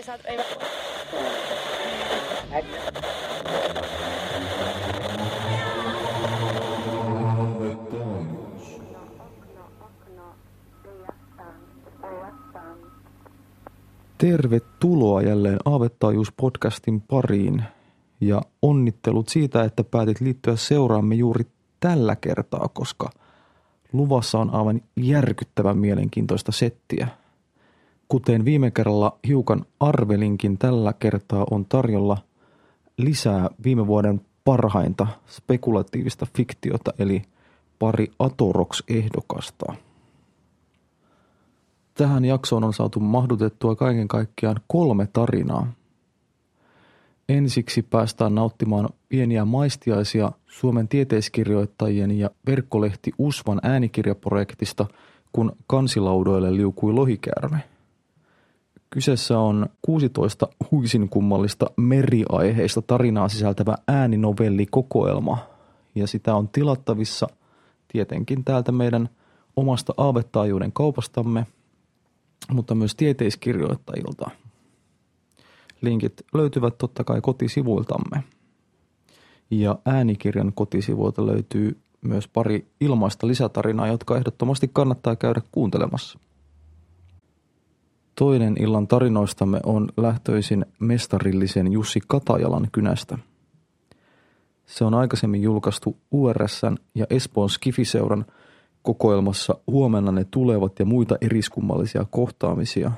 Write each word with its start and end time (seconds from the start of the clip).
ei 0.00 0.04
saa... 0.04 0.18
Ei... 0.24 0.38
Tervetuloa 14.18 15.22
jälleen 15.22 15.58
Aavettaajuus-podcastin 15.64 17.00
pariin 17.08 17.62
ja 18.20 18.42
onnittelut 18.62 19.28
siitä, 19.28 19.64
että 19.64 19.84
päätit 19.84 20.20
liittyä 20.20 20.56
seuraamme 20.56 21.14
juuri 21.14 21.44
tällä 21.80 22.16
kertaa, 22.16 22.68
koska 22.68 23.10
luvassa 23.92 24.38
on 24.38 24.54
aivan 24.54 24.80
järkyttävän 24.96 25.78
mielenkiintoista 25.78 26.52
settiä. 26.52 27.19
Kuten 28.10 28.44
viime 28.44 28.70
kerralla 28.70 29.18
hiukan 29.26 29.64
arvelinkin, 29.80 30.58
tällä 30.58 30.92
kertaa 30.92 31.46
on 31.50 31.66
tarjolla 31.66 32.18
lisää 32.96 33.50
viime 33.64 33.86
vuoden 33.86 34.20
parhainta 34.44 35.06
spekulatiivista 35.26 36.26
fiktiota, 36.36 36.92
eli 36.98 37.22
pari 37.78 38.06
Atorox-ehdokasta. 38.18 39.74
Tähän 41.94 42.24
jaksoon 42.24 42.64
on 42.64 42.72
saatu 42.72 43.00
mahdutettua 43.00 43.76
kaiken 43.76 44.08
kaikkiaan 44.08 44.60
kolme 44.66 45.08
tarinaa. 45.12 45.72
Ensiksi 47.28 47.82
päästään 47.82 48.34
nauttimaan 48.34 48.88
pieniä 49.08 49.44
maistiaisia 49.44 50.32
Suomen 50.46 50.88
tieteiskirjoittajien 50.88 52.18
ja 52.18 52.30
verkkolehti 52.46 53.12
Usvan 53.18 53.60
äänikirjaprojektista, 53.62 54.86
kun 55.32 55.52
kansilaudoille 55.66 56.56
liukui 56.56 56.92
lohikäärme. 56.92 57.70
Kyseessä 58.90 59.38
on 59.38 59.66
16 59.82 60.48
huisin 60.70 61.08
kummallista 61.08 61.66
meriaiheista 61.76 62.82
tarinaa 62.82 63.28
sisältävä 63.28 63.74
ääninovellikokoelma, 63.88 65.38
ja 65.94 66.06
sitä 66.06 66.34
on 66.34 66.48
tilattavissa 66.48 67.26
tietenkin 67.88 68.44
täältä 68.44 68.72
meidän 68.72 69.08
omasta 69.56 69.94
aavettaajuuden 69.96 70.72
kaupastamme, 70.72 71.46
mutta 72.52 72.74
myös 72.74 72.94
tieteiskirjoittajilta. 72.94 74.30
Linkit 75.80 76.22
löytyvät 76.34 76.78
totta 76.78 77.04
kai 77.04 77.20
kotisivuiltamme. 77.20 78.24
Ja 79.50 79.78
äänikirjan 79.86 80.52
kotisivuilta 80.54 81.26
löytyy 81.26 81.80
myös 82.00 82.28
pari 82.28 82.66
ilmaista 82.80 83.26
lisätarinaa, 83.26 83.86
jotka 83.86 84.16
ehdottomasti 84.16 84.70
kannattaa 84.72 85.16
käydä 85.16 85.40
kuuntelemassa. 85.52 86.18
Toinen 88.20 88.56
illan 88.58 88.88
tarinoistamme 88.88 89.60
on 89.64 89.88
lähtöisin 89.96 90.66
mestarillisen 90.78 91.72
Jussi 91.72 92.00
Katajalan 92.06 92.68
kynästä. 92.72 93.18
Se 94.66 94.84
on 94.84 94.94
aikaisemmin 94.94 95.42
julkaistu 95.42 95.96
URSn 96.10 96.76
ja 96.94 97.06
Espoon 97.10 97.50
Skifiseuran 97.50 98.26
kokoelmassa 98.82 99.54
Huomenna 99.66 100.12
ne 100.12 100.26
tulevat 100.30 100.78
ja 100.78 100.84
muita 100.84 101.16
eriskummallisia 101.20 102.06
kohtaamisia. 102.10 102.92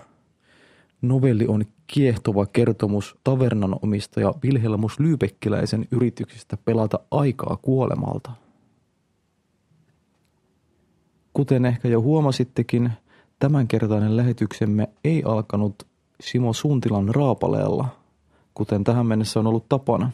Novelli 1.03 1.47
on 1.47 1.65
kiehtova 1.87 2.47
kertomus 2.47 3.17
tavernan 3.25 3.77
omistaja 3.83 4.35
Vilhelmus 4.43 5.01
Lyypekkiläisen 5.01 5.87
yrityksistä 5.91 6.57
pelata 6.57 7.01
aikaa 7.11 7.59
kuolemalta. 7.63 8.31
Kuten 11.33 11.65
ehkä 11.65 11.89
jo 11.89 12.03
huomasittekin, 12.03 12.93
Tämänkertainen 13.43 14.17
lähetyksemme 14.17 14.89
ei 15.05 15.23
alkanut 15.27 15.87
Simo 16.21 16.53
Suntilan 16.53 17.09
raapaleella, 17.09 17.89
kuten 18.55 18.85
tähän 18.85 19.07
mennessä 19.07 19.41
on 19.41 19.47
ollut 19.47 19.69
tapana. 19.69 20.11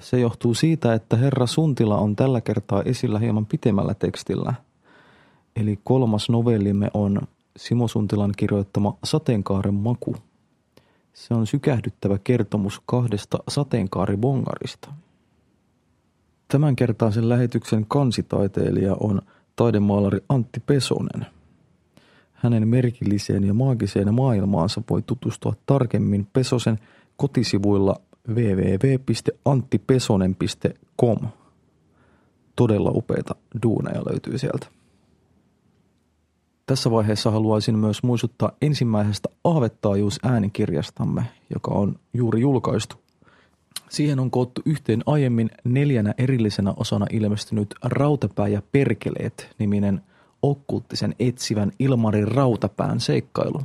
Se 0.00 0.20
johtuu 0.20 0.54
siitä, 0.54 0.94
että 0.94 1.16
herra 1.16 1.46
Suntila 1.46 1.98
on 1.98 2.16
tällä 2.16 2.40
kertaa 2.40 2.82
esillä 2.82 3.18
hieman 3.18 3.46
pitemmällä 3.46 3.94
tekstillä. 3.94 4.54
Eli 5.56 5.78
kolmas 5.84 6.30
novellimme 6.30 6.90
on 6.94 7.20
Simo 7.56 7.88
Suntilan 7.88 8.32
kirjoittama 8.36 8.96
Sateenkaaren 9.04 9.74
maku. 9.74 10.16
Se 11.12 11.34
on 11.34 11.46
sykähdyttävä 11.46 12.18
kertomus 12.24 12.82
kahdesta 12.86 13.38
sateenkaaribongarista. 13.48 14.92
Tämänkertaisen 16.48 17.28
lähetyksen 17.28 17.86
kansitaiteilija 17.88 18.96
on 19.00 19.22
taidemaalari 19.56 20.18
Antti 20.28 20.60
Pesonen– 20.60 21.26
hänen 22.38 22.68
merkilliseen 22.68 23.44
ja 23.44 23.54
maagiseen 23.54 24.14
maailmaansa 24.14 24.82
voi 24.90 25.02
tutustua 25.02 25.54
tarkemmin 25.66 26.26
Pesosen 26.32 26.78
kotisivuilla 27.16 27.96
www.anttipesonen.com. 28.28 31.16
Todella 32.56 32.90
upeita 32.94 33.34
duuneja 33.62 34.02
löytyy 34.10 34.38
sieltä. 34.38 34.66
Tässä 36.66 36.90
vaiheessa 36.90 37.30
haluaisin 37.30 37.78
myös 37.78 38.02
muistuttaa 38.02 38.52
ensimmäisestä 38.62 39.28
aavettaajuus 39.44 40.18
äänikirjastamme, 40.22 41.22
joka 41.54 41.70
on 41.70 41.98
juuri 42.12 42.40
julkaistu. 42.40 42.96
Siihen 43.88 44.20
on 44.20 44.30
koottu 44.30 44.62
yhteen 44.64 45.02
aiemmin 45.06 45.50
neljänä 45.64 46.14
erillisenä 46.18 46.74
osana 46.76 47.06
ilmestynyt 47.12 47.74
Rautapää 47.84 48.48
ja 48.48 48.62
Perkeleet 48.72 49.54
niminen 49.58 50.00
okkulttisen 50.42 51.14
etsivän 51.18 51.72
Ilmarin 51.78 52.28
Rautapään 52.28 53.00
seikkailu. 53.00 53.62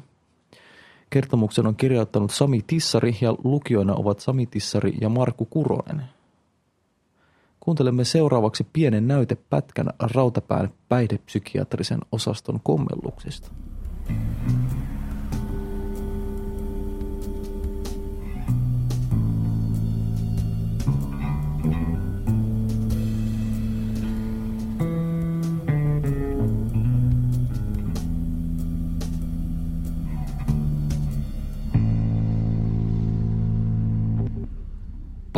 Kertomuksen 1.10 1.68
on 1.68 1.76
kirjoittanut 1.76 2.32
Sami 2.32 2.62
Tissari 2.68 3.18
ja 3.22 3.36
lukijoina 3.44 3.94
ovat 3.96 4.20
Sami 4.20 4.46
Tissari 4.46 4.94
ja 5.02 5.10
Markku 5.10 5.46
Kuronen. 5.46 6.04
Kuuntelemme 7.60 8.04
seuraavaksi 8.04 8.68
pienen 8.74 9.08
näytepätkän 9.08 9.90
Rautapään 10.00 10.70
päihdepsykiatrisen 10.90 12.00
osaston 12.12 12.60
kommelluksista. 12.64 13.52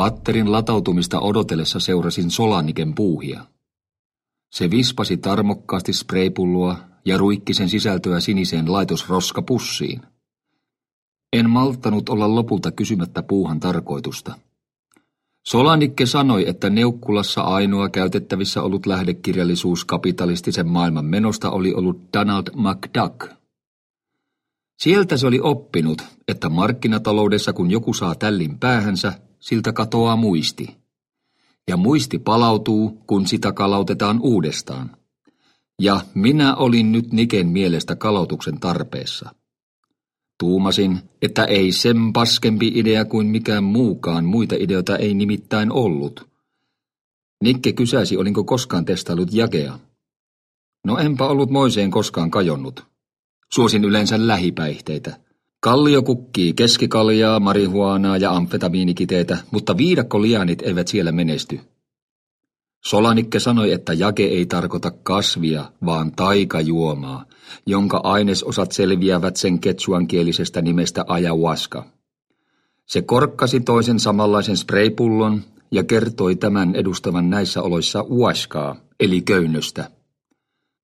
Patterin 0.06 0.52
latautumista 0.52 1.20
odotellessa 1.20 1.80
seurasin 1.80 2.32
Solaniken 2.32 2.96
puuhia. 2.96 3.46
Se 4.52 4.72
vispasi 4.72 5.18
tarmokkaasti 5.18 5.94
spreipulloa 5.94 6.78
ja 7.06 7.18
ruikki 7.18 7.54
sen 7.54 7.70
sisältöä 7.70 8.20
siniseen 8.20 8.72
laitosroskapussiin. 8.72 10.02
En 11.34 11.50
malttanut 11.50 12.10
olla 12.10 12.36
lopulta 12.36 12.72
kysymättä 12.72 13.24
puuhan 13.24 13.60
tarkoitusta. 13.60 14.36
Solanikke 15.48 16.06
sanoi, 16.06 16.50
että 16.50 16.70
Neukkulassa 16.70 17.42
ainoa 17.42 17.90
käytettävissä 17.90 18.62
ollut 18.62 18.86
lähdekirjallisuus 18.86 19.86
kapitalistisen 19.86 20.68
maailman 20.68 21.06
menosta 21.06 21.50
oli 21.50 21.74
ollut 21.74 22.00
Donald 22.14 22.48
McDuck. 22.56 23.32
Sieltä 24.80 25.18
se 25.18 25.28
oli 25.28 25.40
oppinut, 25.40 26.02
että 26.28 26.50
markkinataloudessa 26.50 27.54
kun 27.54 27.72
joku 27.72 27.94
saa 27.94 28.16
tällin 28.16 28.60
päähänsä, 28.60 29.25
siltä 29.46 29.74
katoaa 29.74 30.16
muisti. 30.16 30.78
Ja 31.68 31.78
muisti 31.78 32.20
palautuu, 32.20 33.02
kun 33.08 33.28
sitä 33.28 33.52
kalautetaan 33.52 34.20
uudestaan. 34.22 34.98
Ja 35.82 36.02
minä 36.14 36.56
olin 36.56 36.92
nyt 36.92 37.14
Niken 37.14 37.48
mielestä 37.48 37.96
kalautuksen 37.96 38.60
tarpeessa. 38.60 39.36
Tuumasin, 40.40 41.00
että 41.22 41.46
ei 41.46 41.72
sen 41.72 42.14
paskempi 42.14 42.72
idea 42.76 43.06
kuin 43.06 43.28
mikään 43.28 43.64
muukaan, 43.64 44.26
muita 44.26 44.56
ideoita 44.60 44.98
ei 44.98 45.14
nimittäin 45.14 45.72
ollut. 45.72 46.28
Nikke 47.44 47.74
kysäsi, 47.74 48.18
olinko 48.18 48.44
koskaan 48.44 48.86
testaillut 48.86 49.34
jakea. 49.34 49.80
No 50.86 50.98
enpä 50.98 51.26
ollut 51.26 51.50
moiseen 51.50 51.92
koskaan 51.92 52.32
kajonnut. 52.32 52.86
Suosin 53.54 53.84
yleensä 53.84 54.28
lähipäihteitä. 54.28 55.25
Kallio 55.66 56.02
kukkii 56.02 56.54
keskikaljaa, 56.54 57.40
marihuanaa 57.40 58.18
ja 58.18 58.32
amfetamiinikiteitä, 58.32 59.38
mutta 59.52 59.78
viidakkolianit 59.78 60.62
eivät 60.62 60.88
siellä 60.88 61.12
menesty. 61.12 61.60
Solanikke 62.86 63.40
sanoi, 63.40 63.72
että 63.72 63.94
jake 63.94 64.24
ei 64.24 64.46
tarkoita 64.46 64.92
kasvia, 64.92 65.72
vaan 65.86 66.12
taikajuomaa, 66.12 67.26
jonka 67.66 68.02
ainesosat 68.04 68.72
selviävät 68.72 69.36
sen 69.36 69.60
ketsuankielisestä 69.60 70.62
nimestä 70.62 71.06
ayahuasca. 71.08 71.86
Se 72.86 73.02
korkkasi 73.02 73.60
toisen 73.60 74.00
samanlaisen 74.00 74.58
spraypullon 74.58 75.42
ja 75.72 75.84
kertoi 75.84 76.36
tämän 76.36 76.76
edustavan 76.76 77.30
näissä 77.30 77.62
oloissa 77.62 78.02
uaskaa, 78.02 78.76
eli 79.00 79.22
köynnöstä. 79.22 79.92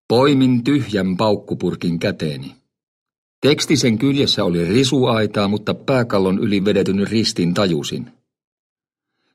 Poimin 0.08 0.64
tyhjän 0.64 1.18
paukkupurkin 1.18 2.00
käteeni. 2.00 2.61
Tekstisen 3.42 3.98
kyljessä 3.98 4.44
oli 4.44 4.66
risuaitaa, 4.66 5.48
mutta 5.48 5.74
pääkallon 5.74 6.40
yli 6.40 6.66
vedetyn 6.66 7.08
ristin 7.08 7.54
tajusin. 7.54 8.08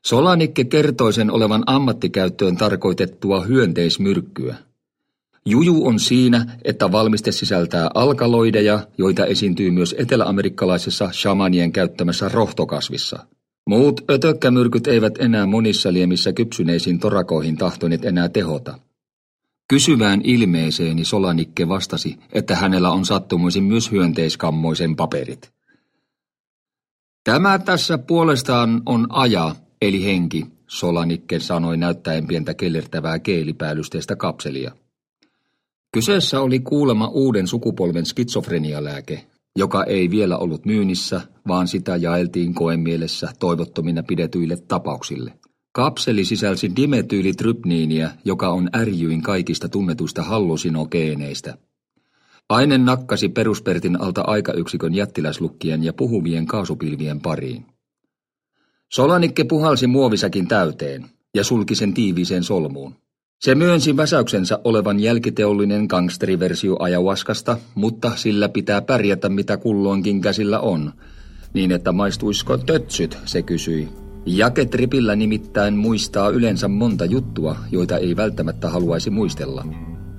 Solanikke 0.05 0.63
kertoi 0.63 1.13
sen 1.13 1.31
olevan 1.31 1.63
ammattikäyttöön 1.65 2.57
tarkoitettua 2.57 3.41
hyönteismyrkkyä. 3.41 4.55
Juju 5.45 5.87
on 5.87 5.99
siinä, 5.99 6.57
että 6.63 6.91
valmiste 6.91 7.31
sisältää 7.31 7.89
alkaloideja, 7.93 8.87
joita 8.97 9.25
esiintyy 9.25 9.71
myös 9.71 9.95
eteläamerikkalaisessa 9.97 11.11
shamanien 11.11 11.71
käyttämässä 11.71 12.29
rohtokasvissa. 12.29 13.25
Muut 13.65 14.01
ötökkämyrkyt 14.09 14.87
eivät 14.87 15.13
enää 15.19 15.45
monissa 15.45 15.93
liemissä 15.93 16.33
kypsyneisiin 16.33 16.99
torakoihin 16.99 17.57
tahtoneet 17.57 18.05
enää 18.05 18.29
tehota. 18.29 18.79
Kysyvään 19.69 20.21
ilmeeseeni 20.23 21.05
Solanikke 21.05 21.67
vastasi, 21.67 22.17
että 22.31 22.55
hänellä 22.55 22.91
on 22.91 23.05
sattumoisin 23.05 23.63
myös 23.63 23.91
hyönteiskammoisen 23.91 24.95
paperit. 24.95 25.51
Tämä 27.23 27.59
tässä 27.59 27.97
puolestaan 27.97 28.81
on 28.85 29.07
aja, 29.09 29.55
eli 29.81 30.05
henki, 30.05 30.45
Solanikke 30.67 31.39
sanoi 31.39 31.77
näyttäen 31.77 32.27
pientä 32.27 32.53
kellertävää 32.53 33.19
keelipäällysteistä 33.19 34.15
kapselia. 34.15 34.71
Kyseessä 35.93 36.41
oli 36.41 36.59
kuulema 36.59 37.07
uuden 37.07 37.47
sukupolven 37.47 38.05
skitsofrenialääke, 38.05 39.27
joka 39.57 39.83
ei 39.83 40.09
vielä 40.09 40.37
ollut 40.37 40.65
myynnissä, 40.65 41.21
vaan 41.47 41.67
sitä 41.67 41.95
jaeltiin 41.95 42.53
koemielessä 42.53 43.29
toivottomina 43.39 44.03
pidetyille 44.03 44.57
tapauksille. 44.67 45.33
Kapseli 45.77 46.25
sisälsi 46.25 46.75
dimetyylitripniiniä, 46.75 48.11
joka 48.25 48.49
on 48.49 48.69
ärjyin 48.75 49.21
kaikista 49.21 49.69
tunnetuista 49.69 50.23
hallusinogeeneistä. 50.23 51.57
Aine 52.49 52.77
nakkasi 52.77 53.29
peruspertin 53.29 54.01
alta 54.01 54.21
aikayksikön 54.21 54.95
jättiläslukkien 54.95 55.83
ja 55.83 55.93
puhuvien 55.93 56.45
kaasupilvien 56.45 57.19
pariin. 57.19 57.65
Solanikke 58.93 59.43
puhalsi 59.43 59.87
muovisäkin 59.87 60.47
täyteen 60.47 61.05
ja 61.35 61.43
sulki 61.43 61.75
sen 61.75 61.93
tiiviiseen 61.93 62.43
solmuun. 62.43 62.95
Se 63.41 63.55
myönsi 63.55 63.97
väsäyksensä 63.97 64.59
olevan 64.63 64.99
jälkiteollinen 64.99 65.85
gangsteriversio 65.89 66.77
ajawaskasta, 66.79 67.57
mutta 67.75 68.11
sillä 68.15 68.49
pitää 68.49 68.81
pärjätä 68.81 69.29
mitä 69.29 69.57
kulloinkin 69.57 70.21
käsillä 70.21 70.59
on. 70.59 70.93
Niin 71.53 71.71
että 71.71 71.91
maistuisiko 71.91 72.57
tötsyt, 72.57 73.17
se 73.25 73.41
kysyi. 73.41 74.06
Jaketripillä 74.29 75.15
nimittäin 75.15 75.77
muistaa 75.77 76.29
yleensä 76.29 76.67
monta 76.67 77.05
juttua, 77.05 77.55
joita 77.71 77.97
ei 77.97 78.15
välttämättä 78.15 78.69
haluaisi 78.69 79.09
muistella. 79.09 79.65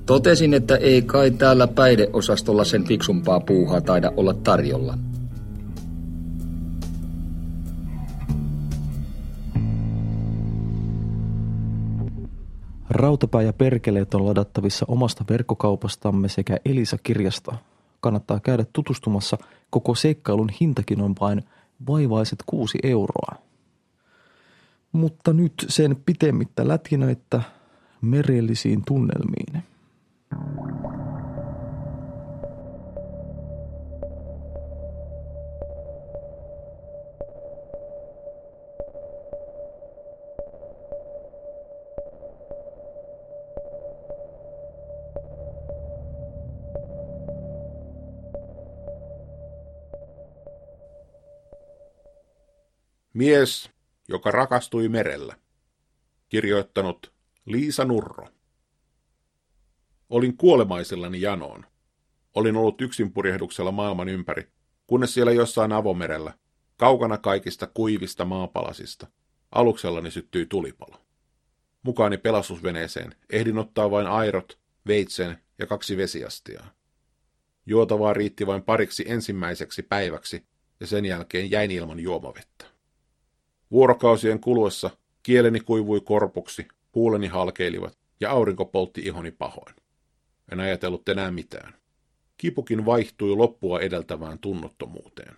Totesin, 0.06 0.54
että 0.54 0.76
ei 0.76 1.02
kai 1.02 1.30
täällä 1.30 1.66
päideosastolla 1.66 2.64
sen 2.64 2.84
fiksumpaa 2.84 3.40
puuhaa 3.40 3.80
taida 3.80 4.12
olla 4.16 4.34
tarjolla. 4.34 4.98
Rautapää 12.90 13.42
ja 13.42 13.52
perkeleet 13.52 14.14
on 14.14 14.26
ladattavissa 14.26 14.86
omasta 14.88 15.24
verkkokaupastamme 15.30 16.28
sekä 16.28 16.56
Elisa-kirjasta. 16.64 17.56
Kannattaa 18.00 18.40
käydä 18.40 18.64
tutustumassa. 18.72 19.38
Koko 19.70 19.94
seikkailun 19.94 20.50
hintakin 20.60 21.00
on 21.00 21.14
vain 21.20 21.42
vaivaiset 21.88 22.38
kuusi 22.46 22.78
euroa. 22.82 23.47
Mutta 24.92 25.32
nyt 25.32 25.52
sen 25.68 25.96
pitemmittä 26.06 26.68
että 27.10 27.42
merellisiin 28.00 28.82
tunnelmiin. 28.86 29.62
Mies, 53.14 53.70
joka 54.08 54.30
rakastui 54.30 54.88
merellä. 54.88 55.36
Kirjoittanut 56.28 57.12
Liisa 57.44 57.84
Nurro. 57.84 58.28
Olin 60.08 60.36
kuolemaisillani 60.36 61.20
janoon. 61.20 61.66
Olin 62.34 62.56
ollut 62.56 62.80
yksinpurjehduksella 62.80 63.72
maailman 63.72 64.08
ympäri, 64.08 64.48
kunnes 64.86 65.14
siellä 65.14 65.32
jossain 65.32 65.72
avomerellä, 65.72 66.34
kaukana 66.76 67.18
kaikista 67.18 67.66
kuivista 67.66 68.24
maapalasista, 68.24 69.06
aluksellani 69.50 70.10
syttyi 70.10 70.46
tulipalo. 70.46 71.00
Mukaani 71.82 72.18
pelastusveneeseen 72.18 73.14
ehdin 73.30 73.58
ottaa 73.58 73.90
vain 73.90 74.06
airot, 74.06 74.58
veitsen 74.86 75.38
ja 75.58 75.66
kaksi 75.66 75.96
vesiastiaa. 75.96 76.70
Juotavaa 77.66 78.14
riitti 78.14 78.46
vain 78.46 78.62
pariksi 78.62 79.04
ensimmäiseksi 79.06 79.82
päiväksi, 79.82 80.46
ja 80.80 80.86
sen 80.86 81.04
jälkeen 81.04 81.50
jäin 81.50 81.70
ilman 81.70 82.00
juomavettä. 82.00 82.64
Vuorokausien 83.70 84.40
kuluessa 84.40 84.90
kieleni 85.22 85.60
kuivui 85.60 86.00
korpuksi, 86.00 86.68
huuleni 86.94 87.26
halkeilivat 87.26 87.98
ja 88.20 88.30
aurinko 88.30 88.64
poltti 88.64 89.00
ihoni 89.00 89.30
pahoin. 89.30 89.74
En 90.52 90.60
ajatellut 90.60 91.08
enää 91.08 91.30
mitään. 91.30 91.74
Kipukin 92.36 92.86
vaihtui 92.86 93.36
loppua 93.36 93.80
edeltävään 93.80 94.38
tunnottomuuteen. 94.38 95.36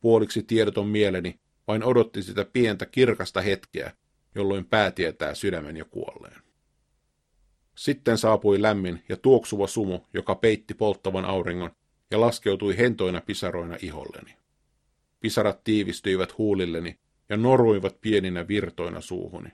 Puoliksi 0.00 0.42
tiedoton 0.42 0.88
mieleni 0.88 1.40
vain 1.68 1.84
odotti 1.84 2.22
sitä 2.22 2.44
pientä 2.44 2.86
kirkasta 2.86 3.40
hetkeä, 3.40 3.92
jolloin 4.34 4.64
pää 4.64 4.90
tietää 4.90 5.34
sydämen 5.34 5.76
jo 5.76 5.84
kuolleen. 5.84 6.42
Sitten 7.74 8.18
saapui 8.18 8.62
lämmin 8.62 9.02
ja 9.08 9.16
tuoksuva 9.16 9.66
sumu, 9.66 10.00
joka 10.14 10.34
peitti 10.34 10.74
polttavan 10.74 11.24
auringon 11.24 11.70
ja 12.10 12.20
laskeutui 12.20 12.78
hentoina 12.78 13.20
pisaroina 13.20 13.76
iholleni. 13.82 14.36
Pisarat 15.20 15.64
tiivistyivät 15.64 16.38
huulilleni 16.38 16.98
ja 17.30 17.36
noruivat 17.36 18.00
pieninä 18.00 18.48
virtoina 18.48 19.00
suuhuni. 19.00 19.48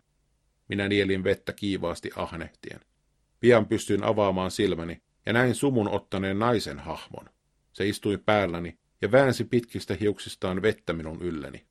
Minä 0.68 0.88
nielin 0.88 1.24
vettä 1.24 1.52
kiivaasti 1.52 2.10
ahnehtien. 2.16 2.80
Pian 3.40 3.66
pystyin 3.66 4.04
avaamaan 4.04 4.50
silmäni 4.50 5.02
ja 5.26 5.32
näin 5.32 5.54
sumun 5.54 5.88
ottaneen 5.88 6.38
naisen 6.38 6.78
hahmon. 6.78 7.30
Se 7.72 7.88
istui 7.88 8.18
päälläni 8.18 8.78
ja 9.02 9.12
väänsi 9.12 9.44
pitkistä 9.44 9.96
hiuksistaan 10.00 10.62
vettä 10.62 10.92
minun 10.92 11.22
ylleni. 11.22 11.66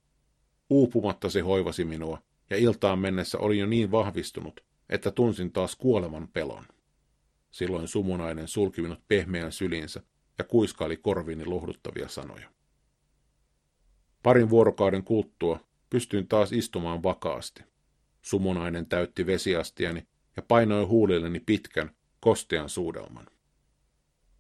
Uupumatta 0.70 1.30
se 1.30 1.40
hoivasi 1.40 1.86
minua, 1.86 2.22
ja 2.50 2.58
iltaan 2.58 3.00
mennessä 3.00 3.38
olin 3.38 3.60
jo 3.60 3.66
niin 3.66 3.92
vahvistunut, 3.92 4.64
että 4.90 5.12
tunsin 5.12 5.52
taas 5.52 5.76
kuoleman 5.76 6.28
pelon. 6.28 6.66
Silloin 7.52 7.88
sumunainen 7.88 8.48
sulki 8.48 8.82
minut 8.82 9.00
pehmeän 9.08 9.52
sylinsä 9.52 10.02
ja 10.38 10.44
kuiskaili 10.44 10.98
korviini 10.98 11.46
lohduttavia 11.46 12.08
sanoja. 12.08 12.50
Parin 14.24 14.50
vuorokauden 14.50 15.04
kuluttua 15.04 15.60
Pystyin 15.96 16.28
taas 16.28 16.52
istumaan 16.52 17.04
vakaasti. 17.04 17.64
Sumunainen 18.22 18.86
täytti 18.86 19.26
vesiastiani 19.26 20.08
ja 20.36 20.42
painoi 20.42 20.86
huulilleni 20.86 21.40
pitkän, 21.40 21.92
kostean 22.20 22.70
suudelman. 22.70 23.28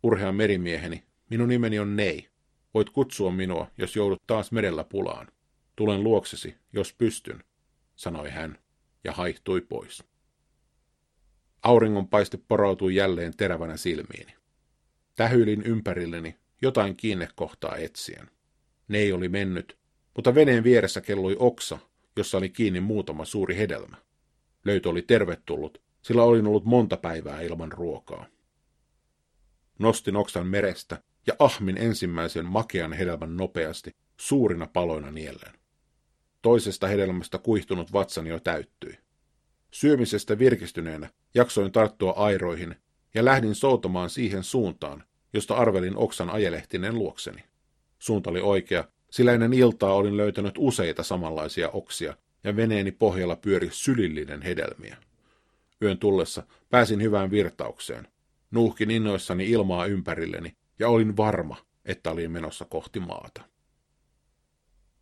Urhean 0.03 0.35
merimieheni, 0.35 1.03
minun 1.29 1.50
nimeni 1.50 1.79
on 1.79 1.95
Nei. 1.95 2.27
Voit 2.74 2.89
kutsua 2.89 3.31
minua, 3.31 3.71
jos 3.77 3.95
joudut 3.95 4.21
taas 4.27 4.51
merellä 4.51 4.83
pulaan. 4.83 5.27
Tulen 5.75 6.03
luoksesi, 6.03 6.55
jos 6.74 6.93
pystyn, 6.93 7.43
sanoi 7.95 8.29
hän 8.29 8.59
ja 9.03 9.12
haihtui 9.12 9.62
pois. 9.62 10.03
Auringonpaiste 11.63 12.39
porautui 12.47 12.95
jälleen 12.95 13.38
terävänä 13.38 13.77
silmiini. 13.77 14.33
Tähyilin 15.15 15.63
ympärilleni 15.63 16.35
jotain 16.62 16.95
kiinnekohtaa 16.95 17.75
etsien. 17.75 18.31
Nei 18.88 19.12
oli 19.12 19.29
mennyt 19.29 19.77
mutta 20.15 20.36
veneen 20.36 20.63
vieressä 20.63 21.01
kelloi 21.01 21.36
oksa, 21.39 21.79
jossa 22.15 22.38
oli 22.38 22.50
kiinni 22.50 22.79
muutama 22.79 23.25
suuri 23.25 23.57
hedelmä. 23.57 23.98
Löytö 24.65 24.89
oli 24.89 25.01
tervetullut, 25.01 25.81
sillä 26.01 26.24
olin 26.24 26.48
ollut 26.48 26.65
monta 26.65 26.98
päivää 26.98 27.41
ilman 27.41 27.72
ruokaa. 27.72 28.25
Nostin 29.79 30.15
oksan 30.15 30.48
merestä 30.48 31.03
ja 31.27 31.34
ahmin 31.39 31.77
ensimmäisen 31.77 32.45
makean 32.45 32.93
hedelmän 32.93 33.38
nopeasti, 33.38 33.95
suurina 34.17 34.67
paloina 34.67 35.12
niellen. 35.12 35.53
Toisesta 36.41 36.88
hedelmästä 36.88 37.38
kuihtunut 37.38 37.93
vatsani 37.93 38.29
jo 38.29 38.39
täyttyi. 38.39 38.98
Syömisestä 39.72 40.39
virkistyneenä 40.39 41.10
jaksoin 41.34 41.72
tarttua 41.72 42.12
airoihin 42.12 42.75
ja 43.13 43.25
lähdin 43.25 43.55
soutamaan 43.55 44.10
siihen 44.10 44.43
suuntaan, 44.43 45.03
josta 45.34 45.55
arvelin 45.55 45.98
oksan 45.98 46.29
ajelehtinen 46.29 46.95
luokseni. 46.95 47.43
Suunta 48.00 48.29
oli 48.29 48.41
oikea, 48.41 48.84
sillä 49.15 49.34
ennen 49.34 49.53
iltaa 49.53 49.93
olin 49.93 50.17
löytänyt 50.17 50.55
useita 50.57 51.03
samanlaisia 51.03 51.69
oksia, 51.69 52.17
ja 52.43 52.55
veneeni 52.55 52.91
pohjalla 52.91 53.36
pyöri 53.36 53.69
sylillinen 53.72 54.41
hedelmiä. 54.41 54.98
Yön 55.81 55.98
tullessa 55.98 56.43
pääsin 56.69 57.01
hyvään 57.01 57.31
virtaukseen. 57.31 58.07
Nuuhkin 58.51 58.91
innoissani 58.91 59.50
ilmaa 59.51 59.86
ympärilleni, 59.86 60.55
ja 60.79 60.89
olin 60.89 61.17
varma, 61.17 61.57
että 61.86 62.12
olin 62.12 62.31
menossa 62.31 62.65
kohti 62.65 63.00
maata. 63.00 63.41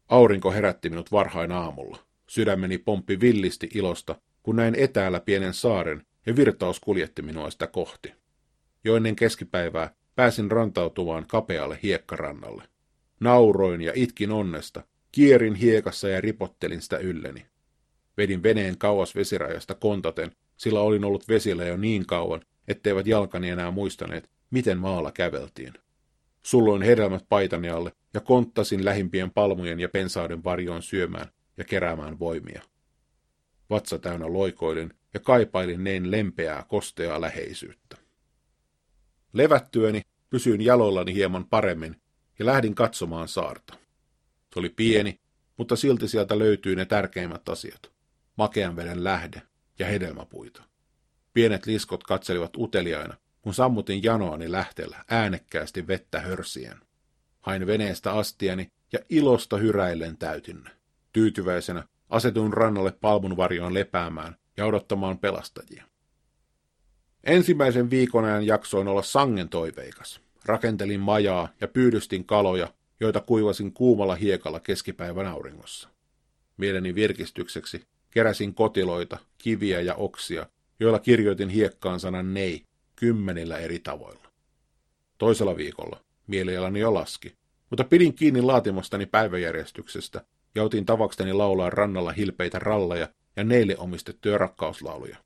Aurinko 0.10 0.51
herätti 0.51 0.89
minut 0.89 1.12
varhain 1.12 1.51
aamulla. 1.51 1.98
Sydämeni 2.27 2.77
pomppi 2.77 3.20
villisti 3.20 3.70
ilosta, 3.74 4.15
kun 4.43 4.55
näin 4.55 4.75
etäällä 4.75 5.20
pienen 5.20 5.53
saaren 5.53 6.05
ja 6.25 6.36
virtaus 6.36 6.79
kuljetti 6.79 7.22
minua 7.22 7.51
sitä 7.51 7.67
kohti. 7.67 8.13
Jo 8.84 8.96
ennen 8.96 9.15
keskipäivää 9.15 9.96
pääsin 10.15 10.51
rantautumaan 10.51 11.25
kapealle 11.27 11.79
hiekkarannalle. 11.84 12.73
Nauroin 13.20 13.82
ja 13.82 13.91
itkin 13.96 14.32
onnesta, 14.32 14.84
kierin 15.12 15.55
hiekassa 15.55 16.10
ja 16.10 16.22
ripottelin 16.22 16.82
sitä 16.82 16.98
ylleni. 16.98 17.46
Vedin 18.17 18.43
veneen 18.43 18.77
kauas 18.77 19.15
vesirajasta 19.15 19.75
kontaten, 19.75 20.32
sillä 20.58 20.82
olin 20.82 21.03
ollut 21.03 21.27
vesillä 21.27 21.65
jo 21.65 21.77
niin 21.77 22.05
kauan, 22.05 22.41
etteivät 22.67 23.08
jalkani 23.08 23.50
enää 23.50 23.72
muistaneet, 23.72 24.29
miten 24.51 24.77
maalla 24.77 25.12
käveltiin. 25.12 25.74
Sulloin 26.43 26.82
hedelmät 26.82 27.25
paitani 27.29 27.70
alle 27.70 27.91
ja 28.13 28.20
konttasin 28.20 28.86
lähimpien 28.86 29.32
palmujen 29.32 29.79
ja 29.79 29.89
pensaiden 29.89 30.43
varjoon 30.43 30.84
syömään 30.84 31.27
ja 31.58 31.63
keräämään 31.63 32.20
voimia. 32.20 32.62
Vatsa 33.70 34.00
täynnä 34.00 34.34
loikoilin 34.34 34.93
ja 35.13 35.20
kaipailin 35.20 35.84
nein 35.84 36.12
lempeää, 36.12 36.65
kosteaa 36.67 37.22
läheisyyttä. 37.22 37.98
Levättyöni 39.34 40.01
pysyin 40.29 40.62
jaloillani 40.62 41.13
hieman 41.13 41.46
paremmin 41.46 41.96
ja 42.39 42.45
lähdin 42.45 42.75
katsomaan 42.75 43.27
saarta. 43.27 43.73
Se 44.53 44.59
oli 44.59 44.69
pieni, 44.69 45.19
mutta 45.57 45.75
silti 45.75 46.07
sieltä 46.07 46.39
löytyi 46.39 46.75
ne 46.75 46.85
tärkeimmät 46.85 47.49
asiat. 47.49 47.91
Makean 48.37 48.75
veden 48.75 49.03
lähde 49.03 49.41
ja 49.79 49.85
hedelmäpuita. 49.85 50.63
Pienet 51.33 51.65
liskot 51.65 52.03
katselivat 52.03 52.57
uteliaina, 52.57 53.17
kun 53.41 53.53
sammutin 53.53 54.03
janoani 54.03 54.51
lähteellä 54.51 55.05
äänekkäästi 55.09 55.87
vettä 55.87 56.19
hörsien. 56.19 56.77
Hain 57.39 57.67
veneestä 57.67 58.13
astiani 58.13 58.71
ja 58.93 58.99
ilosta 59.09 59.57
hyräillen 59.57 60.17
täytin 60.17 60.63
Tyytyväisenä 61.13 61.87
asetuin 62.09 62.53
rannalle 62.53 62.91
palmun 62.91 63.37
varjoon 63.37 63.73
lepäämään 63.73 64.35
ja 64.57 64.65
odottamaan 64.65 65.17
pelastajia. 65.17 65.83
Ensimmäisen 67.23 67.89
viikon 67.89 68.25
ajan 68.25 68.45
jaksoin 68.45 68.87
olla 68.87 69.01
sangen 69.01 69.49
toiveikas. 69.49 70.21
Rakentelin 70.45 71.00
majaa 71.00 71.50
ja 71.62 71.67
pyydystin 71.67 72.25
kaloja, 72.25 72.73
joita 73.00 73.21
kuivasin 73.21 73.73
kuumalla 73.73 74.15
hiekalla 74.15 74.59
keskipäivän 74.59 75.27
auringossa. 75.27 75.89
Mieleni 76.57 76.95
virkistykseksi 76.95 77.83
keräsin 78.09 78.53
kotiloita, 78.53 79.17
kiviä 79.38 79.81
ja 79.81 79.95
oksia, 79.95 80.45
joilla 80.79 81.00
kirjoitin 81.00 81.50
hiekkaan 81.50 82.00
sanan 82.00 82.33
nei 82.33 82.65
kymmenillä 82.95 83.57
eri 83.57 83.79
tavoilla. 83.79 84.27
Toisella 85.17 85.55
viikolla 85.55 86.00
mielialani 86.27 86.79
jo 86.79 86.93
laski, 86.93 87.35
mutta 87.69 87.83
pidin 87.83 88.13
kiinni 88.13 88.41
laatimostani 88.41 89.05
päiväjärjestyksestä 89.05 90.25
ja 90.55 90.63
otin 90.63 90.85
tavakseni 90.85 91.33
laulaa 91.33 91.69
rannalla 91.69 92.12
hilpeitä 92.12 92.59
ralleja 92.59 93.07
ja 93.35 93.43
neille 93.43 93.77
omistettuja 93.77 94.38
rakkauslauluja. 94.38 95.17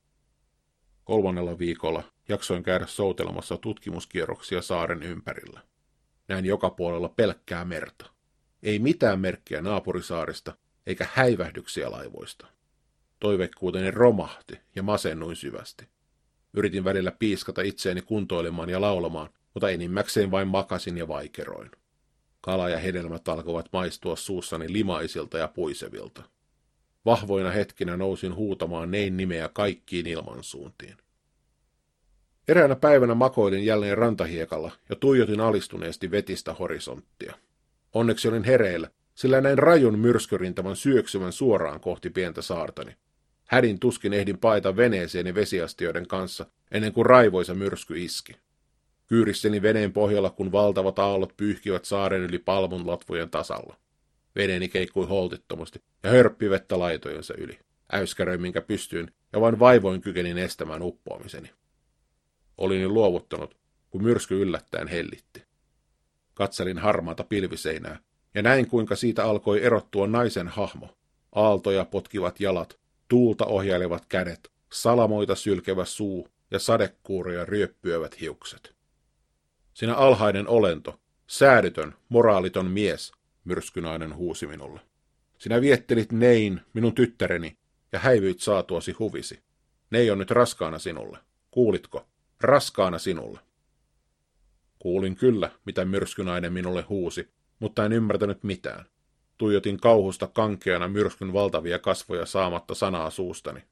Kolmannella 1.03 1.59
viikolla 1.59 2.03
jaksoin 2.27 2.63
käydä 2.63 2.85
soutelemassa 2.85 3.57
tutkimuskierroksia 3.57 4.61
saaren 4.61 5.03
ympärillä. 5.03 5.61
Näin 6.27 6.45
joka 6.45 6.69
puolella 6.69 7.09
pelkkää 7.09 7.65
merta. 7.65 8.09
Ei 8.63 8.79
mitään 8.79 9.19
merkkiä 9.19 9.61
naapurisaarista, 9.61 10.57
eikä 10.87 11.07
häivähdyksiä 11.13 11.91
laivoista. 11.91 12.47
Toivekkuuteni 13.19 13.91
romahti 13.91 14.59
ja 14.75 14.83
masennuin 14.83 15.35
syvästi. 15.35 15.87
Yritin 16.53 16.83
välillä 16.83 17.11
piiskata 17.11 17.61
itseäni 17.61 18.01
kuntoilemaan 18.01 18.69
ja 18.69 18.81
laulamaan, 18.81 19.29
mutta 19.53 19.69
enimmäkseen 19.69 20.31
vain 20.31 20.47
makasin 20.47 20.97
ja 20.97 21.07
vaikeroin. 21.07 21.71
Kala 22.41 22.69
ja 22.69 22.79
hedelmät 22.79 23.27
alkoivat 23.27 23.69
maistua 23.73 24.15
suussani 24.15 24.73
limaisilta 24.73 25.37
ja 25.37 25.47
puisevilta. 25.47 26.23
Vahvoina 27.05 27.51
hetkinä 27.51 27.97
nousin 27.97 28.35
huutamaan 28.35 28.91
nein 28.91 29.17
nimeä 29.17 29.49
kaikkiin 29.49 30.07
ilmansuuntiin. 30.07 30.97
Eräänä 32.47 32.75
päivänä 32.75 33.15
makoilin 33.15 33.65
jälleen 33.65 33.97
rantahiekalla 33.97 34.71
ja 34.89 34.95
tuijotin 34.95 35.39
alistuneesti 35.39 36.11
vetistä 36.11 36.53
horisonttia. 36.53 37.35
Onneksi 37.93 38.27
olin 38.27 38.43
hereillä, 38.43 38.89
sillä 39.15 39.41
näin 39.41 39.57
rajun 39.57 39.99
myrskyrintaman 39.99 40.75
syöksyvän 40.75 41.31
suoraan 41.31 41.79
kohti 41.79 42.09
pientä 42.09 42.41
saartani. 42.41 42.95
Hädin 43.45 43.79
tuskin 43.79 44.13
ehdin 44.13 44.37
paita 44.37 44.75
veneeseeni 44.75 45.35
vesiastioiden 45.35 46.07
kanssa, 46.07 46.45
ennen 46.71 46.93
kuin 46.93 47.05
raivoisa 47.05 47.53
myrsky 47.53 48.03
iski. 48.03 48.35
Kyyrisseni 49.07 49.61
veneen 49.61 49.93
pohjalla, 49.93 50.29
kun 50.29 50.51
valtavat 50.51 50.99
aallot 50.99 51.33
pyyhkivät 51.37 51.85
saaren 51.85 52.21
yli 52.21 52.39
palmun 52.39 52.87
latvojen 52.87 53.29
tasalla. 53.29 53.77
Veneeni 54.35 54.69
keikkui 54.69 55.05
holtittomasti 55.05 55.81
ja 56.03 56.09
hörppi 56.09 56.49
vettä 56.49 56.79
laitojensa 56.79 57.33
yli. 57.37 57.59
Äyskäröin 57.93 58.41
minkä 58.41 58.61
pystyin 58.61 59.11
ja 59.33 59.41
vain 59.41 59.59
vaivoin 59.59 60.01
kykenin 60.01 60.37
estämään 60.37 60.81
uppoamiseni. 60.81 61.49
Olin 62.57 62.81
jo 62.81 62.89
luovuttanut, 62.89 63.57
kun 63.89 64.03
myrsky 64.03 64.41
yllättäen 64.41 64.87
hellitti. 64.87 65.43
Katselin 66.33 66.77
harmaata 66.77 67.23
pilviseinää 67.23 67.99
ja 68.33 68.41
näin 68.41 68.67
kuinka 68.67 68.95
siitä 68.95 69.25
alkoi 69.25 69.63
erottua 69.63 70.07
naisen 70.07 70.47
hahmo. 70.47 70.97
Aaltoja 71.35 71.85
potkivat 71.85 72.39
jalat, 72.39 72.79
tuulta 73.07 73.45
ohjailevat 73.45 74.05
kädet, 74.05 74.51
salamoita 74.71 75.35
sylkevä 75.35 75.85
suu 75.85 76.27
ja 76.51 76.59
sadekuuroja 76.59 77.45
ryöppyövät 77.45 78.21
hiukset. 78.21 78.75
Sinä 79.73 79.95
alhainen 79.95 80.47
olento, 80.47 80.99
säädytön, 81.27 81.93
moraaliton 82.09 82.71
mies, 82.71 83.11
myrskynainen 83.43 84.15
huusi 84.15 84.47
minulle. 84.47 84.79
Sinä 85.37 85.61
viettelit 85.61 86.11
Nein, 86.11 86.61
minun 86.73 86.95
tyttäreni, 86.95 87.57
ja 87.91 87.99
häivyit 87.99 88.39
saatuasi 88.39 88.91
huvisi. 88.91 89.39
Nei 89.89 90.11
on 90.11 90.17
nyt 90.17 90.31
raskaana 90.31 90.79
sinulle. 90.79 91.17
Kuulitko? 91.51 92.07
Raskaana 92.41 92.97
sinulle. 92.97 93.39
Kuulin 94.79 95.15
kyllä, 95.15 95.51
mitä 95.65 95.85
myrskynainen 95.85 96.53
minulle 96.53 96.81
huusi, 96.81 97.29
mutta 97.59 97.85
en 97.85 97.93
ymmärtänyt 97.93 98.43
mitään. 98.43 98.85
Tuijotin 99.37 99.79
kauhusta 99.79 100.27
kankeana 100.27 100.87
myrskyn 100.87 101.33
valtavia 101.33 101.79
kasvoja 101.79 102.25
saamatta 102.25 102.75
sanaa 102.75 103.09
suustani. 103.09 103.63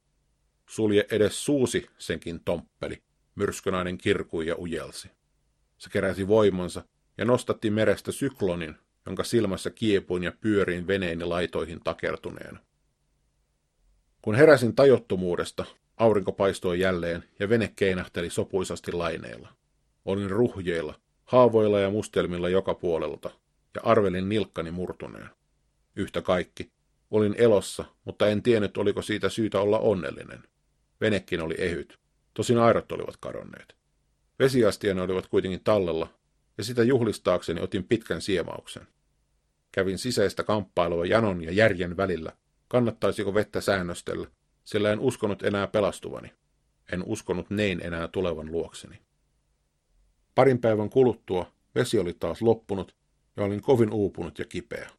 Sulje 0.69 1.07
edes 1.11 1.45
suusi, 1.45 1.89
senkin 1.97 2.39
tomppeli. 2.43 3.01
Myrskynainen 3.35 3.97
kirkui 3.97 4.47
ja 4.47 4.55
ujelsi. 4.59 5.09
Se 5.77 5.89
keräsi 5.89 6.27
voimansa 6.27 6.83
ja 7.17 7.25
nostatti 7.25 7.69
merestä 7.69 8.11
syklonin, 8.11 8.75
jonka 9.05 9.23
silmässä 9.23 9.69
kiepuin 9.69 10.23
ja 10.23 10.31
pyöriin 10.41 10.87
veneeni 10.87 11.25
laitoihin 11.25 11.79
takertuneena. 11.83 12.59
Kun 14.21 14.35
heräsin 14.35 14.75
tajottomuudesta, 14.75 15.65
aurinko 15.97 16.31
paistoi 16.31 16.79
jälleen 16.79 17.23
ja 17.39 17.49
vene 17.49 17.73
keinähteli 17.75 18.29
sopuisasti 18.29 18.91
laineilla. 18.91 19.49
Olin 20.05 20.29
ruhjeilla, 20.29 20.95
haavoilla 21.25 21.79
ja 21.79 21.89
mustelmilla 21.89 22.49
joka 22.49 22.73
puolelta, 22.73 23.29
ja 23.75 23.81
arvelin 23.83 24.29
nilkkani 24.29 24.71
murtuneen. 24.71 25.29
Yhtä 25.95 26.21
kaikki, 26.21 26.71
olin 27.11 27.35
elossa, 27.37 27.85
mutta 28.05 28.27
en 28.27 28.43
tiennyt, 28.43 28.77
oliko 28.77 29.01
siitä 29.01 29.29
syytä 29.29 29.59
olla 29.59 29.79
onnellinen. 29.79 30.43
Venekin 31.01 31.41
oli 31.41 31.55
ehyt, 31.57 31.99
tosin 32.33 32.57
airot 32.57 32.91
olivat 32.91 33.17
kadonneet. 33.19 33.75
Vesiastiani 34.39 35.01
olivat 35.01 35.27
kuitenkin 35.27 35.63
tallella, 35.63 36.07
ja 36.57 36.63
sitä 36.63 36.83
juhlistaakseni 36.83 37.61
otin 37.61 37.83
pitkän 37.83 38.21
siemauksen. 38.21 38.87
Kävin 39.71 39.97
sisäistä 39.97 40.43
kamppailua 40.43 41.05
janon 41.05 41.43
ja 41.43 41.51
järjen 41.51 41.97
välillä, 41.97 42.31
kannattaisiko 42.67 43.33
vettä 43.33 43.61
säännöstellä, 43.61 44.27
sillä 44.65 44.91
en 44.91 44.99
uskonut 44.99 45.43
enää 45.43 45.67
pelastuvani. 45.67 46.33
En 46.91 47.03
uskonut 47.03 47.49
nein 47.49 47.81
enää 47.83 48.07
tulevan 48.07 48.51
luokseni. 48.51 48.99
Parin 50.35 50.59
päivän 50.59 50.89
kuluttua 50.89 51.51
vesi 51.75 51.99
oli 51.99 52.13
taas 52.13 52.41
loppunut 52.41 52.95
ja 53.37 53.43
olin 53.43 53.61
kovin 53.61 53.93
uupunut 53.93 54.39
ja 54.39 54.45
kipeä. 54.45 54.89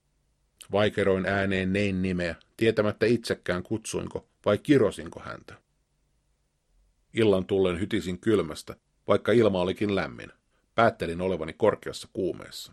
Vaikeroin 0.72 1.26
ääneen 1.26 1.72
nein 1.72 2.02
nimeä, 2.02 2.34
tietämättä 2.56 3.06
itsekään 3.06 3.62
kutsuinko 3.62 4.28
vai 4.44 4.58
kirosinko 4.58 5.20
häntä. 5.20 5.54
Illan 7.14 7.46
tullen 7.46 7.80
hytisin 7.80 8.18
kylmästä, 8.18 8.76
vaikka 9.08 9.32
ilma 9.32 9.60
olikin 9.60 9.94
lämmin. 9.94 10.32
Päättelin 10.74 11.20
olevani 11.20 11.52
korkeassa 11.52 12.08
kuumeessa. 12.12 12.72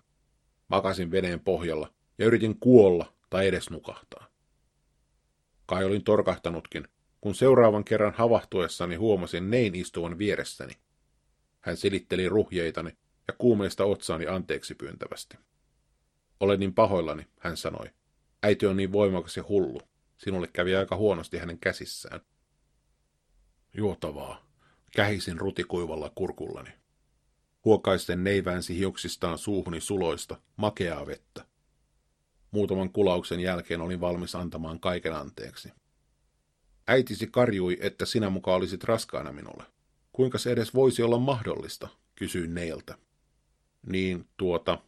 Makasin 0.67 1.11
veneen 1.11 1.39
pohjalla 1.39 1.93
ja 2.17 2.25
yritin 2.25 2.59
kuolla 2.59 3.13
tai 3.29 3.47
edes 3.47 3.69
nukahtaa. 3.69 4.32
Kai 5.73 5.85
olin 5.85 6.03
torkahtanutkin, 6.03 6.87
kun 7.21 7.35
seuraavan 7.35 7.83
kerran 7.83 8.13
havahtuessani 8.13 8.95
huomasin 8.95 9.49
nein 9.49 9.75
istuvan 9.75 10.17
vieressäni. 10.17 10.73
Hän 11.61 11.77
silitteli 11.77 12.29
ruhjeitani 12.29 12.97
ja 13.27 13.33
kuumeista 13.37 13.85
otsaani 13.85 14.27
anteeksi 14.27 14.75
pyyntävästi. 14.75 15.37
Olen 16.39 16.59
niin 16.59 16.73
pahoillani, 16.73 17.27
hän 17.39 17.57
sanoi. 17.57 17.85
Äiti 18.43 18.65
on 18.65 18.77
niin 18.77 18.91
voimakas 18.91 19.37
ja 19.37 19.43
hullu. 19.49 19.81
Sinulle 20.17 20.47
kävi 20.47 20.75
aika 20.75 20.95
huonosti 20.95 21.37
hänen 21.37 21.59
käsissään. 21.59 22.21
Juotavaa, 23.77 24.45
kähisin 24.95 25.39
rutikuivalla 25.39 26.11
kurkullani. 26.15 26.69
Huokaisten 27.65 28.23
neiväänsi 28.23 28.77
hiuksistaan 28.77 29.37
suuhuni 29.37 29.81
suloista, 29.81 30.41
makeaa 30.55 31.05
vettä. 31.05 31.45
Muutaman 32.53 32.89
kulauksen 32.89 33.39
jälkeen 33.39 33.81
olin 33.81 34.01
valmis 34.01 34.35
antamaan 34.35 34.79
kaiken 34.79 35.15
anteeksi. 35.15 35.73
Äitisi 36.87 37.27
karjui, 37.27 37.77
että 37.81 38.05
sinä 38.05 38.29
muka 38.29 38.55
olisit 38.55 38.83
raskaana 38.83 39.31
minulle. 39.31 39.63
Kuinka 40.11 40.37
se 40.37 40.51
edes 40.51 40.73
voisi 40.73 41.03
olla 41.03 41.17
mahdollista, 41.17 41.87
kysyin 42.15 42.53
Neiltä. 42.53 42.97
Niin, 43.85 44.27
tuota, 44.37 44.79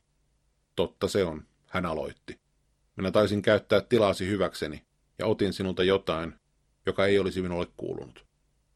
totta 0.76 1.08
se 1.08 1.24
on, 1.24 1.46
hän 1.66 1.86
aloitti. 1.86 2.40
Minä 2.96 3.12
taisin 3.12 3.42
käyttää 3.42 3.82
tilasi 3.82 4.28
hyväkseni, 4.28 4.86
ja 5.20 5.26
otin 5.26 5.54
sinulta 5.54 5.84
jotain, 5.84 6.34
joka 6.86 7.06
ei 7.06 7.20
olisi 7.20 7.42
minulle 7.42 7.68
kuulunut. 7.78 8.26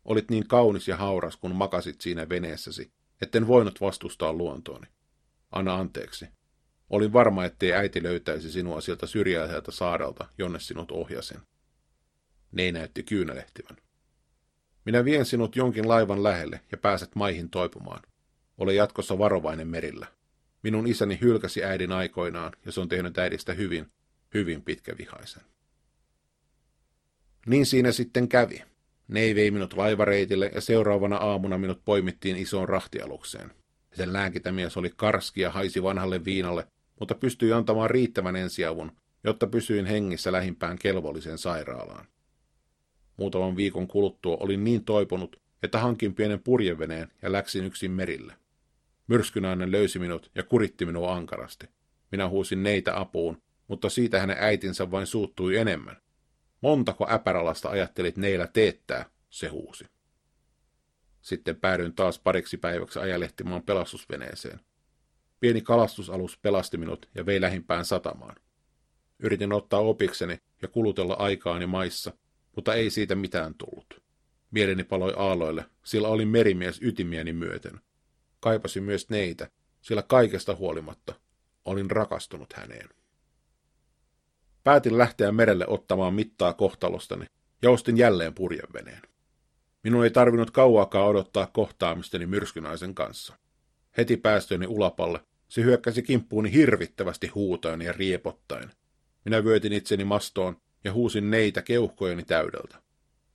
Olit 0.05 0.29
niin 0.29 0.47
kaunis 0.47 0.87
ja 0.87 0.97
hauras, 0.97 1.37
kun 1.37 1.55
makasit 1.55 2.01
siinä 2.01 2.29
veneessäsi, 2.29 2.91
etten 3.21 3.47
voinut 3.47 3.81
vastustaa 3.81 4.33
luontooni. 4.33 4.87
Anna 5.51 5.75
anteeksi. 5.75 6.38
Olin 6.89 7.13
varma, 7.13 7.45
ettei 7.45 7.73
äiti 7.73 8.03
löytäisi 8.03 8.51
sinua 8.51 8.81
sieltä 8.81 9.07
syrjäiseltä 9.07 9.71
saarelta, 9.71 10.27
jonne 10.37 10.59
sinut 10.59 10.91
ohjasin. 10.91 11.39
Ne 12.51 12.71
näytti 12.71 13.03
kyynälehtivän. 13.03 13.77
Minä 14.85 15.05
vien 15.05 15.25
sinut 15.25 15.55
jonkin 15.55 15.87
laivan 15.87 16.23
lähelle 16.23 16.61
ja 16.71 16.77
pääset 16.77 17.15
maihin 17.15 17.49
toipumaan. 17.49 18.01
Ole 18.57 18.73
jatkossa 18.73 19.17
varovainen 19.17 19.67
merillä. 19.67 20.07
Minun 20.63 20.87
isäni 20.87 21.17
hylkäsi 21.21 21.63
äidin 21.63 21.91
aikoinaan, 21.91 22.51
ja 22.65 22.71
se 22.71 22.81
on 22.81 22.89
tehnyt 22.89 23.17
äidistä 23.17 23.53
hyvin, 23.53 23.91
hyvin 24.33 24.61
pitkävihaisen. 24.61 25.43
Niin 27.45 27.65
siinä 27.65 27.91
sitten 27.91 28.27
kävi. 28.27 28.63
Ne 29.07 29.35
vei 29.35 29.51
minut 29.51 29.73
laivareitille 29.73 30.51
ja 30.55 30.61
seuraavana 30.61 31.17
aamuna 31.17 31.57
minut 31.57 31.85
poimittiin 31.85 32.37
isoon 32.37 32.69
rahtialukseen. 32.69 33.51
Sen 33.93 34.13
lääkintämies 34.13 34.77
oli 34.77 34.91
karski 34.95 35.41
ja 35.41 35.51
haisi 35.51 35.83
vanhalle 35.83 36.25
viinalle, 36.25 36.67
mutta 36.99 37.15
pystyi 37.15 37.53
antamaan 37.53 37.89
riittävän 37.89 38.35
ensiavun, 38.35 38.91
jotta 39.23 39.47
pysyin 39.47 39.85
hengissä 39.85 40.31
lähimpään 40.31 40.79
kelvolliseen 40.79 41.37
sairaalaan. 41.37 42.07
Muutaman 43.17 43.55
viikon 43.55 43.87
kuluttua 43.87 44.37
olin 44.39 44.63
niin 44.63 44.85
toipunut, 44.85 45.41
että 45.63 45.79
hankin 45.79 46.15
pienen 46.15 46.43
purjeveneen 46.43 47.11
ja 47.21 47.31
läksin 47.31 47.65
yksin 47.65 47.91
merille. 47.91 48.33
Myrskynainen 49.07 49.71
löysi 49.71 49.99
minut 49.99 50.31
ja 50.35 50.43
kuritti 50.43 50.85
minua 50.85 51.15
ankarasti. 51.15 51.67
Minä 52.11 52.29
huusin 52.29 52.63
neitä 52.63 52.99
apuun, 52.99 53.41
mutta 53.67 53.89
siitä 53.89 54.19
hänen 54.19 54.37
äitinsä 54.39 54.91
vain 54.91 55.07
suuttui 55.07 55.57
enemmän. 55.57 55.97
Montako 56.61 57.07
äpäralasta 57.11 57.69
ajattelit 57.69 58.17
neillä 58.17 58.47
teettää, 58.47 59.05
se 59.29 59.47
huusi. 59.47 59.85
Sitten 61.21 61.55
päädyin 61.55 61.93
taas 61.93 62.19
pariksi 62.19 62.57
päiväksi 62.57 62.99
ajalehtimaan 62.99 63.63
pelastusveneeseen. 63.63 64.59
Pieni 65.39 65.61
kalastusalus 65.61 66.37
pelasti 66.37 66.77
minut 66.77 67.09
ja 67.15 67.25
vei 67.25 67.41
lähimpään 67.41 67.85
satamaan. 67.85 68.35
Yritin 69.19 69.53
ottaa 69.53 69.79
opikseni 69.79 70.39
ja 70.61 70.67
kulutella 70.67 71.13
aikaani 71.13 71.65
maissa, 71.65 72.13
mutta 72.55 72.73
ei 72.73 72.89
siitä 72.89 73.15
mitään 73.15 73.55
tullut. 73.55 74.01
Mieleni 74.51 74.83
paloi 74.83 75.13
aaloille, 75.17 75.65
sillä 75.83 76.07
olin 76.07 76.27
merimies 76.27 76.79
ytimieni 76.81 77.33
myöten. 77.33 77.79
Kaipasin 78.39 78.83
myös 78.83 79.09
neitä, 79.09 79.49
sillä 79.81 80.01
kaikesta 80.01 80.55
huolimatta 80.55 81.13
olin 81.65 81.91
rakastunut 81.91 82.53
häneen. 82.53 82.89
Päätin 84.63 84.97
lähteä 84.97 85.31
merelle 85.31 85.67
ottamaan 85.67 86.13
mittaa 86.13 86.53
kohtalostani 86.53 87.25
ja 87.61 87.71
ostin 87.71 87.97
jälleen 87.97 88.33
purjeveneen. 88.33 89.01
Minun 89.83 90.03
ei 90.03 90.11
tarvinnut 90.11 90.51
kauaakaan 90.51 91.07
odottaa 91.07 91.47
kohtaamistani 91.47 92.25
myrskynaisen 92.25 92.95
kanssa. 92.95 93.37
Heti 93.97 94.17
päästöni 94.17 94.67
ulapalle 94.67 95.19
se 95.49 95.61
hyökkäsi 95.61 96.01
kimppuuni 96.03 96.53
hirvittävästi 96.53 97.27
huutoin 97.27 97.81
ja 97.81 97.93
riepottaen. 97.93 98.71
Minä 99.25 99.43
vyötin 99.43 99.73
itseni 99.73 100.03
mastoon 100.03 100.61
ja 100.83 100.93
huusin 100.93 101.31
neitä 101.31 101.61
keuhkojeni 101.61 102.23
täydeltä. 102.23 102.81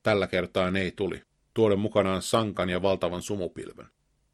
Tällä 0.03 0.27
kertaa 0.27 0.71
nei 0.71 0.91
tuli, 0.91 1.23
tuoden 1.55 1.79
mukanaan 1.79 2.23
sankan 2.23 2.69
ja 2.69 2.83
valtavan 2.83 3.23
sumupilven. 3.23 3.87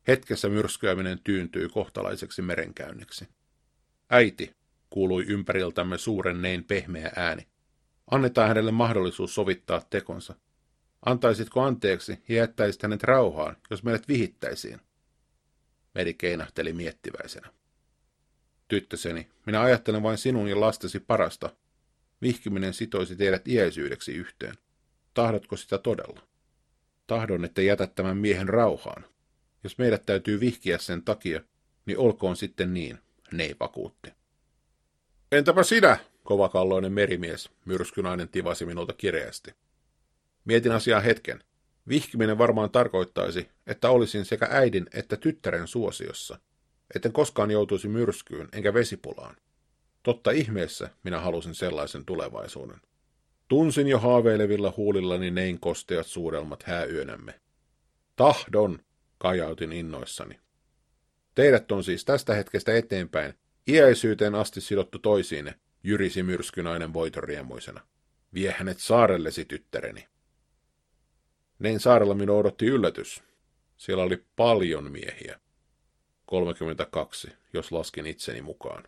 Hetkessä 0.08 0.48
myrskyäminen 0.48 1.18
tyyntyi 1.24 1.68
kohtalaiseksi 1.68 2.42
merenkäynniksi. 2.42 3.28
Äiti, 4.10 4.54
kuului 4.90 5.24
ympäriltämme 5.28 5.98
suuren 5.98 6.42
nein 6.42 6.64
pehmeä 6.64 7.12
ääni. 7.16 7.46
Annetaan 8.10 8.48
hänelle 8.48 8.70
mahdollisuus 8.70 9.34
sovittaa 9.34 9.82
tekonsa. 9.90 10.34
Antaisitko 11.06 11.60
anteeksi 11.60 12.18
ja 12.28 12.34
jättäisit 12.34 12.82
hänet 12.82 13.02
rauhaan, 13.02 13.56
jos 13.70 13.82
meidät 13.82 14.08
vihittäisiin? 14.08 14.80
Meri 15.94 16.14
keinahteli 16.14 16.72
miettiväisenä. 16.72 17.59
Tyttöseni, 18.70 19.28
minä 19.46 19.60
ajattelen 19.62 20.02
vain 20.02 20.18
sinun 20.18 20.48
ja 20.48 20.60
lastesi 20.60 21.00
parasta. 21.00 21.50
Vihkiminen 22.22 22.74
sitoisi 22.74 23.16
teidät 23.16 23.48
iäisyydeksi 23.48 24.12
yhteen. 24.14 24.54
Tahdotko 25.14 25.56
sitä 25.56 25.78
todella? 25.78 26.22
Tahdon, 27.06 27.44
että 27.44 27.62
jätät 27.62 27.94
tämän 27.94 28.16
miehen 28.16 28.48
rauhaan. 28.48 29.04
Jos 29.64 29.78
meidät 29.78 30.06
täytyy 30.06 30.40
vihkiä 30.40 30.78
sen 30.78 31.02
takia, 31.02 31.40
niin 31.86 31.98
olkoon 31.98 32.36
sitten 32.36 32.74
niin, 32.74 32.98
Nei 33.32 33.56
vakuutti. 33.60 34.12
Entäpä 35.32 35.62
sinä, 35.62 35.98
kovakalloinen 36.24 36.92
merimies, 36.92 37.50
myrskynainen 37.64 38.28
tivasi 38.28 38.66
minulta 38.66 38.92
kireästi. 38.92 39.54
Mietin 40.44 40.72
asiaa 40.72 41.00
hetken. 41.00 41.44
Vihkiminen 41.88 42.38
varmaan 42.38 42.70
tarkoittaisi, 42.70 43.48
että 43.66 43.90
olisin 43.90 44.24
sekä 44.24 44.48
äidin 44.50 44.86
että 44.92 45.16
tyttären 45.16 45.68
suosiossa, 45.68 46.38
etten 46.94 47.12
koskaan 47.12 47.50
joutuisi 47.50 47.88
myrskyyn 47.88 48.48
enkä 48.52 48.74
vesipulaan. 48.74 49.36
Totta 50.02 50.30
ihmeessä 50.30 50.90
minä 51.04 51.20
halusin 51.20 51.54
sellaisen 51.54 52.04
tulevaisuuden. 52.04 52.80
Tunsin 53.48 53.86
jo 53.86 53.98
haaveilevilla 53.98 54.74
huulillani 54.76 55.30
nein 55.30 55.60
kosteat 55.60 56.06
suurelmat 56.06 56.62
hääyönämme. 56.62 57.40
Tahdon, 58.16 58.78
kajautin 59.18 59.72
innoissani. 59.72 60.40
Teidät 61.34 61.72
on 61.72 61.84
siis 61.84 62.04
tästä 62.04 62.34
hetkestä 62.34 62.74
eteenpäin 62.74 63.34
iäisyyteen 63.68 64.34
asti 64.34 64.60
sidottu 64.60 64.98
toisiinne, 64.98 65.54
jyrisi 65.84 66.22
myrskynainen 66.22 66.92
voitoriemuisena. 66.92 67.80
Vie 68.34 68.54
hänet 68.58 68.78
saarellesi, 68.78 69.44
tyttäreni. 69.44 70.08
Nein 71.58 71.80
saarella 71.80 72.14
minua 72.14 72.38
odotti 72.38 72.66
yllätys. 72.66 73.22
Siellä 73.76 74.04
oli 74.04 74.24
paljon 74.36 74.92
miehiä. 74.92 75.40
32, 76.30 77.32
jos 77.52 77.72
laskin 77.72 78.06
itseni 78.06 78.42
mukaan. 78.42 78.84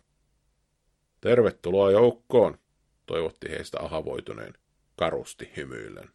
Tervetuloa 1.21 1.91
joukkoon, 1.91 2.57
toivotti 3.05 3.49
heistä 3.49 3.79
ahavoituneen, 3.81 4.53
karusti 4.95 5.49
hymyillen. 5.57 6.09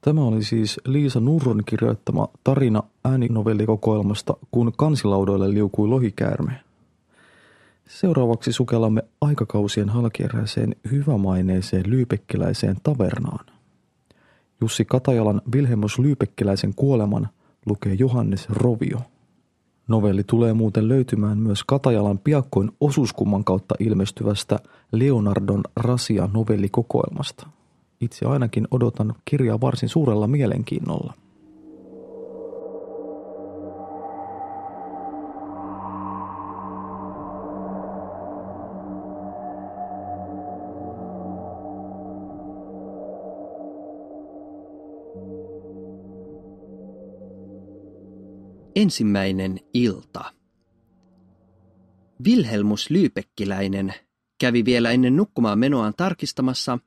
Tämä 0.00 0.24
oli 0.24 0.42
siis 0.42 0.80
Liisa 0.86 1.20
Nurron 1.20 1.62
kirjoittama 1.64 2.28
tarina 2.44 2.82
ääninovellikokoelmasta 3.04 4.36
Kun 4.50 4.72
kansilaudoille 4.76 5.50
liukui 5.50 5.88
lohikäärme. 5.88 6.52
Seuraavaksi 7.88 8.52
sukellamme 8.52 9.02
aikakausien 9.20 9.88
halkieräiseen 9.88 10.76
hyvämaineeseen 10.90 11.90
lyypekkiläiseen 11.90 12.76
tavernaan. 12.82 13.46
Jussi 14.60 14.84
Katajalan 14.84 15.42
Vilhelmus 15.52 15.98
Lyypekkiläisen 15.98 16.74
kuoleman 16.74 17.28
lukee 17.66 17.94
Johannes 17.94 18.48
Rovio. 18.48 18.98
Novelli 19.88 20.24
tulee 20.24 20.52
muuten 20.52 20.88
löytymään 20.88 21.38
myös 21.38 21.64
Katajalan 21.64 22.18
piakkoin 22.18 22.70
osuuskumman 22.80 23.44
kautta 23.44 23.74
ilmestyvästä 23.78 24.58
Leonardon 24.92 25.62
Rasia 25.76 26.28
novellikokoelmasta. 26.32 27.46
Itse 28.00 28.26
ainakin 28.26 28.68
odotan 28.70 29.14
kirjaa 29.24 29.60
varsin 29.60 29.88
suurella 29.88 30.26
mielenkiinnolla. 30.26 31.14
Ensimmäinen 48.76 49.60
ilta. 49.74 50.24
Vilhelmus 52.24 52.90
Lyypekkiläinen 52.90 53.94
kävi 54.40 54.64
vielä 54.64 54.90
ennen 54.90 55.16
nukkumaan 55.16 55.58
menoaan 55.58 55.94
tarkistamassa, 55.96 56.78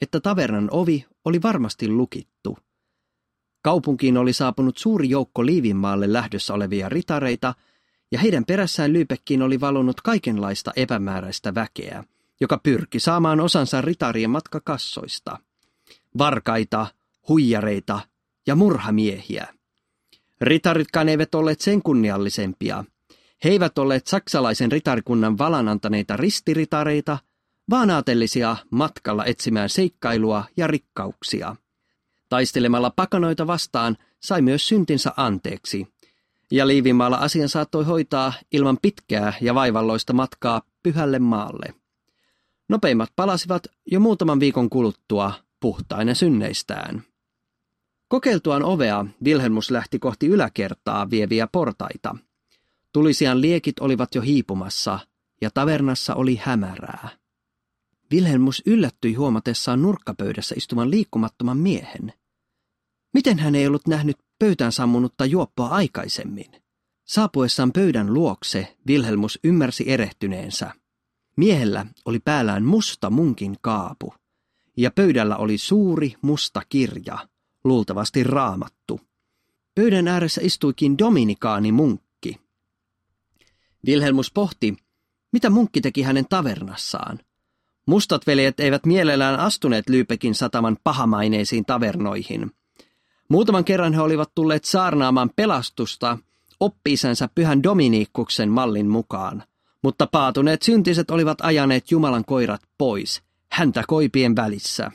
että 0.00 0.20
tavernan 0.20 0.68
ovi 0.70 1.06
oli 1.24 1.42
varmasti 1.42 1.88
lukittu. 1.88 2.58
Kaupunkiin 3.62 4.16
oli 4.16 4.32
saapunut 4.32 4.78
suuri 4.78 5.10
joukko 5.10 5.46
Liivinmaalle 5.46 6.12
lähdössä 6.12 6.54
olevia 6.54 6.88
ritareita, 6.88 7.54
ja 8.12 8.18
heidän 8.18 8.44
perässään 8.44 8.92
Lyypekkiin 8.92 9.42
oli 9.42 9.60
valunut 9.60 10.00
kaikenlaista 10.00 10.72
epämääräistä 10.76 11.54
väkeä, 11.54 12.04
joka 12.40 12.58
pyrki 12.62 13.00
saamaan 13.00 13.40
osansa 13.40 13.80
ritarien 13.80 14.30
matkakassoista. 14.30 15.38
Varkaita, 16.18 16.86
huijareita 17.28 18.00
ja 18.46 18.56
murhamiehiä. 18.56 19.53
Ritaritkaan 20.40 21.08
eivät 21.08 21.34
olleet 21.34 21.60
sen 21.60 21.82
kunniallisempia. 21.82 22.84
He 23.44 23.50
eivät 23.50 23.78
olleet 23.78 24.06
saksalaisen 24.06 24.72
ritarikunnan 24.72 25.38
valan 25.38 25.68
antaneita 25.68 26.16
ristiritareita, 26.16 27.18
vaan 27.70 27.90
aatellisia 27.90 28.56
matkalla 28.70 29.24
etsimään 29.24 29.68
seikkailua 29.68 30.44
ja 30.56 30.66
rikkauksia. 30.66 31.56
Taistelemalla 32.28 32.90
pakanoita 32.90 33.46
vastaan 33.46 33.96
sai 34.20 34.42
myös 34.42 34.68
syntinsä 34.68 35.12
anteeksi. 35.16 35.86
Ja 36.50 36.66
Liivimaalla 36.66 37.16
asian 37.16 37.48
saattoi 37.48 37.84
hoitaa 37.84 38.32
ilman 38.52 38.78
pitkää 38.82 39.32
ja 39.40 39.54
vaivalloista 39.54 40.12
matkaa 40.12 40.62
pyhälle 40.82 41.18
maalle. 41.18 41.74
Nopeimmat 42.68 43.10
palasivat 43.16 43.66
jo 43.86 44.00
muutaman 44.00 44.40
viikon 44.40 44.70
kuluttua 44.70 45.32
puhtaina 45.60 46.14
synneistään. 46.14 47.02
Kokeiltuaan 48.14 48.64
ovea 48.64 49.06
Vilhelmus 49.24 49.70
lähti 49.70 49.98
kohti 49.98 50.26
yläkertaa 50.26 51.10
vieviä 51.10 51.46
portaita. 51.52 52.16
Tulisian 52.92 53.40
liekit 53.40 53.78
olivat 53.80 54.14
jo 54.14 54.22
hiipumassa 54.22 54.98
ja 55.40 55.50
tavernassa 55.50 56.14
oli 56.14 56.40
hämärää. 56.42 57.08
Vilhelmus 58.10 58.62
yllättyi 58.66 59.14
huomatessaan 59.14 59.82
nurkkapöydässä 59.82 60.54
istuvan 60.58 60.90
liikkumattoman 60.90 61.58
miehen. 61.58 62.12
Miten 63.14 63.38
hän 63.38 63.54
ei 63.54 63.66
ollut 63.66 63.86
nähnyt 63.86 64.16
pöytään 64.38 64.72
sammunutta 64.72 65.24
juoppoa 65.24 65.68
aikaisemmin? 65.68 66.50
Saapuessaan 67.04 67.72
pöydän 67.72 68.14
luokse 68.14 68.76
Vilhelmus 68.86 69.38
ymmärsi 69.44 69.90
erehtyneensä. 69.90 70.72
Miehellä 71.36 71.86
oli 72.04 72.20
päällään 72.20 72.64
musta 72.64 73.10
munkin 73.10 73.56
kaapu, 73.60 74.14
ja 74.76 74.90
pöydällä 74.90 75.36
oli 75.36 75.58
suuri 75.58 76.14
musta 76.22 76.62
kirja, 76.68 77.18
luultavasti 77.64 78.24
raamattu. 78.24 79.00
Pöydän 79.74 80.08
ääressä 80.08 80.40
istuikin 80.44 80.98
dominikaani 80.98 81.72
munkki. 81.72 82.40
Vilhelmus 83.86 84.32
pohti, 84.32 84.76
mitä 85.32 85.50
munkki 85.50 85.80
teki 85.80 86.02
hänen 86.02 86.26
tavernassaan. 86.28 87.20
Mustat 87.86 88.26
veljet 88.26 88.60
eivät 88.60 88.86
mielellään 88.86 89.40
astuneet 89.40 89.88
Lyypekin 89.88 90.34
sataman 90.34 90.76
pahamaineisiin 90.84 91.64
tavernoihin. 91.64 92.50
Muutaman 93.28 93.64
kerran 93.64 93.94
he 93.94 94.00
olivat 94.00 94.30
tulleet 94.34 94.64
saarnaamaan 94.64 95.30
pelastusta 95.36 96.18
oppiisänsä 96.60 97.28
pyhän 97.34 97.62
Dominiikkuksen 97.62 98.48
mallin 98.48 98.88
mukaan– 98.88 99.42
mutta 99.84 100.06
paatuneet 100.06 100.62
syntiset 100.62 101.10
olivat 101.10 101.38
ajaneet 101.42 101.90
Jumalan 101.90 102.24
koirat 102.24 102.62
pois, 102.78 103.22
häntä 103.50 103.84
koipien 103.86 104.36
välissä. 104.36 104.90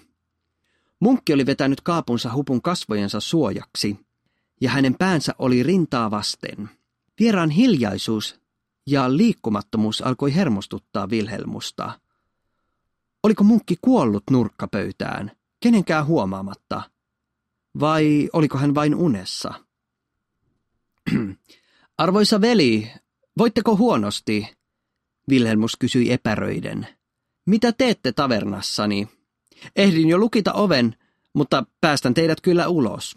Munkki 1.00 1.34
oli 1.34 1.46
vetänyt 1.46 1.82
kaapunsa 1.82 2.34
hupun 2.34 2.62
kasvojensa 2.62 3.20
suojaksi, 3.20 4.00
ja 4.62 4.70
hänen 4.70 4.96
päänsä 4.96 5.36
oli 5.40 5.64
rintaa 5.64 6.12
vasten. 6.12 6.70
Vieraan 7.20 7.50
hiljaisuus 7.50 8.40
ja 8.88 9.18
liikkumattomuus 9.18 10.02
alkoi 10.02 10.36
hermostuttaa 10.36 11.10
Vilhelmusta. 11.10 12.00
Oliko 13.24 13.44
munkki 13.44 13.76
kuollut 13.82 14.24
nurkkapöytään, 14.32 15.32
kenenkään 15.60 16.06
huomaamatta? 16.06 16.82
Vai 17.80 18.30
oliko 18.34 18.58
hän 18.58 18.76
vain 18.76 18.96
unessa? 18.96 19.54
Arvoisa 21.98 22.42
veli, 22.42 22.92
voitteko 23.38 23.76
huonosti? 23.76 24.48
Vilhelmus 25.30 25.76
kysyi 25.76 26.12
epäröiden. 26.12 26.88
Mitä 27.46 27.72
teette 27.72 28.12
tavernassani? 28.12 29.19
Ehdin 29.76 30.10
jo 30.10 30.18
lukita 30.18 30.54
oven, 30.54 30.96
mutta 31.34 31.64
päästän 31.82 32.14
teidät 32.14 32.42
kyllä 32.42 32.68
ulos. 32.68 33.16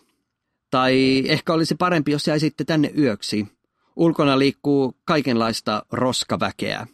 Tai 0.71 1.23
ehkä 1.27 1.53
olisi 1.53 1.75
parempi, 1.75 2.13
jos 2.13 2.27
jäisitte 2.27 2.65
tänne 2.65 2.93
yöksi. 2.99 3.49
Ulkona 3.97 4.39
liikkuu 4.39 4.97
kaikenlaista 5.05 5.87
roskaväkeä. 5.93 6.87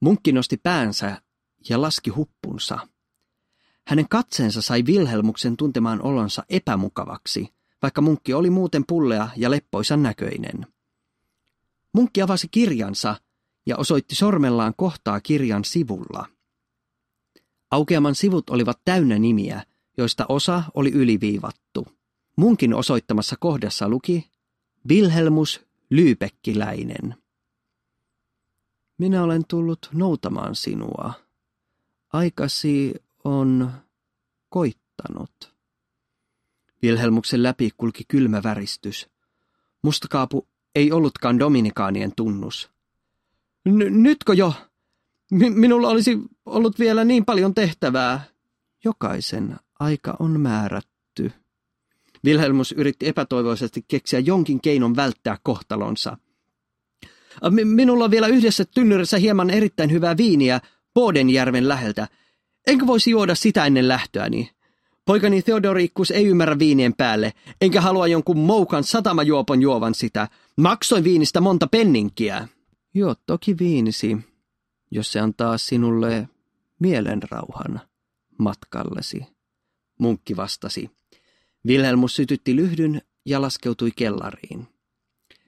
Munkki 0.00 0.32
nosti 0.32 0.56
päänsä 0.56 1.22
ja 1.68 1.80
laski 1.80 2.10
huppunsa. 2.10 2.78
Hänen 3.86 4.08
katseensa 4.08 4.62
sai 4.62 4.86
Vilhelmuksen 4.86 5.56
tuntemaan 5.56 6.02
olonsa 6.02 6.42
epämukavaksi, 6.48 7.48
vaikka 7.82 8.00
munkki 8.00 8.34
oli 8.34 8.50
muuten 8.50 8.84
pullea 8.86 9.28
ja 9.36 9.50
leppoisan 9.50 10.02
näköinen. 10.02 10.66
Munkki 11.92 12.22
avasi 12.22 12.48
kirjansa 12.50 13.16
ja 13.66 13.76
osoitti 13.76 14.14
sormellaan 14.14 14.74
kohtaa 14.76 15.20
kirjan 15.20 15.64
sivulla. 15.64 16.26
Aukeaman 17.72 18.14
sivut 18.14 18.50
olivat 18.50 18.80
täynnä 18.84 19.18
nimiä, 19.18 19.62
joista 19.96 20.26
osa 20.28 20.62
oli 20.74 20.90
yliviivattu. 20.90 21.88
Munkin 22.36 22.74
osoittamassa 22.74 23.36
kohdassa 23.40 23.88
luki 23.88 24.30
Wilhelmus 24.88 25.60
Lyypekkiläinen. 25.90 27.14
Minä 28.98 29.22
olen 29.22 29.44
tullut 29.48 29.88
noutamaan 29.92 30.56
sinua. 30.56 31.12
Aikasi 32.12 32.94
on 33.24 33.72
koittanut. 34.48 35.54
Vilhelmuksen 36.82 37.42
läpi 37.42 37.70
kulki 37.76 38.04
kylmä 38.08 38.42
väristys. 38.42 39.08
Mustakaapu 39.82 40.48
ei 40.74 40.92
ollutkaan 40.92 41.38
dominikaanien 41.38 42.12
tunnus. 42.16 42.70
N- 43.68 44.02
nytkö 44.02 44.34
jo? 44.34 44.54
M- 45.32 45.60
minulla 45.60 45.88
olisi 45.88 46.18
ollut 46.46 46.78
vielä 46.78 47.04
niin 47.04 47.24
paljon 47.24 47.54
tehtävää. 47.54 48.24
Jokaisen 48.84 49.56
aika 49.80 50.16
on 50.18 50.40
määrätty. 50.40 51.32
Vilhelmus 52.24 52.72
yritti 52.72 53.08
epätoivoisesti 53.08 53.84
keksiä 53.88 54.18
jonkin 54.18 54.60
keinon 54.60 54.96
välttää 54.96 55.38
kohtalonsa. 55.42 56.18
Minulla 57.64 58.04
on 58.04 58.10
vielä 58.10 58.26
yhdessä 58.26 58.64
tynnyrissä 58.64 59.18
hieman 59.18 59.50
erittäin 59.50 59.90
hyvää 59.90 60.16
viiniä 60.16 60.60
Bodenjärven 60.94 61.68
läheltä. 61.68 62.08
Enkö 62.66 62.86
voisi 62.86 63.10
juoda 63.10 63.34
sitä 63.34 63.66
ennen 63.66 63.88
lähtöäni? 63.88 64.50
Poikani 65.06 65.42
Theodorikkus 65.42 66.10
ei 66.10 66.26
ymmärrä 66.26 66.58
viinien 66.58 66.94
päälle, 66.94 67.32
enkä 67.60 67.80
halua 67.80 68.06
jonkun 68.06 68.38
moukan 68.38 68.84
satamajuopon 68.84 69.62
juovan 69.62 69.94
sitä. 69.94 70.28
Maksoin 70.56 71.04
viinistä 71.04 71.40
monta 71.40 71.66
penninkiä. 71.66 72.48
Joo, 72.94 73.14
toki 73.26 73.58
viinisi, 73.58 74.18
jos 74.94 75.12
se 75.12 75.20
antaa 75.20 75.58
sinulle 75.58 76.28
mielenrauhan 76.78 77.80
matkallesi, 78.38 79.26
munkki 79.98 80.36
vastasi. 80.36 80.90
Vilhelmus 81.66 82.16
sytytti 82.16 82.56
lyhdyn 82.56 83.02
ja 83.26 83.42
laskeutui 83.42 83.90
kellariin. 83.96 84.68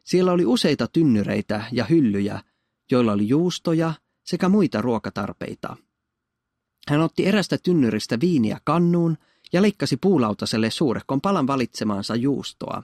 Siellä 0.04 0.32
oli 0.32 0.46
useita 0.46 0.88
tynnyreitä 0.88 1.64
ja 1.72 1.84
hyllyjä, 1.84 2.40
joilla 2.90 3.12
oli 3.12 3.28
juustoja 3.28 3.94
sekä 4.24 4.48
muita 4.48 4.82
ruokatarpeita. 4.82 5.76
Hän 6.88 7.00
otti 7.00 7.26
erästä 7.26 7.58
tynnyristä 7.58 8.20
viiniä 8.20 8.60
kannuun 8.64 9.18
ja 9.52 9.62
leikkasi 9.62 9.96
puulautaselle 9.96 10.70
suurekon 10.70 11.20
palan 11.20 11.46
valitsemaansa 11.46 12.16
juustoa. 12.16 12.82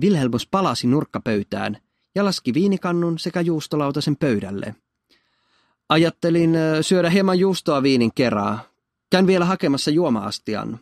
Vilhelmus 0.00 0.46
palasi 0.46 0.86
nurkkapöytään 0.86 1.78
ja 2.14 2.24
laski 2.24 2.54
viinikannun 2.54 3.18
sekä 3.18 3.40
juustolautasen 3.40 4.16
pöydälle. 4.16 4.74
Ajattelin 5.92 6.56
syödä 6.82 7.10
hieman 7.10 7.38
juustoa 7.38 7.82
viinin 7.82 8.14
kerää. 8.14 8.58
Käyn 9.10 9.26
vielä 9.26 9.44
hakemassa 9.44 9.90
juomaastian. 9.90 10.78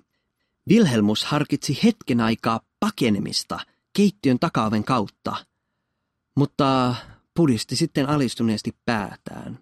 Vilhelmus 0.68 1.24
harkitsi 1.24 1.78
hetken 1.84 2.20
aikaa 2.20 2.60
pakenemista 2.80 3.60
keittiön 3.92 4.38
takaaven 4.38 4.84
kautta, 4.84 5.36
mutta 6.36 6.94
pudisti 7.34 7.76
sitten 7.76 8.08
alistuneesti 8.08 8.76
päätään. 8.84 9.58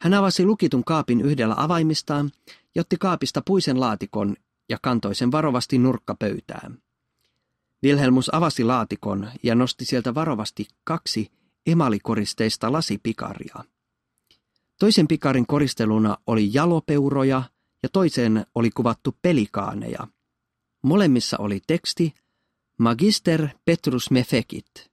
Hän 0.00 0.14
avasi 0.14 0.44
lukitun 0.44 0.84
kaapin 0.84 1.20
yhdellä 1.20 1.54
avaimistaan 1.58 2.30
ja 2.74 2.80
otti 2.80 2.96
kaapista 2.96 3.42
puisen 3.46 3.80
laatikon 3.80 4.36
ja 4.68 4.78
kantoi 4.82 5.14
sen 5.14 5.32
varovasti 5.32 5.78
nurkkapöytään. 5.78 6.78
Vilhelmus 7.82 8.34
avasi 8.34 8.64
laatikon 8.64 9.30
ja 9.42 9.54
nosti 9.54 9.84
sieltä 9.84 10.14
varovasti 10.14 10.68
kaksi 10.84 11.30
emalikoristeista 11.66 12.72
lasipikaria. 12.72 13.64
Toisen 14.78 15.08
pikarin 15.08 15.46
koristeluna 15.46 16.16
oli 16.26 16.50
jalopeuroja 16.52 17.42
ja 17.82 17.88
toiseen 17.88 18.46
oli 18.54 18.70
kuvattu 18.70 19.16
pelikaaneja. 19.22 20.06
Molemmissa 20.82 21.36
oli 21.38 21.60
teksti 21.66 22.14
Magister 22.78 23.48
Petrus 23.64 24.10
Mefekit. 24.10 24.90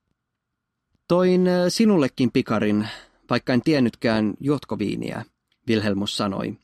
Toin 1.07 1.47
äh, 1.47 1.65
sinullekin 1.69 2.31
pikarin, 2.31 2.87
vaikka 3.29 3.53
en 3.53 3.61
tiennytkään 3.61 4.33
juotkoviiniä, 4.39 5.25
Vilhelmus 5.67 6.17
sanoi. 6.17 6.57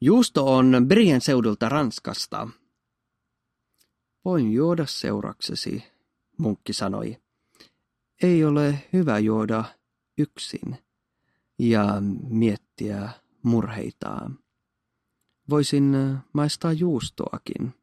Juusto 0.00 0.54
on 0.54 0.84
Brien 0.88 1.20
seudulta 1.20 1.68
Ranskasta, 1.68 2.48
Voin 4.26 4.52
juoda 4.52 4.86
seuraksesi, 4.86 5.84
munkki 6.38 6.72
sanoi. 6.72 7.16
Ei 8.22 8.44
ole 8.44 8.84
hyvä 8.92 9.18
juoda 9.18 9.64
yksin 10.18 10.85
ja 11.58 11.84
miettiä 12.28 13.10
murheitaan. 13.42 14.38
Voisin 15.50 15.96
maistaa 16.32 16.72
juustoakin. 16.72 17.74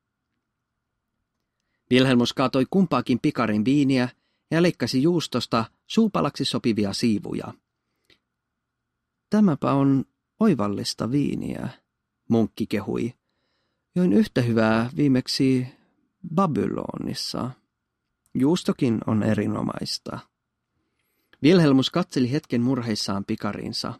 Vilhelmus 1.89 2.33
kaatoi 2.33 2.65
kumpaakin 2.69 3.19
pikarin 3.21 3.65
viiniä 3.65 4.09
ja 4.51 4.61
leikkasi 4.61 5.03
juustosta 5.03 5.65
suupalaksi 5.87 6.45
sopivia 6.45 6.93
siivuja. 6.93 7.53
Tämäpä 9.29 9.73
on 9.73 10.05
oivallista 10.39 11.11
viiniä, 11.11 11.69
munkki 12.29 12.67
kehui. 12.67 13.13
Join 13.95 14.13
yhtä 14.13 14.41
hyvää 14.41 14.89
viimeksi 14.95 15.67
Babylonissa. 16.35 17.51
Juustokin 18.33 18.99
on 19.07 19.23
erinomaista. 19.23 20.19
Vilhelmus 21.43 21.89
katseli 21.89 22.31
hetken 22.31 22.61
murheissaan 22.61 23.25
pikariinsa. 23.25 23.93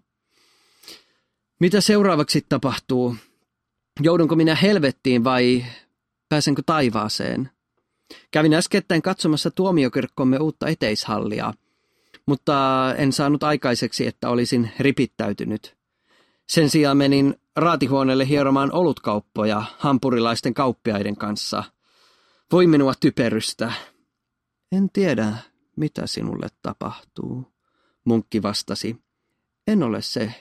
Mitä 1.60 1.82
seuraavaksi 1.82 2.46
tapahtuu? 2.50 3.16
Joudunko 4.02 4.36
minä 4.36 4.56
helvettiin 4.56 5.24
vai 5.24 5.66
pääsenkö 6.30 6.62
taivaaseen? 6.66 7.50
Kävin 8.32 8.54
äskettäin 8.54 9.02
katsomassa 9.02 9.52
tuomiokirkkomme 9.52 10.38
uutta 10.38 10.68
eteishallia, 10.68 11.54
mutta 12.26 12.54
en 12.98 13.14
saanut 13.14 13.44
aikaiseksi, 13.44 14.08
että 14.08 14.30
olisin 14.30 14.72
ripittäytynyt. 14.80 15.76
Sen 16.50 16.70
sijaan 16.70 16.98
menin 16.98 17.36
raatihuoneelle 17.56 18.28
hieromaan 18.28 18.72
olutkauppoja 18.72 19.64
hampurilaisten 19.78 20.54
kauppiaiden 20.54 21.16
kanssa. 21.16 21.64
Voi 22.52 22.68
minua 22.68 22.94
typerystä. 23.00 23.74
En 24.72 24.90
tiedä, 24.90 25.34
mitä 25.76 26.08
sinulle 26.08 26.48
tapahtuu, 26.62 27.54
munkki 28.06 28.42
vastasi. 28.42 28.98
En 29.68 29.84
ole 29.84 30.02
se, 30.02 30.34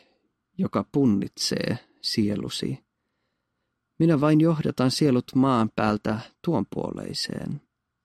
joka 0.58 0.84
punnitsee 0.92 1.78
sielusi. 2.00 2.78
Minä 3.98 4.20
vain 4.20 4.40
johdatan 4.40 4.90
sielut 4.90 5.34
maan 5.34 5.70
päältä 5.76 6.20
tuon 6.44 6.66
puoleiseen. 6.74 7.60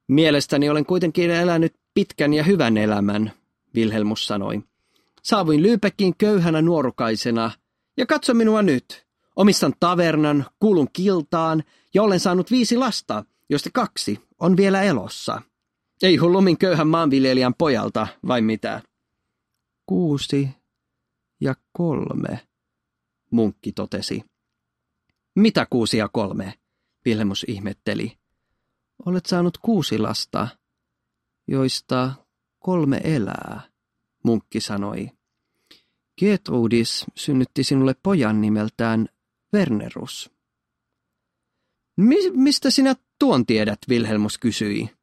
Mielestäni 0.08 0.70
olen 0.70 0.86
kuitenkin 0.86 1.32
elänyt 1.32 1.74
pitkän 1.94 2.34
ja 2.34 2.44
hyvän 2.44 2.78
elämän, 2.78 3.32
Vilhelmus 3.76 4.28
sanoi. 4.28 4.64
Saavuin 5.24 5.64
Lyypäkkiin 5.64 6.14
köyhänä 6.18 6.62
nuorukaisena, 6.62 7.52
ja 7.98 8.06
katso 8.06 8.34
minua 8.34 8.62
nyt. 8.62 9.08
Omistan 9.36 9.74
tavernan, 9.80 10.46
kuulun 10.60 10.88
kiltaan, 10.94 11.64
ja 11.94 12.04
olen 12.04 12.20
saanut 12.20 12.52
viisi 12.52 12.78
lasta, 12.78 13.26
joista 13.50 13.70
kaksi 13.74 14.20
on 14.40 14.58
vielä 14.58 14.82
elossa. 14.82 15.42
Ei 16.02 16.16
hullumin 16.16 16.58
köyhän 16.58 16.88
maanviljelijän 16.88 17.54
pojalta, 17.54 18.08
vai 18.28 18.42
mitä? 18.42 18.82
Kuusi 19.86 20.50
ja 21.42 21.56
kolme, 21.72 22.48
munkki 23.32 23.72
totesi. 23.72 24.24
Mitä 25.36 25.68
kuusi 25.70 25.98
ja 25.98 26.10
kolme? 26.10 26.54
Vilhelmus 27.06 27.46
ihmetteli. 27.48 28.18
Olet 29.06 29.26
saanut 29.26 29.58
kuusi 29.58 29.98
lasta, 29.98 30.48
joista 31.48 32.14
kolme 32.60 33.02
elää, 33.04 33.62
munkki 34.24 34.62
sanoi. 34.62 35.12
Gertrudis 36.20 37.06
synnytti 37.16 37.64
sinulle 37.64 37.96
pojan 38.04 38.42
nimeltään 38.42 39.10
Wernerus. 39.54 40.32
Mi- 41.98 42.32
mistä 42.32 42.72
sinä 42.72 42.96
tuon 43.20 43.46
tiedät, 43.46 43.80
Vilhelmus 43.90 44.38
kysyi. 44.38 44.97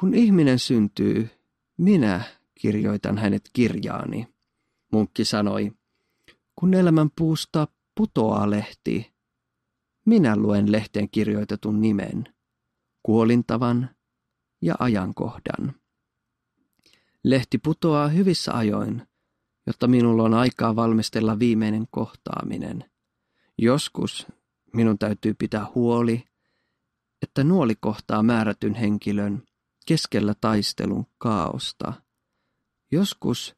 Kun 0.00 0.14
ihminen 0.14 0.58
syntyy, 0.58 1.30
minä 1.76 2.22
kirjoitan 2.54 3.18
hänet 3.18 3.50
kirjaani, 3.52 4.28
munkki 4.92 5.24
sanoi. 5.24 5.72
Kun 6.56 6.74
elämän 6.74 7.10
puusta 7.18 7.68
putoaa 7.94 8.50
lehti, 8.50 9.12
minä 10.06 10.36
luen 10.36 10.72
lehteen 10.72 11.10
kirjoitetun 11.10 11.80
nimen, 11.80 12.34
kuolintavan 13.02 13.90
ja 14.62 14.74
ajankohdan. 14.78 15.74
Lehti 17.24 17.58
putoaa 17.58 18.08
hyvissä 18.08 18.52
ajoin, 18.52 19.02
jotta 19.66 19.88
minulla 19.88 20.22
on 20.22 20.34
aikaa 20.34 20.76
valmistella 20.76 21.38
viimeinen 21.38 21.86
kohtaaminen. 21.90 22.84
Joskus 23.58 24.26
minun 24.72 24.98
täytyy 24.98 25.34
pitää 25.34 25.66
huoli, 25.74 26.24
että 27.22 27.44
nuoli 27.44 27.74
kohtaa 27.80 28.22
määrätyn 28.22 28.74
henkilön 28.74 29.47
keskellä 29.88 30.34
taistelun 30.40 31.06
kaaosta. 31.18 31.92
Joskus 32.92 33.56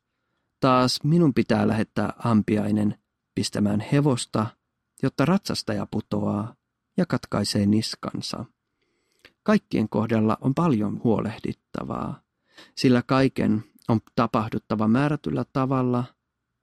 taas 0.60 1.00
minun 1.04 1.34
pitää 1.34 1.68
lähettää 1.68 2.12
ampiainen 2.18 2.98
pistämään 3.34 3.80
hevosta, 3.80 4.46
jotta 5.02 5.24
ratsastaja 5.24 5.86
putoaa 5.90 6.54
ja 6.96 7.06
katkaisee 7.06 7.66
niskansa. 7.66 8.44
Kaikkien 9.42 9.88
kohdalla 9.88 10.38
on 10.40 10.54
paljon 10.54 11.00
huolehdittavaa, 11.04 12.22
sillä 12.76 13.02
kaiken 13.02 13.64
on 13.88 14.00
tapahduttava 14.14 14.88
määrätyllä 14.88 15.44
tavalla 15.52 16.04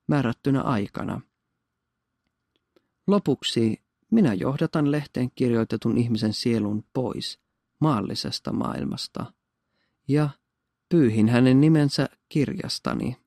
määrättynä 0.07 0.61
aikana. 0.61 1.21
Lopuksi 3.07 3.83
minä 4.11 4.33
johdatan 4.33 4.91
lehteen 4.91 5.31
kirjoitetun 5.35 5.97
ihmisen 5.97 6.33
sielun 6.33 6.83
pois 6.93 7.39
maallisesta 7.79 8.53
maailmasta 8.53 9.36
ja 10.07 10.29
pyyhin 10.89 11.29
hänen 11.29 11.61
nimensä 11.61 12.09
kirjastani. 12.29 13.17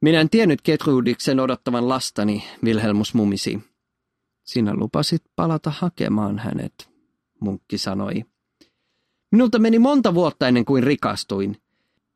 Minä 0.00 0.20
en 0.20 0.30
tiennyt 0.30 0.62
Ketrudiksen 0.62 1.40
odottavan 1.40 1.88
lastani, 1.88 2.44
Vilhelmus 2.64 3.14
mumisi. 3.14 3.60
Sinä 4.44 4.74
lupasit 4.74 5.22
palata 5.36 5.72
hakemaan 5.78 6.38
hänet, 6.38 6.90
munkki 7.40 7.78
sanoi. 7.78 8.24
Minulta 9.32 9.58
meni 9.58 9.78
monta 9.78 10.14
vuotta 10.14 10.48
ennen 10.48 10.64
kuin 10.64 10.82
rikastuin. 10.82 11.56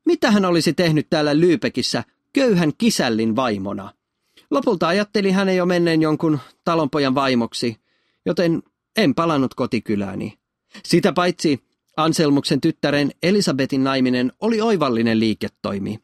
Mitä 0.06 0.30
hän 0.30 0.44
olisi 0.44 0.72
tehnyt 0.72 1.06
täällä 1.10 1.36
Lyypekissä 1.36 2.04
köyhän 2.32 2.72
kisällin 2.78 3.36
vaimona? 3.36 3.92
Lopulta 4.50 4.88
ajatteli 4.88 5.30
hänen 5.30 5.56
jo 5.56 5.66
menneen 5.66 6.02
jonkun 6.02 6.38
talonpojan 6.64 7.14
vaimoksi, 7.14 7.76
joten 8.26 8.62
en 8.96 9.14
palannut 9.14 9.54
kotikylääni. 9.54 10.38
Sitä 10.84 11.12
paitsi 11.12 11.65
Anselmuksen 11.96 12.60
tyttären 12.60 13.10
Elisabetin 13.22 13.84
naiminen 13.84 14.32
oli 14.40 14.60
oivallinen 14.60 15.20
liiketoimi. 15.20 15.98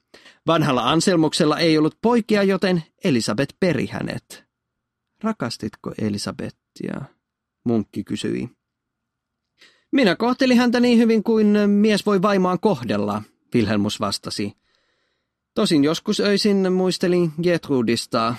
Vanhalla 0.47 0.91
Anselmuksella 0.91 1.59
ei 1.59 1.79
ollut 1.79 1.99
poikia, 2.03 2.43
joten 2.43 2.83
Elisabet 3.05 3.57
peri 3.61 3.87
hänet. 3.87 4.45
Rakastitko 5.23 5.93
Elisabettia? 5.99 7.01
Munkki 7.65 8.05
kysyi. 8.05 8.51
Minä 9.93 10.17
kohtelin 10.17 10.59
häntä 10.59 10.81
niin 10.81 10.99
hyvin 10.99 11.23
kuin 11.23 11.57
mies 11.67 12.07
voi 12.07 12.23
vaimaan 12.23 12.61
kohdella, 12.61 13.23
Wilhelmus 13.55 14.01
vastasi. 14.01 14.53
Tosin 15.55 15.85
joskus 15.85 16.21
öisin 16.21 16.73
muistelin 16.73 17.33
Gertrudista. 17.43 18.35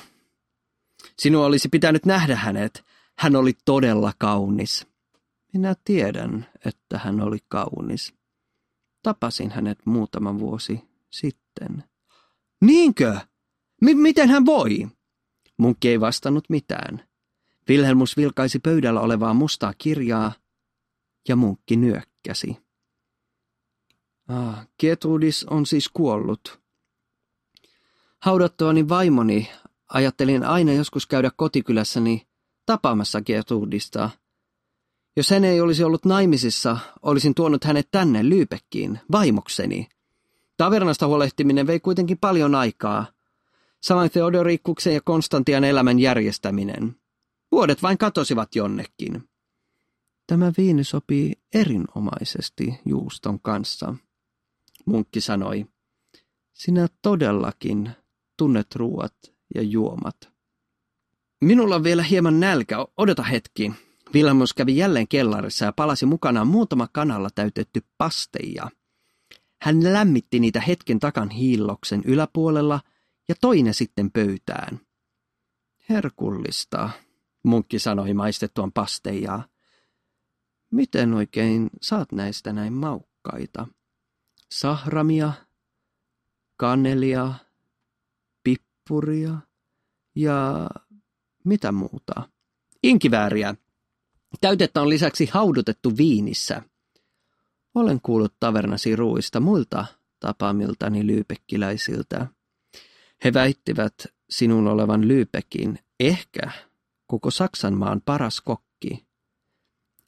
Sinua 1.20 1.46
olisi 1.46 1.70
pitänyt 1.70 2.06
nähdä 2.06 2.36
hänet. 2.36 2.84
Hän 3.18 3.36
oli 3.36 3.54
todella 3.66 4.14
kaunis. 4.18 4.88
Minä 5.54 5.76
tiedän, 5.86 6.46
että 6.66 6.98
hän 6.98 7.22
oli 7.22 7.38
kaunis. 7.48 8.14
Tapasin 9.04 9.52
hänet 9.52 9.86
muutama 9.86 10.40
vuosi 10.40 10.82
sitten. 11.10 11.84
Niinkö? 12.62 13.20
M- 13.82 13.98
miten 13.98 14.30
hän 14.30 14.46
voi? 14.46 14.88
Munkki 15.58 15.90
ei 15.90 16.00
vastannut 16.00 16.50
mitään. 16.50 17.04
Vilhelmus 17.68 18.18
vilkaisi 18.18 18.60
pöydällä 18.60 19.02
olevaa 19.02 19.34
mustaa 19.34 19.74
kirjaa 19.78 20.34
ja 21.28 21.36
munkki 21.36 21.76
nyökkäsi. 21.76 22.58
Ah, 24.28 24.68
Ketrudis 24.78 25.44
on 25.44 25.66
siis 25.66 25.90
kuollut. 25.90 26.62
Haudattuani 28.20 28.90
vaimoni 28.90 29.50
ajattelin 29.90 30.44
aina 30.44 30.74
joskus 30.74 31.08
käydä 31.08 31.32
kotikylässäni 31.36 32.28
tapaamassa 32.66 33.22
Gertrudista. 33.22 34.10
Jos 35.16 35.30
hän 35.30 35.44
ei 35.44 35.62
olisi 35.62 35.84
ollut 35.84 36.06
naimisissa, 36.06 36.78
olisin 37.02 37.36
tuonut 37.36 37.64
hänet 37.64 37.88
tänne 37.92 38.30
Lyypekkiin, 38.30 39.00
vaimokseni. 39.12 39.90
Tavernasta 40.58 41.08
huolehtiminen 41.08 41.68
vei 41.68 41.80
kuitenkin 41.80 42.18
paljon 42.18 42.56
aikaa. 42.56 43.06
Samoin 43.84 44.12
Theodorikuksen 44.12 44.94
ja 44.94 45.02
Konstantian 45.02 45.64
elämän 45.64 46.00
järjestäminen. 46.00 46.96
Vuodet 47.52 47.84
vain 47.84 47.98
katosivat 47.98 48.56
jonnekin. 48.56 49.30
Tämä 50.28 50.52
viini 50.58 50.84
sopii 50.84 51.34
erinomaisesti 51.54 52.80
juuston 52.86 53.40
kanssa, 53.40 53.96
munkki 54.86 55.22
sanoi. 55.22 55.66
Sinä 56.54 56.88
todellakin 57.02 57.92
tunnet 58.38 58.76
ruuat 58.76 59.16
ja 59.56 59.62
juomat. 59.62 60.16
Minulla 61.42 61.76
on 61.76 61.84
vielä 61.84 62.04
hieman 62.04 62.40
nälkä, 62.40 62.86
odota 62.98 63.24
hetki. 63.24 63.72
Vilhelmus 64.14 64.54
kävi 64.54 64.78
jälleen 64.78 65.08
kellarissa 65.08 65.66
ja 65.66 65.74
palasi 65.74 66.06
mukanaan 66.06 66.48
muutama 66.48 66.88
kanalla 66.92 67.30
täytetty 67.36 67.82
pasteja. 67.98 68.70
Hän 69.62 69.94
lämmitti 69.94 70.40
niitä 70.40 70.62
hetken 70.62 71.00
takan 71.00 71.30
hiilloksen 71.30 72.02
yläpuolella 72.06 72.80
ja 73.30 73.36
toi 73.42 73.64
ne 73.64 73.74
sitten 73.74 74.12
pöytään. 74.12 74.80
Herkullista, 75.90 76.90
munkki 77.44 77.80
sanoi 77.80 78.14
maistettuaan 78.14 78.72
pasteijaa. 78.72 79.44
Miten 80.72 81.14
oikein 81.14 81.70
saat 81.82 82.12
näistä 82.12 82.54
näin 82.54 82.74
maukkaita? 82.74 83.68
Sahramia, 84.52 85.34
kanelia, 86.58 87.34
pippuria 88.44 89.38
ja 90.16 90.70
mitä 91.46 91.72
muuta? 91.72 92.30
Inkivääriä. 92.84 93.56
Täytettä 94.42 94.82
on 94.82 94.90
lisäksi 94.90 95.26
haudutettu 95.26 95.98
viinissä. 95.98 96.62
Olen 97.76 98.02
kuullut 98.02 98.34
tavernasi 98.40 98.96
ruuista 98.96 99.40
muilta 99.40 99.86
tapaamiltani 100.20 101.08
lyypekkiläisiltä. 101.08 102.28
He 103.24 103.34
väittivät 103.34 103.94
sinun 104.30 104.68
olevan 104.68 105.08
Lyypekin, 105.08 105.80
ehkä 106.00 106.52
koko 107.08 107.32
Saksanmaan 107.32 108.02
paras 108.06 108.42
kokki. 108.42 109.06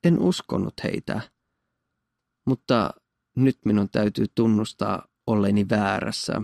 En 0.03 0.19
uskonut 0.19 0.73
heitä, 0.83 1.21
mutta 2.45 2.93
nyt 3.35 3.59
minun 3.65 3.89
täytyy 3.89 4.25
tunnustaa 4.35 5.07
olleni 5.27 5.69
väärässä. 5.69 6.41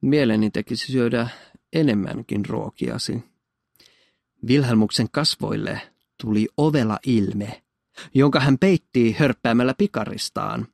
Mieleni 0.00 0.50
tekisi 0.50 0.92
syödä 0.92 1.28
enemmänkin 1.72 2.46
ruokiasi. 2.46 3.24
Vilhelmuksen 4.46 5.10
kasvoille 5.10 5.91
tuli 6.22 6.48
ovela 6.56 6.98
ilme, 7.06 7.62
jonka 8.14 8.40
hän 8.40 8.58
peitti 8.58 9.12
hörppäämällä 9.12 9.74
pikaristaan. 9.78 10.66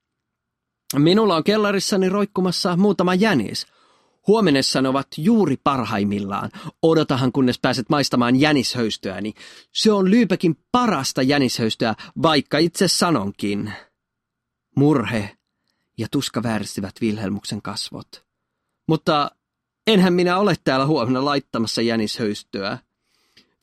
Minulla 0.96 1.36
on 1.36 1.44
kellarissani 1.44 2.08
roikkumassa 2.08 2.76
muutama 2.76 3.14
jänis. 3.14 3.66
Huomenessa 4.26 4.82
ne 4.82 4.88
ovat 4.88 5.06
juuri 5.16 5.56
parhaimmillaan. 5.64 6.50
Odotahan 6.82 7.32
kunnes 7.32 7.58
pääset 7.58 7.88
maistamaan 7.88 8.36
jänishöystöäni. 8.36 9.34
Se 9.74 9.92
on 9.92 10.10
Lyypäkin 10.10 10.56
parasta 10.72 11.22
jänishöystöä, 11.22 11.94
vaikka 12.22 12.58
itse 12.58 12.88
sanonkin. 12.88 13.72
Murhe 14.76 15.36
ja 15.98 16.06
tuska 16.10 16.42
vääristivät 16.42 16.94
Vilhelmuksen 17.00 17.62
kasvot. 17.62 18.24
Mutta 18.88 19.30
enhän 19.86 20.12
minä 20.12 20.38
ole 20.38 20.54
täällä 20.64 20.86
huomenna 20.86 21.24
laittamassa 21.24 21.82
jänishöystöä. 21.82 22.78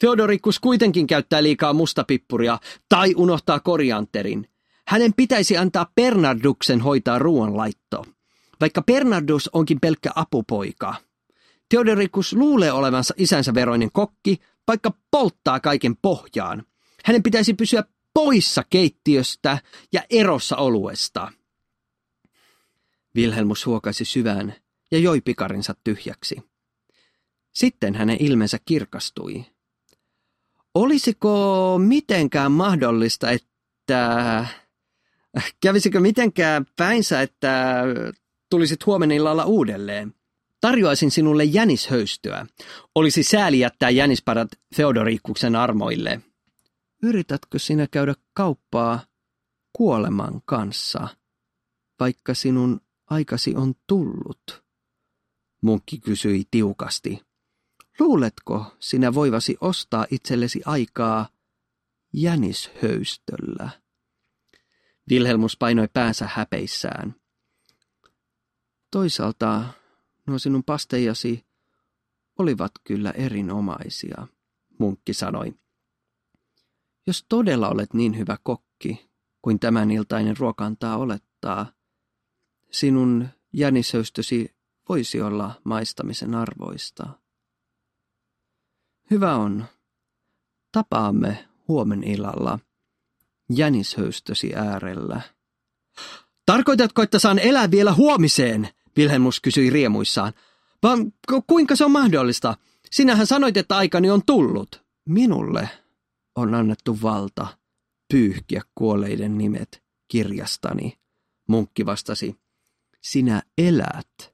Feodorikus 0.01 0.59
kuitenkin 0.59 1.07
käyttää 1.07 1.43
liikaa 1.43 1.73
mustapippuria 1.73 2.59
tai 2.89 3.13
unohtaa 3.15 3.59
korianterin. 3.59 4.49
Hänen 4.87 5.13
pitäisi 5.13 5.57
antaa 5.57 5.91
Bernarduksen 5.95 6.81
hoitaa 6.81 7.19
ruoanlaitto, 7.19 8.05
vaikka 8.61 8.81
Bernardus 8.81 9.49
onkin 9.53 9.79
pelkkä 9.79 10.11
apupoika. 10.15 10.95
Theodoricus 11.69 12.33
luulee 12.33 12.71
olevansa 12.71 13.13
isänsä 13.17 13.53
veroinen 13.53 13.91
kokki, 13.91 14.37
vaikka 14.67 14.93
polttaa 15.11 15.59
kaiken 15.59 15.97
pohjaan. 16.01 16.63
Hänen 17.05 17.23
pitäisi 17.23 17.53
pysyä 17.53 17.83
poissa 18.13 18.63
keittiöstä 18.69 19.57
ja 19.93 20.03
erossa 20.09 20.55
oluesta. 20.55 21.31
Vilhelmus 23.15 23.65
huokaisi 23.65 24.05
syvään 24.05 24.55
ja 24.91 24.99
joi 24.99 25.21
pikarinsa 25.21 25.75
tyhjäksi. 25.83 26.35
Sitten 27.51 27.95
hänen 27.95 28.17
ilmensä 28.19 28.59
kirkastui. 28.65 29.45
Olisiko 30.75 31.75
mitenkään 31.77 32.51
mahdollista, 32.51 33.31
että... 33.31 34.45
Kävisikö 35.61 35.99
mitenkään 35.99 36.65
päinsä, 36.77 37.21
että 37.21 37.83
tulisit 38.49 38.85
huomenna 38.85 39.15
illalla 39.15 39.45
uudelleen? 39.45 40.13
Tarjoaisin 40.61 41.11
sinulle 41.11 41.43
jänishöystöä. 41.43 42.45
Olisi 42.95 43.23
sääli 43.23 43.59
jättää 43.59 43.89
jänisparat 43.89 44.47
Feodorikuksen 44.75 45.55
armoille. 45.55 46.21
Yritätkö 47.03 47.59
sinä 47.59 47.87
käydä 47.91 48.13
kauppaa 48.33 48.99
kuoleman 49.73 50.41
kanssa, 50.45 51.07
vaikka 51.99 52.33
sinun 52.33 52.81
aikasi 53.09 53.55
on 53.55 53.73
tullut? 53.87 54.63
Munkki 55.61 55.99
kysyi 55.99 56.43
tiukasti. 56.51 57.21
Luuletko 57.99 58.65
sinä 58.79 59.13
voivasi 59.13 59.57
ostaa 59.61 60.05
itsellesi 60.11 60.61
aikaa 60.65 61.29
jänishöystöllä? 62.13 63.69
Vilhelmus 65.09 65.57
painoi 65.57 65.87
päänsä 65.93 66.29
häpeissään. 66.33 67.15
Toisaalta 68.91 69.63
nuo 70.27 70.39
sinun 70.39 70.63
pasteijasi 70.63 71.45
olivat 72.39 72.71
kyllä 72.83 73.11
erinomaisia, 73.11 74.27
munkki 74.79 75.13
sanoi. 75.13 75.53
Jos 77.07 77.25
todella 77.29 77.69
olet 77.69 77.93
niin 77.93 78.17
hyvä 78.17 78.37
kokki 78.43 79.09
kuin 79.41 79.59
tämän 79.59 79.91
iltainen 79.91 80.37
ruoka 80.37 80.65
antaa 80.65 80.97
olettaa, 80.97 81.71
sinun 82.71 83.27
jänishöystösi 83.53 84.55
voisi 84.89 85.21
olla 85.21 85.61
maistamisen 85.63 86.35
arvoista. 86.35 87.24
Hyvä 89.11 89.35
on. 89.35 89.65
Tapaamme 90.71 91.47
huomen 91.67 92.03
illalla 92.03 92.59
jänishöystösi 93.49 94.55
äärellä. 94.55 95.21
Tarkoitatko, 96.45 97.01
että 97.01 97.19
saan 97.19 97.39
elää 97.39 97.71
vielä 97.71 97.93
huomiseen? 97.93 98.69
Vilhelmus 98.97 99.39
kysyi 99.39 99.69
riemuissaan. 99.69 100.33
Vaan 100.83 101.13
kuinka 101.47 101.75
se 101.75 101.85
on 101.85 101.91
mahdollista? 101.91 102.57
Sinähän 102.91 103.27
sanoit, 103.27 103.57
että 103.57 103.77
aikani 103.77 104.09
on 104.09 104.21
tullut. 104.25 104.83
Minulle 105.05 105.69
on 106.35 106.53
annettu 106.53 106.97
valta 107.01 107.47
pyyhkiä 108.13 108.61
kuolleiden 108.75 109.37
nimet 109.37 109.83
kirjastani. 110.07 110.97
Munkki 111.47 111.85
vastasi. 111.85 112.35
Sinä 113.01 113.43
elät, 113.57 114.33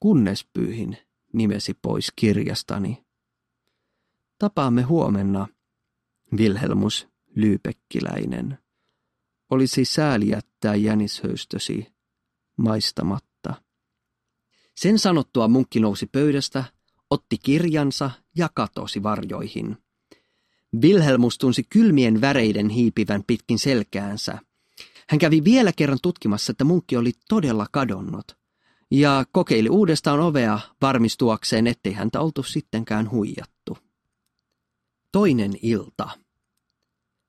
kunnes 0.00 0.46
pyyhin 0.52 0.98
nimesi 1.32 1.74
pois 1.82 2.12
kirjastani. 2.16 3.05
Tapaamme 4.38 4.82
huomenna, 4.82 5.46
Vilhelmus 6.36 7.08
Lyypekkiläinen. 7.36 8.58
Olisi 9.50 9.84
sääli 9.84 10.28
jättää 10.28 10.74
jänishöystösi 10.74 11.92
maistamatta. 12.56 13.54
Sen 14.76 14.98
sanottua 14.98 15.48
munkki 15.48 15.80
nousi 15.80 16.06
pöydästä, 16.06 16.64
otti 17.10 17.38
kirjansa 17.42 18.10
ja 18.36 18.48
katosi 18.54 19.02
varjoihin. 19.02 19.76
Vilhelmus 20.82 21.38
tunsi 21.38 21.64
kylmien 21.68 22.20
väreiden 22.20 22.68
hiipivän 22.68 23.22
pitkin 23.26 23.58
selkäänsä. 23.58 24.38
Hän 25.08 25.18
kävi 25.18 25.44
vielä 25.44 25.72
kerran 25.76 25.98
tutkimassa, 26.02 26.50
että 26.50 26.64
munkki 26.64 26.96
oli 26.96 27.12
todella 27.28 27.66
kadonnut, 27.72 28.36
ja 28.90 29.24
kokeili 29.32 29.68
uudestaan 29.68 30.20
ovea 30.20 30.60
varmistuakseen, 30.82 31.66
ettei 31.66 31.92
häntä 31.92 32.20
oltu 32.20 32.42
sittenkään 32.42 33.10
huijattu. 33.10 33.85
Toinen 35.16 35.52
ilta. 35.62 36.10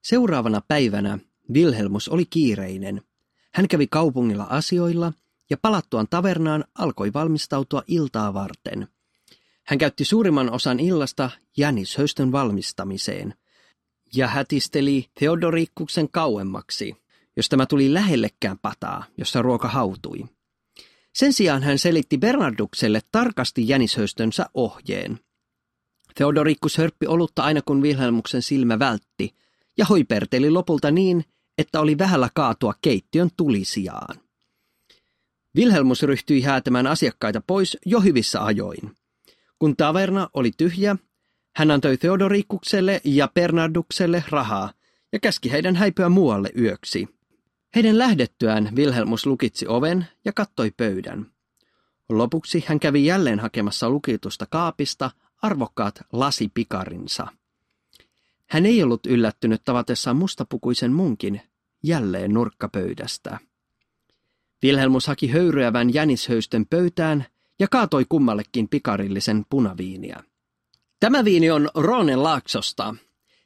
Seuraavana 0.04 0.62
päivänä 0.67 1.19
Wilhelmus 1.54 2.10
oli 2.10 2.26
kiireinen. 2.26 3.02
Hän 3.54 3.67
kävi 3.67 3.88
kaupungilla 3.88 4.43
asioilla 4.50 5.13
ja 5.50 5.58
palattuaan 5.62 6.08
tavernaan 6.10 6.63
alkoi 6.76 7.13
valmistautua 7.13 7.84
iltaa 7.88 8.34
varten. 8.34 8.88
Hän 9.63 9.80
käytti 9.80 10.06
suurimman 10.06 10.52
osan 10.52 10.80
illasta 10.80 11.30
jänishöystön 11.58 12.32
valmistamiseen 12.32 13.34
ja 14.15 14.28
hätisteli 14.28 15.06
Theodorikkuksen 15.19 16.10
kauemmaksi, 16.12 16.95
jos 17.38 17.50
tämä 17.50 17.65
tuli 17.65 17.93
lähellekään 17.93 18.60
pataa, 18.60 19.04
jossa 19.17 19.41
ruoka 19.41 19.67
hautui. 19.67 20.23
Sen 21.13 21.34
sijaan 21.34 21.63
hän 21.63 21.80
selitti 21.80 22.17
Bernardukselle 22.17 23.02
tarkasti 23.12 23.67
jänishöystönsä 23.67 24.45
ohjeen– 24.54 25.19
Theodorikkus 26.18 26.78
hörppi 26.78 27.08
olutta 27.08 27.44
aina 27.44 27.62
kun 27.62 27.82
Wilhelmuksen 27.82 28.42
silmä 28.42 28.80
vältti, 28.80 29.36
ja 29.78 29.86
hoiperteli 29.86 30.50
lopulta 30.50 30.92
niin, 30.92 31.26
että 31.58 31.80
oli 31.80 31.98
vähällä 31.98 32.30
kaatua 32.34 32.74
keittiön 32.82 33.30
tulisijaan. 33.38 34.20
Wilhelmus 35.56 36.04
ryhtyi 36.04 36.42
häätämään 36.42 36.88
asiakkaita 36.88 37.42
pois 37.48 37.78
jo 37.86 38.00
hyvissä 38.00 38.46
ajoin. 38.46 38.98
Kun 39.60 39.76
taverna 39.76 40.30
oli 40.34 40.52
tyhjä, 40.58 40.96
hän 41.56 41.72
antoi 41.72 41.98
Theodorikukselle 41.98 43.02
ja 43.04 43.28
Bernardukselle 43.28 44.24
rahaa 44.30 44.74
ja 45.13 45.20
käski 45.20 45.52
heidän 45.52 45.76
häipyä 45.76 46.10
muualle 46.10 46.50
yöksi. 46.58 47.08
Heidän 47.76 47.98
lähdettyään 47.98 48.70
Wilhelmus 48.76 49.26
lukitsi 49.26 49.68
oven 49.68 50.08
ja 50.26 50.34
kattoi 50.34 50.72
pöydän. 50.78 51.26
Lopuksi 52.10 52.63
hän 52.68 52.80
kävi 52.80 53.06
jälleen 53.06 53.40
hakemassa 53.40 53.90
lukitusta 53.90 54.46
kaapista 54.50 55.12
arvokkaat 55.42 56.02
lasipikarinsa. 56.12 57.27
Hän 58.50 58.65
ei 58.65 58.83
ollut 58.83 59.06
yllättynyt 59.06 59.62
tavatessaan 59.65 60.17
mustapukuisen 60.17 60.94
munkin 60.94 61.42
jälleen 61.83 62.33
nurkkapöydästä. 62.33 63.40
Vilhelmus 64.62 65.08
haki 65.08 65.27
höyryävän 65.27 65.94
jänishöystön 65.94 66.65
pöytään 66.65 67.25
ja 67.60 67.67
kaatoi 67.67 68.06
kummallekin 68.10 68.67
pikarillisen 68.67 69.46
punaviiniä. 69.50 70.23
Tämä 71.00 71.25
viini 71.25 71.52
on 71.52 71.69
Roonen 71.75 72.23
laaksosta. 72.23 72.96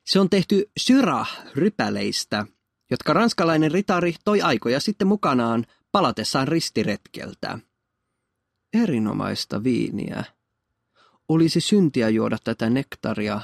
Se 0.06 0.20
on 0.20 0.30
tehty 0.30 0.72
syra-rypäleistä, 0.78 2.46
jotka 2.92 3.14
ranskalainen 3.14 3.72
ritari 3.72 4.16
toi 4.26 4.42
aikoja 4.42 4.80
sitten 4.80 5.08
mukanaan 5.08 5.66
palatessaan 5.92 6.48
ristiretkeltä. 6.48 7.60
Erinomaista 8.74 9.64
viiniä. 9.64 10.24
Olisi 11.32 11.62
syntiä 11.62 12.10
juoda 12.10 12.38
tätä 12.44 12.70
nektaria 12.70 13.42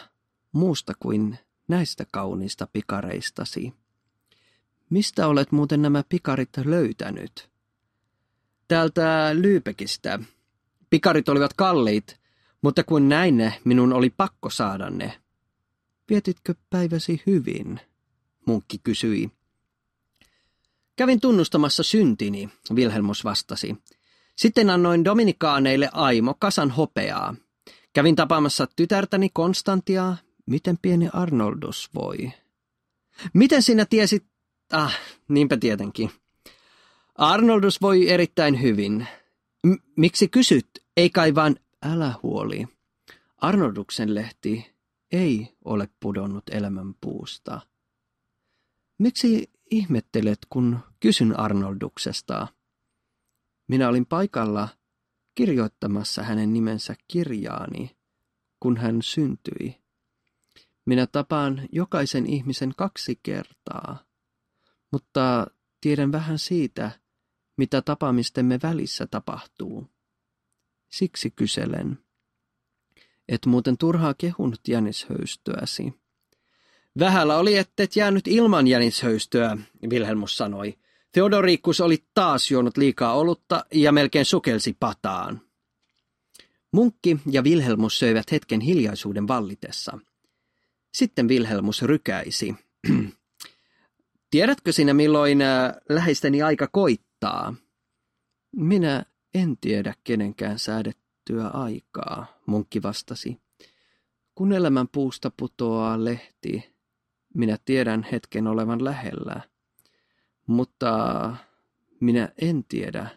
muusta 0.52 0.94
kuin 1.00 1.40
näistä 1.68 2.06
kauniista 2.12 2.68
pikareistasi. 2.74 3.74
Mistä 4.90 5.28
olet 5.28 5.52
muuten 5.52 5.82
nämä 5.82 6.04
pikarit 6.10 6.50
löytänyt? 6.66 7.50
Täältä 8.68 9.30
Lyypekistä. 9.34 10.20
Pikarit 10.90 11.30
olivat 11.30 11.54
kalliit, 11.54 12.20
mutta 12.62 12.84
kun 12.84 13.10
näin 13.10 13.38
ne, 13.38 13.62
minun 13.64 13.94
oli 13.94 14.10
pakko 14.10 14.50
saada 14.50 14.90
ne. 14.90 15.22
Vietitkö 16.10 16.56
päiväsi 16.70 17.22
hyvin? 17.28 17.80
Munkki 18.46 18.78
kysyi. 18.84 19.32
Kävin 20.96 21.20
tunnustamassa 21.20 21.84
syntini, 21.84 22.50
Vilhelmus 22.76 23.24
vastasi. 23.24 23.76
Sitten 24.36 24.70
annoin 24.70 25.06
Dominikkaaneille 25.06 25.90
aimo 25.94 26.34
kasan 26.40 26.72
hopeaa. 26.72 27.36
Kävin 27.98 28.16
tapaamassa 28.16 28.68
tytärtäni 28.76 29.30
Konstantiaa. 29.34 30.18
Miten 30.46 30.78
pieni 30.82 31.10
Arnoldus 31.14 31.90
voi? 31.96 32.32
Miten 33.34 33.62
sinä 33.62 33.86
tiesit? 33.86 34.26
Ah, 34.72 35.00
niinpä 35.28 35.58
tietenkin. 35.58 36.12
Arnoldus 37.16 37.82
voi 37.82 38.10
erittäin 38.10 38.62
hyvin. 38.62 39.08
M- 39.64 39.74
miksi 39.96 40.28
kysyt? 40.28 40.68
Ei 40.98 41.10
kai 41.10 41.36
vaan 41.36 41.56
älä 41.84 42.14
huoli. 42.24 42.68
Arnolduksen 43.38 44.16
lehti 44.16 44.76
ei 45.12 45.56
ole 45.66 45.90
pudonnut 46.00 46.50
elämän 46.52 46.94
puusta. 47.02 47.62
Miksi 49.00 49.50
ihmettelet, 49.72 50.40
kun 50.50 50.80
kysyn 51.00 51.40
Arnolduksesta? 51.40 52.48
Minä 53.68 53.90
olin 53.90 54.06
paikalla 54.06 54.70
kirjoittamassa 55.38 56.24
hänen 56.24 56.54
nimensä 56.54 56.96
kirjaani, 57.08 57.98
kun 58.60 58.78
hän 58.78 59.02
syntyi. 59.02 59.78
Minä 60.86 61.08
tapaan 61.08 61.62
jokaisen 61.72 62.26
ihmisen 62.26 62.74
kaksi 62.78 63.20
kertaa, 63.24 64.04
mutta 64.92 65.48
tiedän 65.82 66.12
vähän 66.12 66.40
siitä, 66.40 66.92
mitä 67.58 67.82
tapaamistemme 67.82 68.60
välissä 68.64 69.08
tapahtuu. 69.08 69.88
Siksi 70.90 71.32
kyselen. 71.32 72.00
Et 73.28 73.46
muuten 73.46 73.78
turhaa 73.78 74.14
kehunut 74.14 74.62
jänishöystöäsi. 74.68 75.94
Vähällä 77.00 77.38
oli, 77.38 77.58
ettet 77.58 77.96
jäänyt 77.96 78.28
ilman 78.28 78.68
jänishöystöä, 78.68 79.58
Vilhelmus 79.90 80.38
sanoi. 80.38 80.78
Theodorikus 81.12 81.82
oli 81.82 82.04
taas 82.14 82.52
juonut 82.52 82.78
liikaa 82.78 83.14
olutta 83.14 83.66
ja 83.74 83.92
melkein 83.92 84.26
sukelsi 84.26 84.78
pataan. 84.80 85.42
Munkki 86.72 87.18
ja 87.32 87.44
Vilhelmus 87.44 88.00
söivät 88.00 88.32
hetken 88.32 88.62
hiljaisuuden 88.62 89.28
vallitessa. 89.28 90.00
Sitten 90.94 91.28
Vilhelmus 91.28 91.82
rykäisi. 91.82 92.56
Tiedätkö 94.32 94.72
sinä, 94.72 94.94
milloin 94.94 95.42
äh, 95.42 95.74
läheisteni 95.90 96.42
aika 96.42 96.68
koittaa? 96.68 97.56
Minä 98.56 99.06
en 99.34 99.58
tiedä 99.62 99.94
kenenkään 100.04 100.60
säädettyä 100.60 101.48
aikaa, 101.48 102.40
munkki 102.46 102.84
vastasi. 102.84 103.38
Kun 104.36 104.54
elämän 104.54 104.88
puusta 104.88 105.32
putoaa 105.38 106.04
lehti, 106.04 106.74
minä 107.34 107.58
tiedän 107.66 108.08
hetken 108.12 108.48
olevan 108.48 108.84
lähellä. 108.84 109.42
Mutta 110.48 111.36
minä 112.00 112.30
en 112.42 112.64
tiedä, 112.64 113.10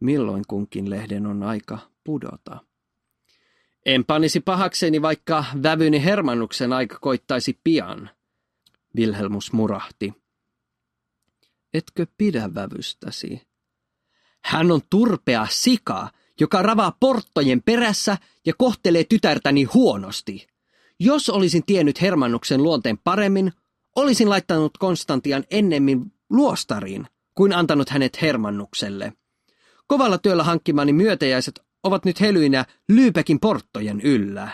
milloin 0.00 0.44
kunkin 0.48 0.90
lehden 0.90 1.26
on 1.26 1.42
aika 1.42 1.78
pudota. 2.04 2.60
En 3.86 4.04
panisi 4.04 4.40
pahakseni, 4.40 5.02
vaikka 5.02 5.44
vävyni 5.62 6.04
hermannuksen 6.04 6.72
aika 6.72 6.98
koittaisi 7.00 7.60
pian, 7.64 8.10
Vilhelmus 8.96 9.52
murahti. 9.52 10.12
Etkö 11.74 12.06
pidä 12.18 12.54
vävystäsi? 12.54 13.42
Hän 14.44 14.72
on 14.72 14.80
turpea 14.90 15.46
sika, 15.50 16.10
joka 16.40 16.62
ravaa 16.62 16.96
porttojen 17.00 17.62
perässä 17.62 18.18
ja 18.46 18.52
kohtelee 18.58 19.04
tytärtäni 19.04 19.64
huonosti. 19.64 20.46
Jos 21.00 21.30
olisin 21.30 21.62
tiennyt 21.66 22.00
Hermannuksen 22.00 22.62
luonteen 22.62 22.98
paremmin, 22.98 23.52
olisin 23.96 24.30
laittanut 24.30 24.78
Konstantian 24.78 25.44
ennemmin 25.50 26.12
luostariin, 26.34 27.06
kuin 27.34 27.54
antanut 27.54 27.90
hänet 27.90 28.22
Hermannukselle. 28.22 29.12
Kovalla 29.86 30.18
työllä 30.18 30.44
hankkimani 30.44 30.92
myötäjäiset 30.92 31.60
ovat 31.82 32.04
nyt 32.04 32.20
helyinä 32.20 32.64
Lyypekin 32.88 33.40
porttojen 33.40 34.00
yllä. 34.00 34.48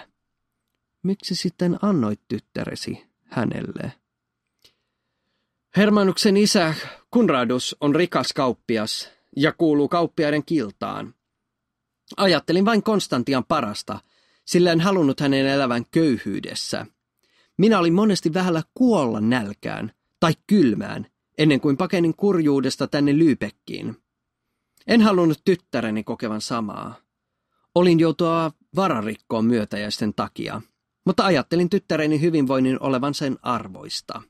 Miksi 1.03 1.35
sitten 1.35 1.78
annoit 1.83 2.20
tyttäresi 2.28 3.07
hänelle? 3.24 3.93
Hermannuksen 5.76 6.37
isä 6.37 6.74
Kunradus 7.11 7.76
on 7.81 7.95
rikas 7.95 8.33
kauppias 8.33 9.11
ja 9.37 9.53
kuuluu 9.53 9.89
kauppiaiden 9.89 10.45
kiltaan. 10.45 11.14
Ajattelin 12.16 12.64
vain 12.64 12.83
Konstantian 12.83 13.45
parasta, 13.45 14.01
sillä 14.45 14.72
en 14.72 14.81
halunnut 14.81 15.20
hänen 15.20 15.47
elävän 15.47 15.85
köyhyydessä. 15.91 16.87
Minä 17.59 17.78
olin 17.78 17.95
monesti 17.95 18.35
vähällä 18.35 18.62
kuolla 18.74 19.20
nälkään 19.20 19.93
tai 20.20 20.33
kylmään, 20.47 21.07
ennen 21.41 21.61
kuin 21.61 21.76
pakenin 21.76 22.16
kurjuudesta 22.16 22.86
tänne 22.86 23.18
Lyypekkiin. 23.18 23.97
En 24.86 25.03
halunnut 25.03 25.41
tyttäreni 25.45 26.05
kokevan 26.05 26.41
samaa. 26.41 26.95
Olin 27.74 28.01
joutua 28.01 28.53
vararikkoon 28.76 29.45
myötäjäisten 29.45 30.14
takia, 30.14 30.62
mutta 31.07 31.24
ajattelin 31.24 31.70
tyttäreni 31.70 32.20
hyvinvoinnin 32.20 32.76
olevan 32.80 33.14
sen 33.14 33.38
arvoista. 33.43 34.22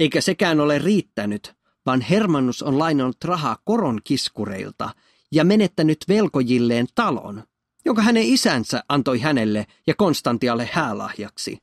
Eikä 0.00 0.20
sekään 0.20 0.60
ole 0.60 0.78
riittänyt, 0.78 1.54
vaan 1.86 2.00
Hermannus 2.00 2.62
on 2.62 2.78
lainannut 2.78 3.24
rahaa 3.24 3.58
koron 3.64 4.00
kiskureilta 4.04 4.90
ja 5.32 5.44
menettänyt 5.44 5.98
velkojilleen 6.08 6.86
talon, 6.94 7.42
jonka 7.84 8.02
hänen 8.02 8.22
isänsä 8.22 8.84
antoi 8.88 9.20
hänelle 9.20 9.66
ja 9.86 9.94
Konstantialle 9.94 10.68
häälahjaksi. 10.72 11.58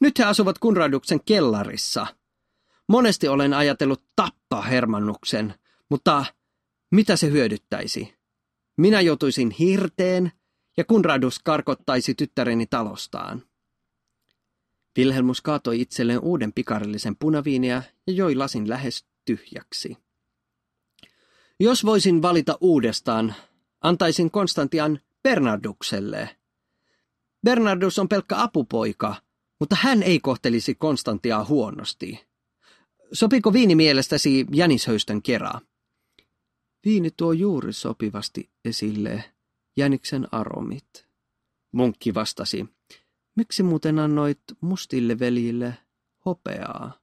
Nyt 0.00 0.18
he 0.18 0.24
asuvat 0.24 0.58
Kunraduksen 0.58 1.20
kellarissa– 1.24 2.06
Monesti 2.88 3.28
olen 3.28 3.54
ajatellut 3.54 4.04
tappaa 4.16 4.62
Hermannuksen, 4.62 5.54
mutta 5.90 6.24
mitä 6.90 7.16
se 7.16 7.30
hyödyttäisi? 7.30 8.14
Minä 8.76 9.00
joutuisin 9.00 9.50
hirteen 9.50 10.32
ja 10.76 10.84
Kunradus 10.84 11.38
karkottaisi 11.38 12.14
tyttäreni 12.14 12.66
talostaan. 12.66 13.42
Vilhelmus 14.96 15.40
kaatoi 15.40 15.80
itselleen 15.80 16.20
uuden 16.20 16.52
pikarillisen 16.52 17.16
punaviiniä 17.16 17.82
ja 18.06 18.12
joi 18.12 18.34
lasin 18.34 18.68
lähes 18.68 19.06
tyhjäksi. 19.24 19.96
Jos 21.60 21.84
voisin 21.84 22.22
valita 22.22 22.58
uudestaan, 22.60 23.34
antaisin 23.80 24.30
Konstantian 24.30 25.00
Bernardukselle. 25.22 26.36
Bernardus 27.44 27.98
on 27.98 28.08
pelkkä 28.08 28.42
apupoika, 28.42 29.14
mutta 29.60 29.76
hän 29.80 30.02
ei 30.02 30.20
kohtelisi 30.20 30.74
Konstantiaa 30.74 31.44
huonosti. 31.44 32.33
Sopiko 33.12 33.52
viini 33.52 33.74
mielestäsi 33.74 34.46
jänishöystön 34.52 35.22
keraa? 35.22 35.60
Viini 36.84 37.10
tuo 37.10 37.32
juuri 37.32 37.72
sopivasti 37.72 38.50
esille 38.64 39.24
jäniksen 39.76 40.28
aromit. 40.32 41.06
Munkki 41.72 42.14
vastasi. 42.14 42.66
Miksi 43.36 43.62
muuten 43.62 43.98
annoit 43.98 44.40
mustille 44.60 45.18
veljille 45.18 45.78
hopeaa? 46.26 47.00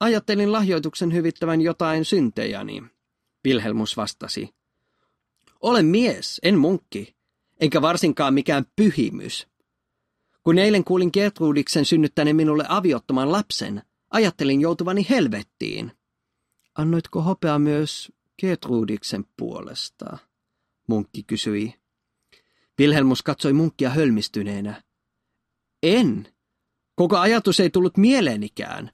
Ajattelin 0.00 0.52
lahjoituksen 0.52 1.12
hyvittävän 1.12 1.60
jotain 1.60 2.04
syntejäni, 2.04 2.82
Vilhelmus 3.44 3.96
vastasi. 3.96 4.54
Olen 5.60 5.86
mies, 5.86 6.40
en 6.42 6.58
munkki, 6.58 7.14
enkä 7.60 7.82
varsinkaan 7.82 8.34
mikään 8.34 8.66
pyhimys. 8.76 9.48
Kun 10.42 10.58
eilen 10.58 10.84
kuulin 10.84 11.10
Gertrudiksen 11.12 11.84
synnyttäneen 11.84 12.36
minulle 12.36 12.64
aviottoman 12.68 13.32
lapsen, 13.32 13.82
Ajattelin 14.14 14.60
joutuvani 14.60 15.06
helvettiin. 15.10 15.92
Annoitko 16.74 17.22
hopea 17.22 17.58
myös 17.58 18.12
Gertrudiksen 18.40 19.24
puolesta? 19.36 20.18
Munkki 20.88 21.22
kysyi. 21.22 21.74
Vilhelmus 22.78 23.22
katsoi 23.22 23.52
munkkia 23.52 23.90
hölmistyneenä. 23.90 24.82
En. 25.82 26.34
Koko 26.94 27.16
ajatus 27.18 27.60
ei 27.60 27.70
tullut 27.70 27.96
mieleenikään. 27.96 28.90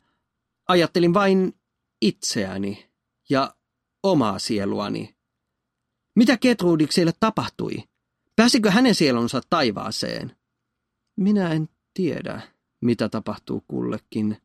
Ajattelin 0.69 1.15
vain 1.15 1.61
itseäni 2.01 2.91
ja 3.31 3.55
omaa 4.03 4.39
sieluani. 4.39 5.17
Mitä 6.17 6.37
Gertrudikselle 6.37 7.13
tapahtui? 7.21 7.85
Pääsikö 8.37 8.71
hänen 8.71 8.95
sielunsa 8.95 9.41
taivaaseen? 9.51 10.37
Minä 11.17 11.53
en 11.53 11.69
tiedä, 11.95 12.41
mitä 12.81 13.09
tapahtuu 13.09 13.65
kullekin 13.69 14.37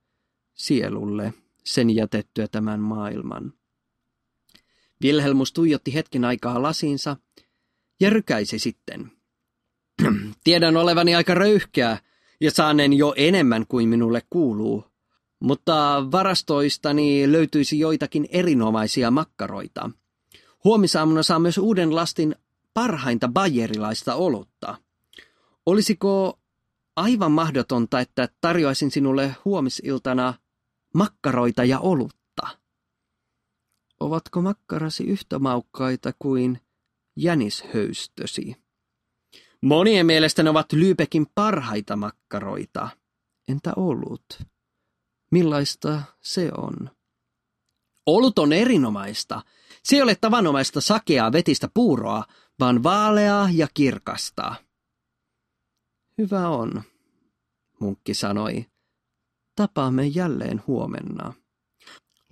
sielulle 0.56 1.34
sen 1.64 1.95
jätettyä 1.95 2.47
tämän 2.47 2.80
maailman. 2.80 3.53
Vilhelmus 5.01 5.53
tuijotti 5.53 5.93
hetken 5.93 6.26
aikaa 6.26 6.62
lasinsa 6.62 7.18
ja 7.99 8.10
rykäisi 8.10 8.60
sitten. 8.60 9.12
Tiedän 10.43 10.78
olevani 10.78 11.16
aika 11.16 11.34
röyhkeä 11.34 11.97
ja 12.41 12.51
saanen 12.51 12.93
jo 12.93 13.14
enemmän 13.18 13.68
kuin 13.68 13.89
minulle 13.89 14.22
kuuluu, 14.30 14.86
mutta 15.39 16.06
varastoistani 16.12 17.32
löytyisi 17.32 17.80
joitakin 17.80 18.28
erinomaisia 18.30 19.12
makkaroita. 19.12 19.89
Huomisaamuna 20.64 21.24
saa 21.24 21.39
myös 21.39 21.58
uuden 21.58 21.95
lastin 21.95 22.36
parhainta 22.74 23.28
bayerilaista 23.28 24.16
olutta. 24.16 24.78
Olisiko 25.66 26.39
aivan 26.95 27.32
mahdotonta, 27.32 27.99
että 27.99 28.30
tarjoaisin 28.41 28.91
sinulle 28.91 29.36
huomisiltana 29.45 30.34
makkaroita 30.96 31.64
ja 31.64 31.80
olutta? 31.80 32.48
Ovatko 34.00 34.41
makkarasi 34.41 35.04
yhtä 35.04 35.39
maukkaita 35.39 36.14
kuin 36.20 36.60
jänishöystösi? 37.16 38.56
Monien 39.62 40.06
mielestä 40.06 40.43
ne 40.43 40.50
ovat 40.50 40.74
Lyypekin 40.74 41.28
parhaita 41.36 41.96
makkaroita. 41.96 42.89
Entä 43.48 43.74
olut? 43.76 44.26
Millaista 45.32 46.02
se 46.22 46.52
on? 46.58 46.89
Olut 48.06 48.39
on 48.39 48.54
erinomaista. 48.54 49.41
Se 49.84 49.96
ei 49.96 50.02
ole 50.02 50.16
tavanomaista 50.16 50.82
sakeaa 50.82 51.32
vetistä 51.32 51.70
puuroa, 51.74 52.24
vaan 52.60 52.84
vaaleaa 52.84 53.50
ja 53.54 53.68
kirkasta. 53.74 54.56
Hyvä 56.18 56.50
on, 56.50 56.84
munkki 57.80 58.14
sanoi. 58.14 58.66
Tapaamme 59.56 60.06
jälleen 60.08 60.62
huomenna. 60.68 61.34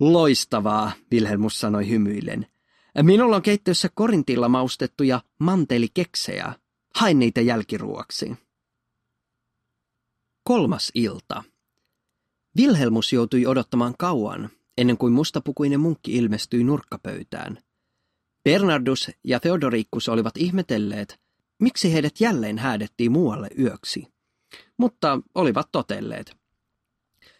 Loistavaa, 0.00 0.92
Vilhelmus 1.10 1.60
sanoi 1.60 1.88
hymyillen. 1.88 2.46
Minulla 3.02 3.36
on 3.36 3.42
keittiössä 3.42 3.88
korintilla 3.94 4.48
maustettuja 4.48 5.20
mantelikeksejä. 5.38 6.54
Hain 6.94 7.18
niitä 7.18 7.40
jälkiruoksi. 7.40 8.36
Kolmas 10.44 10.90
ilta. 10.94 11.44
Vilhelmus 12.56 13.12
joutui 13.12 13.46
odottamaan 13.46 13.94
kauan, 13.98 14.50
ennen 14.78 14.98
kuin 14.98 15.12
mustapukuinen 15.12 15.80
munkki 15.80 16.16
ilmestyi 16.16 16.64
nurkkapöytään. 16.64 17.58
Bernardus 18.44 19.10
ja 19.24 19.40
Theodoricus 19.40 20.08
olivat 20.08 20.36
ihmetelleet, 20.36 21.20
miksi 21.60 21.92
heidät 21.92 22.20
jälleen 22.20 22.58
häädettiin 22.58 23.12
muualle 23.12 23.48
yöksi. 23.58 24.06
Mutta 24.78 25.20
olivat 25.34 25.68
totelleet. 25.72 26.43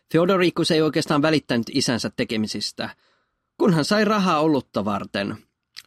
Theodoricus 0.09 0.71
ei 0.71 0.83
oikeastaan 0.83 1.23
välittänyt 1.23 1.67
isänsä 1.73 2.11
tekemisistä, 2.17 2.97
kun 3.59 3.75
hän 3.75 3.85
sai 3.85 4.05
rahaa 4.05 4.41
olutta 4.41 4.85
varten. 4.85 5.37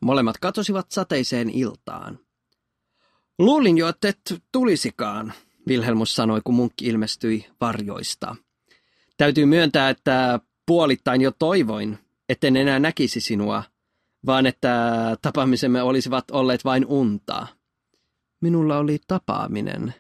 Molemmat 0.02 0.38
katosivat 0.38 0.92
sateiseen 0.92 1.50
iltaan. 1.50 2.20
Luulin 3.40 3.78
jo, 3.78 3.88
että 3.88 4.10
et 4.10 4.44
tulisikaan, 4.52 5.34
Vilhelmus 5.68 6.16
sanoi, 6.16 6.42
kun 6.44 6.56
munkki 6.56 6.86
ilmestyi 6.86 7.46
varjoista. 7.62 8.36
Täytyy 9.18 9.46
myöntää, 9.46 9.90
että 9.90 10.40
puolittain 10.66 11.22
jo 11.22 11.32
toivoin, 11.40 11.98
etten 12.30 12.58
enää 12.58 12.80
näkisi 12.80 13.22
sinua, 13.22 13.64
vaan 14.26 14.46
että 14.46 14.72
tapaamisemme 15.22 15.82
olisivat 15.82 16.32
olleet 16.32 16.66
vain 16.66 16.86
unta. 16.86 17.48
Minulla 18.42 18.78
oli 18.78 19.00
tapaaminen, 19.08 19.94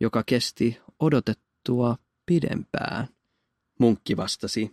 joka 0.00 0.22
kesti 0.22 0.78
odotettua 1.00 1.96
pidempään. 2.26 3.08
Munkki 3.80 4.16
vastasi. 4.16 4.70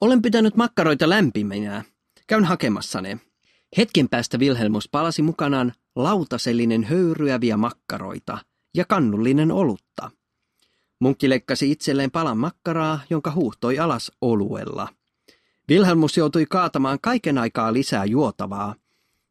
Olen 0.00 0.22
pitänyt 0.22 0.56
makkaroita 0.56 1.08
lämpiminä. 1.08 1.84
Käyn 2.26 2.44
hakemassa 2.44 3.00
ne. 3.00 3.20
Hetken 3.76 4.08
päästä 4.08 4.38
Vilhelmus 4.38 4.88
palasi 4.88 5.22
mukanaan 5.22 5.72
lautasellinen 5.96 6.84
höyryäviä 6.84 7.56
makkaroita 7.56 8.38
ja 8.74 8.84
kannullinen 8.84 9.52
olutta. 9.52 10.10
Munkki 11.00 11.28
leikkasi 11.28 11.70
itselleen 11.70 12.10
palan 12.10 12.38
makkaraa, 12.38 13.00
jonka 13.10 13.32
huuhtoi 13.32 13.78
alas 13.78 14.12
oluella. 14.20 14.88
Vilhelmus 15.68 16.16
joutui 16.16 16.46
kaatamaan 16.46 16.98
kaiken 17.02 17.38
aikaa 17.38 17.72
lisää 17.72 18.04
juotavaa, 18.04 18.74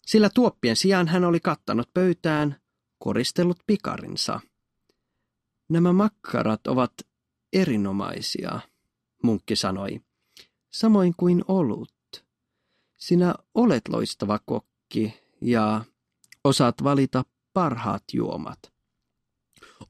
sillä 0.07 0.29
tuoppien 0.33 0.75
sijaan 0.75 1.07
hän 1.07 1.23
oli 1.23 1.39
kattanut 1.39 1.89
pöytään, 1.93 2.55
koristellut 2.99 3.57
pikarinsa. 3.67 4.39
Nämä 5.69 5.93
makkarat 5.93 6.67
ovat 6.67 6.93
erinomaisia, 7.53 8.59
munkki 9.25 9.55
sanoi, 9.55 10.01
samoin 10.71 11.13
kuin 11.17 11.43
olut. 11.47 11.93
Sinä 12.97 13.35
olet 13.55 13.87
loistava 13.87 14.39
kokki 14.45 15.13
ja 15.41 15.85
osaat 16.43 16.83
valita 16.83 17.25
parhaat 17.53 18.03
juomat. 18.13 18.59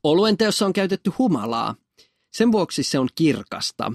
Oluen 0.04 0.38
teossa 0.38 0.66
on 0.66 0.74
käytetty 0.74 1.12
humalaa. 1.18 1.76
Sen 2.34 2.52
vuoksi 2.52 2.84
se 2.84 3.00
on 3.00 3.10
kirkasta. 3.16 3.92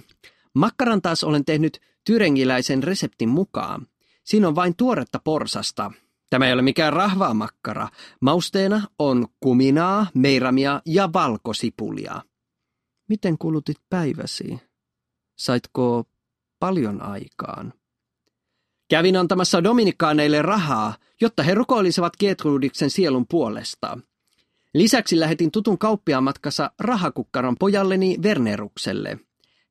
Makkaran 0.55 1.03
taas 1.03 1.25
olen 1.25 1.45
tehnyt 1.45 1.81
tyrengiläisen 2.05 2.83
reseptin 2.83 3.29
mukaan. 3.29 3.87
Siinä 4.25 4.49
on 4.49 4.55
vain 4.55 4.77
tuoretta 4.77 5.21
porsasta. 5.25 5.93
Tämä 6.31 6.47
ei 6.47 6.53
ole 6.53 6.63
mikään 6.63 6.93
rahvaa 6.93 7.35
makkara. 7.35 7.89
Mausteena 8.21 8.83
on 8.99 9.27
kuminaa, 9.41 10.07
meiramia 10.15 10.83
ja 10.87 11.13
valkosipulia. 11.13 12.23
Miten 13.09 13.39
kulutit 13.39 13.77
päiväsi? 13.91 14.70
Saitko 15.41 16.05
paljon 16.59 17.03
aikaan? 17.03 17.73
Kävin 18.91 19.17
antamassa 19.17 19.65
Dominikkaaneille 19.65 20.43
rahaa, 20.43 20.97
jotta 21.21 21.43
he 21.43 21.55
rukoilisivat 21.55 22.13
Getrudiksen 22.17 22.91
sielun 22.91 23.27
puolesta. 23.27 23.99
Lisäksi 24.75 25.21
lähetin 25.21 25.51
tutun 25.51 25.79
kauppiaan 25.79 26.25
matkassa 26.25 26.71
rahakukkaron 26.79 27.57
pojalleni 27.59 28.17
Wernerukselle. 28.23 29.19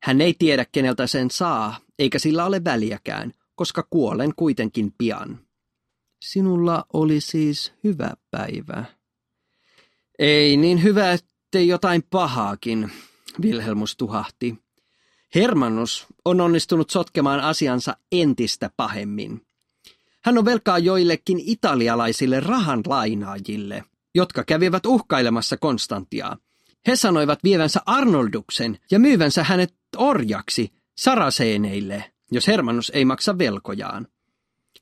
Hän 0.02 0.20
ei 0.20 0.34
tiedä, 0.38 0.66
keneltä 0.72 1.06
sen 1.06 1.30
saa, 1.30 1.76
eikä 1.98 2.18
sillä 2.18 2.44
ole 2.44 2.64
väliäkään, 2.64 3.32
koska 3.54 3.86
kuolen 3.90 4.32
kuitenkin 4.36 4.94
pian. 4.98 5.40
Sinulla 6.24 6.84
oli 6.92 7.20
siis 7.20 7.72
hyvä 7.84 8.10
päivä. 8.30 8.84
Ei 10.18 10.56
niin 10.56 10.82
hyvä, 10.82 11.12
ettei 11.12 11.68
jotain 11.68 12.02
pahaakin, 12.10 12.90
Vilhelmus 13.42 13.96
tuhahti. 13.96 14.58
Hermannus 15.34 16.06
on 16.24 16.40
onnistunut 16.40 16.90
sotkemaan 16.90 17.40
asiansa 17.40 17.96
entistä 18.12 18.70
pahemmin. 18.76 19.46
Hän 20.24 20.38
on 20.38 20.44
velkaa 20.44 20.78
joillekin 20.78 21.38
italialaisille 21.40 22.40
rahan 22.40 22.80
lainaajille, 22.86 23.84
jotka 24.14 24.44
kävivät 24.44 24.86
uhkailemassa 24.86 25.56
Konstantiaa. 25.56 26.36
He 26.86 26.96
sanoivat 26.96 27.44
vievänsä 27.44 27.80
Arnolduksen 27.86 28.78
ja 28.90 28.98
myyvänsä 28.98 29.44
hänet 29.44 29.74
orjaksi 29.96 30.72
saraseeneille, 30.98 32.12
jos 32.30 32.46
Hermannus 32.46 32.90
ei 32.94 33.04
maksa 33.04 33.38
velkojaan. 33.38 34.06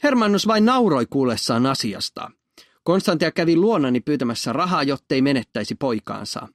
Hermannus 0.03 0.47
vain 0.47 0.65
nauroi 0.65 1.07
kuullessaan 1.07 1.67
asiasta. 1.67 2.31
Konstantia 2.85 3.31
kävi 3.31 3.57
luonani 3.57 4.01
pyytämässä 4.01 4.53
rahaa, 4.53 4.83
jottei 4.83 5.23
menettäisi 5.23 5.75
poikaansa. 5.75 6.49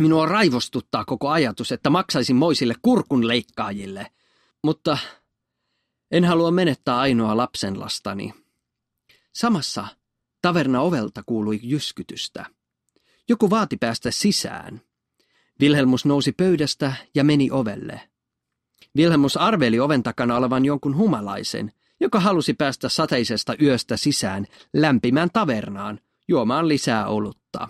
Minua 0.00 0.26
raivostuttaa 0.26 1.04
koko 1.04 1.28
ajatus, 1.28 1.72
että 1.72 1.90
maksaisin 1.90 2.36
moisille 2.36 2.74
kurkun 2.82 3.28
leikkaajille, 3.28 4.06
mutta 4.64 4.98
en 6.10 6.24
halua 6.24 6.50
menettää 6.50 6.98
ainoa 6.98 7.36
lapsenlastani. 7.36 8.34
Samassa 9.34 9.86
taverna 10.42 10.80
ovelta 10.80 11.22
kuului 11.26 11.60
jyskytystä. 11.62 12.46
Joku 13.28 13.50
vaati 13.50 13.76
päästä 13.76 14.10
sisään. 14.10 14.80
Vilhelmus 15.60 16.04
nousi 16.04 16.32
pöydästä 16.32 16.92
ja 17.14 17.24
meni 17.24 17.50
ovelle. 17.50 18.00
Vilhelmus 18.96 19.36
arveli 19.36 19.80
oven 19.80 20.02
takana 20.02 20.36
olevan 20.36 20.64
jonkun 20.64 20.96
humalaisen, 20.96 21.72
joka 22.00 22.20
halusi 22.20 22.54
päästä 22.54 22.88
sateisesta 22.88 23.54
yöstä 23.62 23.96
sisään 23.96 24.46
lämpimään 24.72 25.30
tavernaan 25.32 26.00
juomaan 26.28 26.68
lisää 26.68 27.06
olutta. 27.06 27.68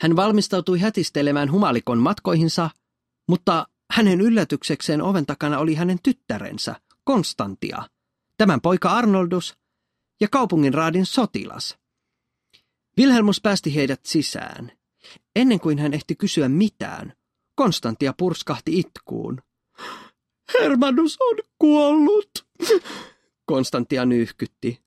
Hän 0.00 0.16
valmistautui 0.16 0.78
hätistelemään 0.78 1.52
humalikon 1.52 1.98
matkoihinsa, 1.98 2.70
mutta 3.28 3.66
hänen 3.90 4.20
yllätyksekseen 4.20 5.02
oven 5.02 5.26
takana 5.26 5.58
oli 5.58 5.74
hänen 5.74 5.98
tyttärensä, 6.02 6.74
Konstantia, 7.04 7.82
tämän 8.36 8.60
poika 8.60 8.90
Arnoldus 8.90 9.54
ja 10.20 10.28
kaupungin 10.28 10.74
raadin 10.74 11.06
sotilas. 11.06 11.78
Vilhelmus 12.96 13.40
päästi 13.40 13.74
heidät 13.74 14.00
sisään. 14.06 14.72
Ennen 15.36 15.60
kuin 15.60 15.78
hän 15.78 15.94
ehti 15.94 16.16
kysyä 16.16 16.48
mitään, 16.48 17.12
Konstantia 17.54 18.14
purskahti 18.18 18.78
itkuun. 18.78 19.42
Hermanus 20.60 21.16
on 21.20 21.36
kuollut, 21.58 22.30
Konstantia 23.46 24.04
nyyhkytti. 24.04 24.80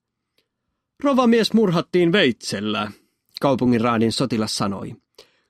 Rovamies 1.02 1.52
murhattiin 1.52 2.12
veitsellä, 2.12 2.92
kaupungin 3.40 3.80
raadin 3.80 4.12
sotilas 4.12 4.56
sanoi. 4.56 5.03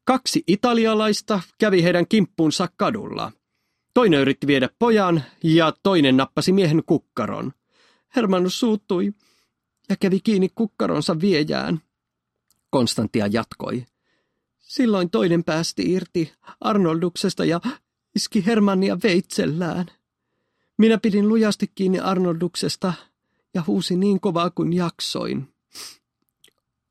Kaksi 0.04 0.44
italialaista 0.46 1.40
kävi 1.58 1.82
heidän 1.82 2.08
kimppuunsa 2.08 2.68
kadulla. 2.76 3.32
Toinen 3.94 4.20
yritti 4.20 4.46
viedä 4.46 4.68
pojan 4.78 5.22
ja 5.42 5.72
toinen 5.82 6.16
nappasi 6.16 6.52
miehen 6.52 6.82
kukkaron. 6.86 7.52
Hermannus 8.16 8.60
suuttui 8.60 9.12
ja 9.88 9.96
kävi 9.96 10.20
kiinni 10.20 10.48
kukkaronsa 10.54 11.20
viejään. 11.20 11.80
Konstantia 12.70 13.26
jatkoi. 13.26 13.86
Silloin 14.58 15.10
toinen 15.10 15.44
päästi 15.44 15.92
irti 15.92 16.32
Arnolduksesta 16.60 17.44
ja 17.44 17.60
iski 18.14 18.46
Hermannia 18.46 18.98
veitsellään. 19.02 19.86
Minä 20.78 20.98
pidin 20.98 21.28
lujasti 21.28 21.72
kiinni 21.74 21.98
Arnolduksesta 21.98 22.92
ja 23.54 23.62
huusin 23.66 24.00
niin 24.00 24.20
kovaa 24.20 24.50
kuin 24.50 24.72
jaksoin. 24.72 25.48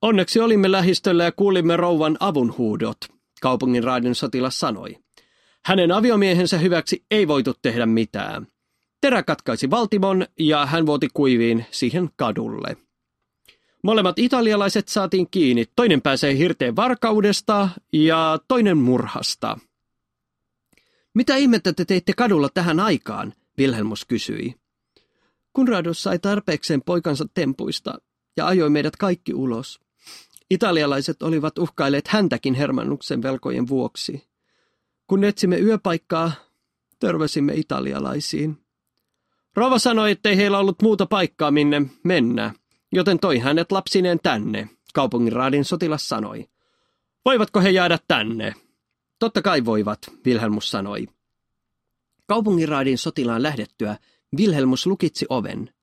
Onneksi 0.04 0.40
olimme 0.40 0.72
lähistöllä 0.72 1.24
ja 1.24 1.32
kuulimme 1.32 1.78
rouvan 1.78 2.18
avunhuudot, 2.20 2.98
kaupungin 3.42 3.84
raadin 3.84 4.16
sotilas 4.16 4.60
sanoi. 4.60 4.98
Hänen 5.66 5.92
aviomiehensä 5.92 6.58
hyväksi 6.58 7.06
ei 7.12 7.28
voitu 7.28 7.54
tehdä 7.62 7.86
mitään. 7.86 8.48
Terä 9.02 9.24
katkaisi 9.24 9.70
valtimon 9.70 10.26
ja 10.40 10.66
hän 10.66 10.86
vuoti 10.86 11.08
kuiviin 11.14 11.66
siihen 11.72 12.10
kadulle. 12.16 12.78
Molemmat 13.84 14.20
italialaiset 14.20 14.88
saatiin 14.88 15.28
kiinni. 15.32 15.66
Toinen 15.76 16.02
pääsee 16.02 16.38
hirteen 16.38 16.76
varkaudesta 16.76 17.70
ja 17.94 18.40
toinen 18.48 18.78
murhasta. 18.78 19.58
Mitä 21.14 21.36
ihmettä 21.36 21.74
te 21.74 21.86
teitte 21.86 22.14
kadulla 22.14 22.50
tähän 22.54 22.80
aikaan? 22.80 23.34
Vilhelmus 23.58 24.06
kysyi. 24.06 24.56
Kunradus 25.54 26.04
sai 26.04 26.20
tarpeekseen 26.20 26.82
poikansa 26.82 27.26
tempuista 27.34 27.94
ja 28.38 28.48
ajoi 28.48 28.70
meidät 28.70 28.96
kaikki 28.96 29.34
ulos. 29.34 29.83
Italialaiset 30.54 31.24
olivat 31.24 31.58
uhkailleet 31.58 32.08
häntäkin 32.08 32.54
Hermannuksen 32.54 33.22
velkojen 33.22 33.68
vuoksi. 33.68 34.28
Kun 35.08 35.24
etsimme 35.24 35.58
yöpaikkaa, 35.58 36.32
törmäsimme 37.00 37.54
italialaisiin. 37.54 38.58
Rova 39.56 39.80
sanoi, 39.80 40.12
ettei 40.12 40.38
heillä 40.38 40.60
ollut 40.60 40.82
muuta 40.82 41.06
paikkaa 41.06 41.52
minne 41.52 41.82
mennä, 42.04 42.54
joten 42.92 43.20
toi 43.20 43.38
hänet 43.38 43.72
lapsineen 43.72 44.20
tänne, 44.24 44.70
kaupunginraadin 44.94 45.66
sotilas 45.66 46.10
sanoi. 46.10 46.50
Voivatko 47.26 47.62
he 47.62 47.70
jäädä 47.70 48.00
tänne? 48.08 48.54
Totta 49.20 49.42
kai 49.42 49.66
voivat, 49.66 50.00
Vilhelmus 50.26 50.72
sanoi. 50.72 51.08
Kaupunginraadin 52.28 52.98
sotilaan 52.98 53.44
lähdettyä 53.44 53.98
Vilhelmus 54.38 54.88
lukitsi 54.88 55.26
oven. 55.30 55.74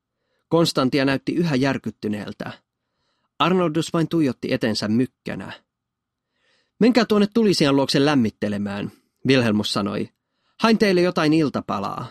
Konstantia 0.49 1.05
näytti 1.05 1.35
yhä 1.35 1.57
järkyttyneeltä. 1.57 2.70
Arnoldus 3.41 3.93
vain 3.93 4.09
tuijotti 4.09 4.53
etensä 4.53 4.88
mykkänä. 4.88 5.53
Menkää 6.80 7.05
tuonne 7.05 7.28
tulisian 7.34 7.76
luokse 7.76 8.05
lämmittelemään, 8.05 8.93
Vilhelmus 9.26 9.72
sanoi. 9.72 10.09
Hain 10.61 10.78
teille 10.78 11.01
jotain 11.01 11.32
iltapalaa. 11.32 12.07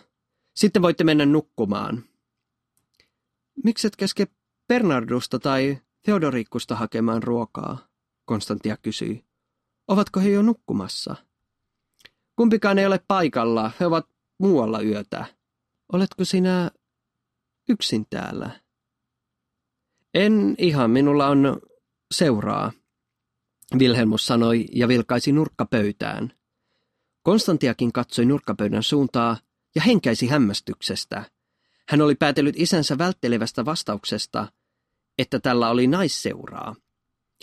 Sitten 0.55 0.81
voitte 0.81 1.03
mennä 1.03 1.25
nukkumaan. 1.25 2.03
Mikset 3.63 3.95
käske 3.95 4.27
Bernardusta 4.67 5.39
tai 5.39 5.77
Theodorikusta 6.01 6.75
hakemaan 6.75 7.23
ruokaa? 7.23 7.87
Konstantia 8.25 8.77
kysyi. 8.77 9.25
Ovatko 9.87 10.19
he 10.19 10.29
jo 10.29 10.41
nukkumassa? 10.41 11.15
Kumpikaan 12.35 12.79
ei 12.79 12.85
ole 12.85 12.99
paikalla, 13.07 13.71
he 13.79 13.85
ovat 13.85 14.09
muualla 14.39 14.81
yötä. 14.81 15.25
Oletko 15.93 16.25
sinä 16.25 16.71
yksin 17.69 18.05
täällä? 18.09 18.68
En 20.13 20.55
ihan, 20.57 20.91
minulla 20.91 21.27
on 21.27 21.61
seuraa, 22.11 22.71
Vilhelmus 23.79 24.25
sanoi 24.25 24.65
ja 24.71 24.87
vilkaisi 24.87 25.31
nurkkapöytään. 25.31 26.33
Konstantiakin 27.23 27.91
katsoi 27.91 28.25
nurkkapöydän 28.25 28.83
suuntaa 28.83 29.37
ja 29.75 29.81
henkäisi 29.81 30.27
hämmästyksestä. 30.27 31.23
Hän 31.89 32.01
oli 32.01 32.15
päätellyt 32.15 32.55
isänsä 32.57 32.97
välttelevästä 32.97 33.65
vastauksesta, 33.65 34.51
että 35.17 35.39
tällä 35.39 35.69
oli 35.69 35.87
naisseuraa, 35.87 36.75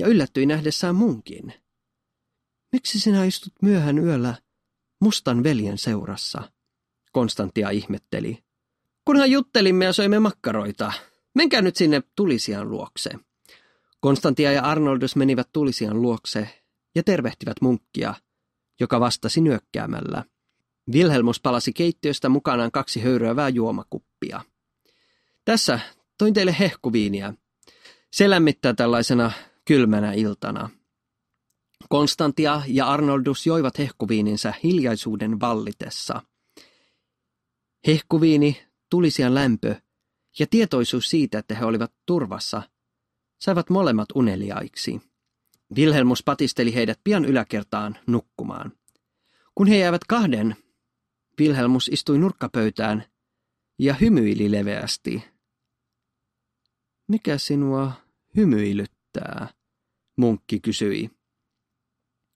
ja 0.00 0.06
yllättyi 0.06 0.46
nähdessään 0.46 0.94
munkin. 0.94 1.54
Miksi 2.72 3.00
sinä 3.00 3.24
istut 3.24 3.52
myöhään 3.62 3.98
yöllä 3.98 4.34
mustan 5.00 5.42
veljen 5.42 5.78
seurassa? 5.78 6.52
Konstantia 7.12 7.70
ihmetteli. 7.70 8.44
Kunhan 9.04 9.30
juttelimme 9.30 9.84
ja 9.84 9.92
söimme 9.92 10.18
makkaroita. 10.18 10.92
Menkää 11.36 11.62
nyt 11.62 11.76
sinne 11.76 12.02
tulisian 12.16 12.70
luokse. 12.70 13.10
Konstantia 14.00 14.52
ja 14.52 14.62
Arnoldus 14.62 15.16
menivät 15.16 15.48
tulisian 15.52 16.02
luokse 16.02 16.48
ja 16.94 17.02
tervehtivät 17.02 17.56
munkkia, 17.60 18.14
joka 18.80 19.00
vastasi 19.00 19.40
nyökkäämällä. 19.40 20.24
Vilhelmus 20.92 21.40
palasi 21.40 21.72
keittiöstä 21.72 22.28
mukanaan 22.28 22.70
kaksi 22.70 23.00
höyryävää 23.00 23.48
juomakuppia. 23.48 24.40
Tässä 25.44 25.80
toin 26.18 26.34
teille 26.34 26.56
hehkuviiniä. 26.58 27.34
Se 28.12 28.30
lämmittää 28.30 28.74
tällaisena 28.74 29.32
kylmänä 29.64 30.12
iltana. 30.12 30.70
Konstantia 31.88 32.62
ja 32.66 32.86
Arnoldus 32.86 33.46
joivat 33.46 33.78
hehkuviininsä 33.78 34.54
hiljaisuuden 34.62 35.40
vallitessa. 35.40 36.22
Hehkuviini, 37.86 38.62
tulisian 38.90 39.34
lämpö 39.34 39.74
ja 40.38 40.46
tietoisuus 40.50 41.10
siitä, 41.10 41.38
että 41.38 41.54
he 41.54 41.64
olivat 41.64 41.92
turvassa, 42.06 42.62
saivat 43.40 43.70
molemmat 43.70 44.08
uneliaiksi. 44.14 45.00
Vilhelmus 45.76 46.22
patisteli 46.22 46.74
heidät 46.74 47.00
pian 47.04 47.24
yläkertaan 47.24 47.98
nukkumaan. 48.06 48.72
Kun 49.54 49.66
he 49.66 49.78
jäivät 49.78 50.04
kahden, 50.04 50.56
Vilhelmus 51.38 51.88
istui 51.88 52.18
nurkkapöytään 52.18 53.04
ja 53.78 53.94
hymyili 53.94 54.50
leveästi. 54.50 55.24
Mikä 57.08 57.38
sinua 57.38 57.92
hymyilyttää? 58.36 59.48
Munkki 60.16 60.60
kysyi. 60.60 61.10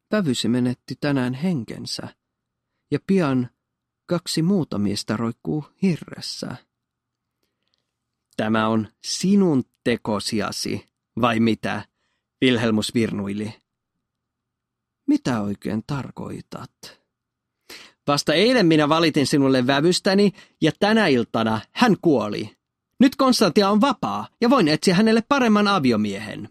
Pävysi 0.09 0.49
menetti 0.49 0.95
tänään 1.01 1.35
henkensä, 1.35 2.09
ja 2.91 2.99
pian 3.07 3.51
kaksi 4.07 4.43
muuta 4.43 4.79
miestä 4.79 5.17
roikkuu 5.17 5.65
hirressä. 5.83 6.57
Tämä 8.41 8.69
on 8.69 8.89
sinun 9.05 9.65
tekosiasi, 9.85 10.87
vai 11.21 11.41
mitä? 11.41 11.85
Vilhelmus 12.41 12.95
virnuili. 12.95 13.55
Mitä 15.09 15.41
oikein 15.41 15.83
tarkoitat? 15.87 17.01
Vasta 18.07 18.35
eilen 18.35 18.67
minä 18.67 18.89
valitin 18.89 19.27
sinulle 19.27 19.67
vävystäni 19.67 20.33
ja 20.61 20.73
tänä 20.81 21.07
iltana 21.07 21.61
hän 21.73 21.97
kuoli. 22.03 22.57
Nyt 23.01 23.17
Konstantia 23.17 23.71
on 23.71 23.81
vapaa 23.81 24.29
ja 24.41 24.51
voin 24.51 24.69
etsiä 24.69 24.95
hänelle 24.95 25.23
paremman 25.29 25.69
aviomiehen. 25.69 26.49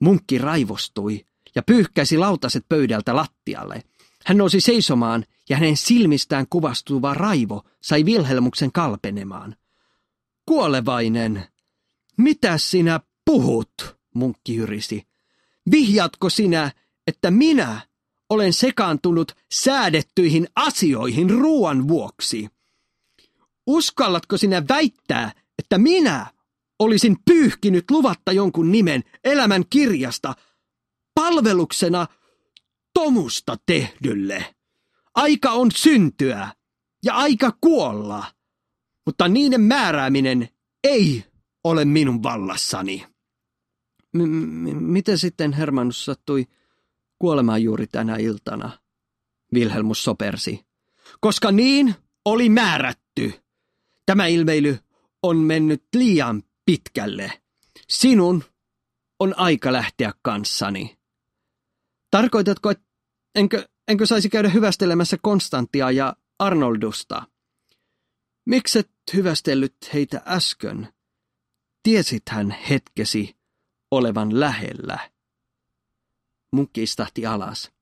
Munkki 0.00 0.38
raivostui 0.38 1.24
ja 1.54 1.62
pyyhkäisi 1.62 2.18
lautaset 2.18 2.64
pöydältä 2.68 3.16
lattialle. 3.16 3.82
Hän 4.26 4.38
nousi 4.38 4.60
seisomaan 4.60 5.24
ja 5.48 5.56
hänen 5.56 5.76
silmistään 5.76 6.46
kuvastuva 6.50 7.14
raivo 7.14 7.62
sai 7.82 8.04
Vilhelmuksen 8.04 8.72
kalpenemaan. 8.72 9.56
Kuolevainen, 10.50 11.44
mitä 12.16 12.58
sinä 12.58 13.00
puhut? 13.24 13.72
munkki 14.14 14.56
yrisi. 14.56 15.06
Vihjatko 15.70 16.30
sinä, 16.30 16.72
että 17.06 17.30
minä 17.30 17.80
olen 18.30 18.52
sekaantunut 18.52 19.32
säädettyihin 19.52 20.48
asioihin 20.54 21.30
ruoan 21.30 21.88
vuoksi? 21.88 22.48
Uskallatko 23.66 24.36
sinä 24.36 24.62
väittää, 24.68 25.32
että 25.58 25.78
minä 25.78 26.26
olisin 26.78 27.16
pyyhkinyt 27.24 27.90
luvatta 27.90 28.32
jonkun 28.32 28.72
nimen 28.72 29.04
elämän 29.24 29.64
kirjasta 29.70 30.34
palveluksena 31.14 32.06
Tomusta 32.94 33.56
tehdylle? 33.66 34.54
Aika 35.14 35.50
on 35.50 35.70
syntyä 35.72 36.48
ja 37.04 37.14
aika 37.14 37.56
kuolla, 37.60 38.24
mutta 39.06 39.28
niiden 39.28 39.60
määrääminen 39.60 40.48
ei 40.84 41.24
ole 41.64 41.84
minun 41.84 42.22
vallassani. 42.22 43.06
M- 44.12 44.22
miten 44.80 45.18
sitten 45.18 45.52
Hermannus 45.52 46.04
sattui 46.04 46.46
kuolemaan 47.18 47.62
juuri 47.62 47.86
tänä 47.86 48.16
iltana? 48.16 48.78
Vilhelmus 49.54 50.04
sopersi. 50.04 50.66
Koska 51.20 51.52
niin 51.52 51.94
oli 52.24 52.48
määrätty. 52.48 53.32
Tämä 54.06 54.26
ilmeily 54.26 54.78
on 55.22 55.36
mennyt 55.36 55.84
liian 55.96 56.42
pitkälle. 56.64 57.32
Sinun 57.88 58.44
on 59.20 59.34
aika 59.38 59.72
lähteä 59.72 60.12
kanssani. 60.22 60.98
Tarkoitatko, 62.10 62.70
että 62.70 62.84
enkö, 63.34 63.68
enkö 63.88 64.06
saisi 64.06 64.28
käydä 64.28 64.48
hyvästelemässä 64.48 65.16
Konstantia 65.22 65.90
ja 65.90 66.16
Arnoldusta? 66.38 67.22
Mikset 68.46 68.90
hyvästellyt 69.14 69.76
heitä 69.92 70.22
äsken? 70.26 70.92
Tiesithän 71.82 72.50
hetkesi 72.50 73.36
olevan 73.90 74.40
lähellä. 74.40 75.10
Munkki 76.52 76.82
istahti 76.82 77.26
alas. 77.26 77.72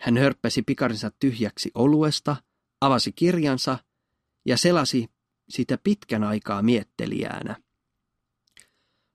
Hän 0.00 0.16
hörppäsi 0.16 0.62
pikarinsa 0.62 1.10
tyhjäksi 1.10 1.70
oluesta, 1.74 2.36
avasi 2.80 3.12
kirjansa 3.12 3.78
ja 4.46 4.56
selasi 4.56 5.10
sitä 5.48 5.78
pitkän 5.84 6.24
aikaa 6.24 6.62
miettelijäänä. 6.62 7.56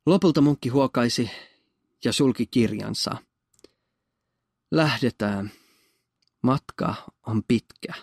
Lopulta 0.06 0.41
munkki 0.41 0.70
huokaisi 0.70 1.30
ja 2.06 2.14
sulki 2.14 2.48
kirjansa. 2.48 3.12
Lähdetään. 4.72 5.52
Matka 6.41 6.96
on 7.28 7.44
pitkä. 7.48 7.94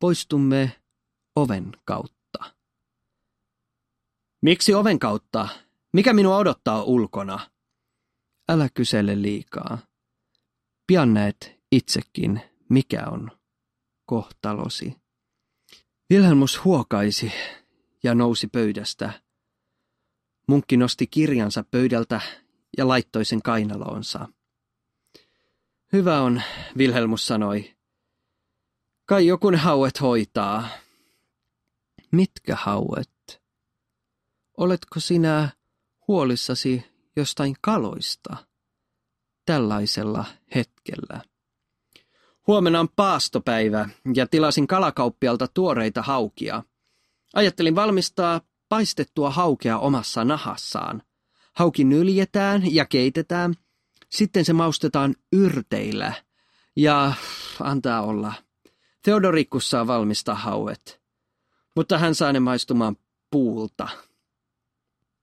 Poistumme 0.00 0.79
oven 1.40 1.72
kautta. 1.84 2.54
Miksi 4.42 4.74
oven 4.74 4.98
kautta? 4.98 5.48
Mikä 5.92 6.12
minua 6.12 6.36
odottaa 6.36 6.82
ulkona? 6.82 7.50
Älä 8.48 8.68
kysele 8.74 9.22
liikaa. 9.22 9.78
Pian 10.86 11.14
näet 11.14 11.60
itsekin, 11.72 12.40
mikä 12.68 13.06
on 13.06 13.30
kohtalosi. 14.06 14.96
Vilhelmus 16.10 16.64
huokaisi 16.64 17.32
ja 18.02 18.14
nousi 18.14 18.46
pöydästä. 18.46 19.22
Munkki 20.48 20.76
nosti 20.76 21.06
kirjansa 21.06 21.64
pöydältä 21.70 22.20
ja 22.78 22.88
laittoi 22.88 23.24
sen 23.24 23.42
kainaloonsa. 23.42 24.28
Hyvä 25.92 26.20
on, 26.20 26.42
Vilhelmus 26.78 27.26
sanoi. 27.26 27.74
Kai 29.06 29.26
joku 29.26 29.52
hauet 29.56 30.00
hoitaa. 30.00 30.68
Mitkä 32.12 32.56
hauet? 32.56 33.42
Oletko 34.56 35.00
sinä 35.00 35.48
huolissasi 36.08 36.84
jostain 37.16 37.56
kaloista 37.60 38.36
tällaisella 39.46 40.24
hetkellä? 40.54 41.20
Huomenna 42.46 42.80
on 42.80 42.88
paastopäivä 42.96 43.88
ja 44.14 44.26
tilasin 44.26 44.66
kalakauppialta 44.66 45.48
tuoreita 45.54 46.02
haukia. 46.02 46.62
Ajattelin 47.34 47.74
valmistaa 47.74 48.40
paistettua 48.68 49.30
haukea 49.30 49.78
omassa 49.78 50.24
nahassaan. 50.24 51.02
Hauki 51.52 51.84
nyljetään 51.84 52.74
ja 52.74 52.84
keitetään, 52.84 53.54
sitten 54.10 54.44
se 54.44 54.52
maustetaan 54.52 55.14
yrteillä 55.32 56.12
ja 56.76 57.12
antaa 57.60 58.02
olla. 58.02 58.32
Theodorikkus 59.02 59.70
saa 59.70 59.86
valmistaa 59.86 60.34
hauet, 60.34 60.99
mutta 61.76 61.98
hän 61.98 62.14
saa 62.14 62.32
ne 62.32 62.40
maistumaan 62.40 62.96
puulta. 63.30 63.88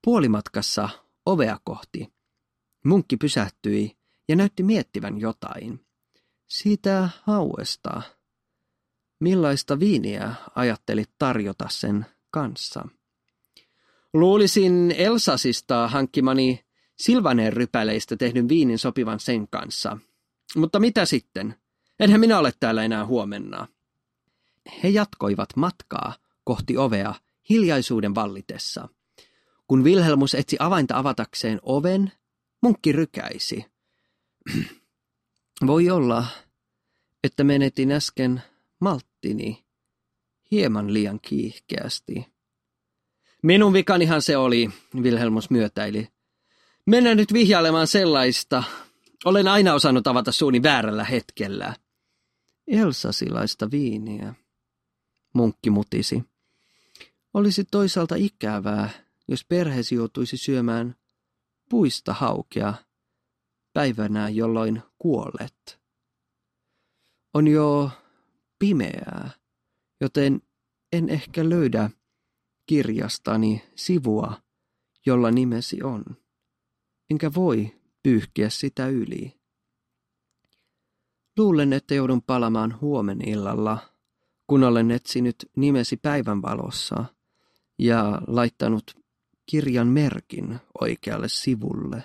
Puolimatkassa 0.04 0.89
ovea 1.26 1.58
kohti. 1.64 2.14
Munkki 2.86 3.18
pysähtyi 3.18 3.98
ja 4.28 4.36
näytti 4.36 4.64
miettivän 4.64 5.20
jotain. 5.20 5.86
Siitä 6.48 7.10
hauesta. 7.24 8.02
Millaista 9.20 9.80
viiniä 9.80 10.34
ajattelit 10.56 11.10
tarjota 11.18 11.66
sen 11.70 12.06
kanssa? 12.32 12.88
Luulisin 14.14 14.95
Elsasista 14.98 15.88
hankkimani 15.88 16.66
Silvanen 17.00 17.54
rypäleistä 17.54 18.18
tehdyn 18.18 18.50
viinin 18.50 18.80
sopivan 18.80 19.20
sen 19.20 19.48
kanssa. 19.48 19.98
Mutta 20.56 20.80
mitä 20.80 21.06
sitten? 21.06 21.56
Enhän 22.00 22.20
minä 22.20 22.39
ole 22.39 22.54
täällä 22.60 22.84
enää 22.84 23.06
huomenna. 23.06 23.68
He 24.84 24.89
jatkoivat 24.89 25.50
matkaa 25.56 26.14
kohti 26.48 26.78
ovea 26.78 27.16
hiljaisuuden 27.50 28.16
vallitessa. 28.16 28.89
Kun 29.68 29.84
Wilhelmus 29.84 30.36
etsi 30.36 30.58
avainta 30.60 30.98
avatakseen 30.98 31.60
oven, 31.64 32.12
munkki 32.62 32.91
rykäisi. 32.91 33.66
Voi 35.68 35.89
olla, 35.89 36.26
että 37.24 37.43
menetin 37.43 37.91
äsken 37.91 38.41
malttini 38.80 39.66
hieman 40.52 40.93
liian 40.93 41.20
kiihkeästi. 41.22 42.26
Minun 43.43 43.74
vikanihan 43.74 44.22
se 44.22 44.38
oli, 44.38 44.70
Wilhelmus 44.95 45.50
myötäili. 45.50 46.08
Mennään 46.86 47.18
nyt 47.18 47.34
vihjailemaan 47.34 47.88
sellaista. 47.88 48.64
Olen 49.26 49.48
aina 49.48 49.74
osannut 49.74 50.08
avata 50.08 50.32
suuni 50.32 50.64
väärällä 50.64 51.04
hetkellä. 51.04 51.76
Elsasilaista 52.68 53.72
viiniä. 53.72 54.34
Munkki 55.34 55.70
mutisi. 55.70 56.24
Olisi 57.34 57.66
toisaalta 57.66 58.16
ikävää, 58.16 58.90
jos 59.28 59.46
perheesi 59.46 59.96
joutuisi 59.96 60.38
syömään 60.38 60.96
puista 61.70 62.14
haukea 62.14 62.74
päivänä, 63.74 64.30
jolloin 64.30 64.82
kuolet. 64.98 65.80
On 67.34 67.48
jo 67.48 67.92
pimeää, 68.60 69.30
joten 70.02 70.42
en 70.92 71.10
ehkä 71.10 71.50
löydä 71.50 71.90
kirjastani 72.66 73.64
sivua, 73.76 74.42
jolla 75.06 75.32
nimesi 75.32 75.84
on. 75.84 76.04
Enkä 77.10 77.34
voi 77.34 77.82
pyyhkiä 78.04 78.50
sitä 78.50 78.88
yli. 78.88 79.34
Luulen, 81.38 81.74
että 81.74 81.96
joudun 81.96 82.22
palamaan 82.22 82.82
huomen 82.82 83.30
illalla, 83.30 83.78
kun 84.48 84.64
olen 84.64 84.92
etsinyt 84.92 85.36
nimesi 85.56 85.98
päivänvalossa 85.98 87.06
ja 87.80 88.22
laittanut 88.28 88.84
kirjan 89.52 89.88
merkin 89.88 90.60
oikealle 90.82 91.30
sivulle. 91.30 92.04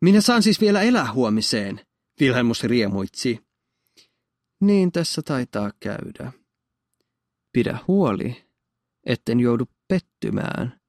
Minä 0.00 0.20
saan 0.20 0.42
siis 0.42 0.60
vielä 0.60 0.82
elää 0.82 1.12
huomiseen, 1.12 1.80
Vilhelmus 2.20 2.64
riemuitsi. 2.64 3.44
Niin 4.60 4.92
tässä 4.92 5.22
taitaa 5.22 5.70
käydä. 5.80 6.32
Pidä 7.52 7.78
huoli, 7.88 8.44
etten 9.06 9.40
joudu 9.40 9.64
pettymään, 9.88 10.80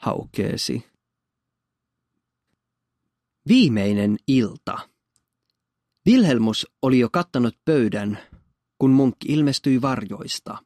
haukeesi. 0.00 0.84
Viimeinen 3.48 4.16
ilta. 4.28 4.88
Vilhelmus 6.06 6.66
oli 6.82 6.98
jo 6.98 7.08
kattanut 7.12 7.56
pöydän, 7.64 8.18
kun 8.78 8.90
munkki 8.90 9.32
ilmestyi 9.32 9.82
varjoista. 9.82 10.65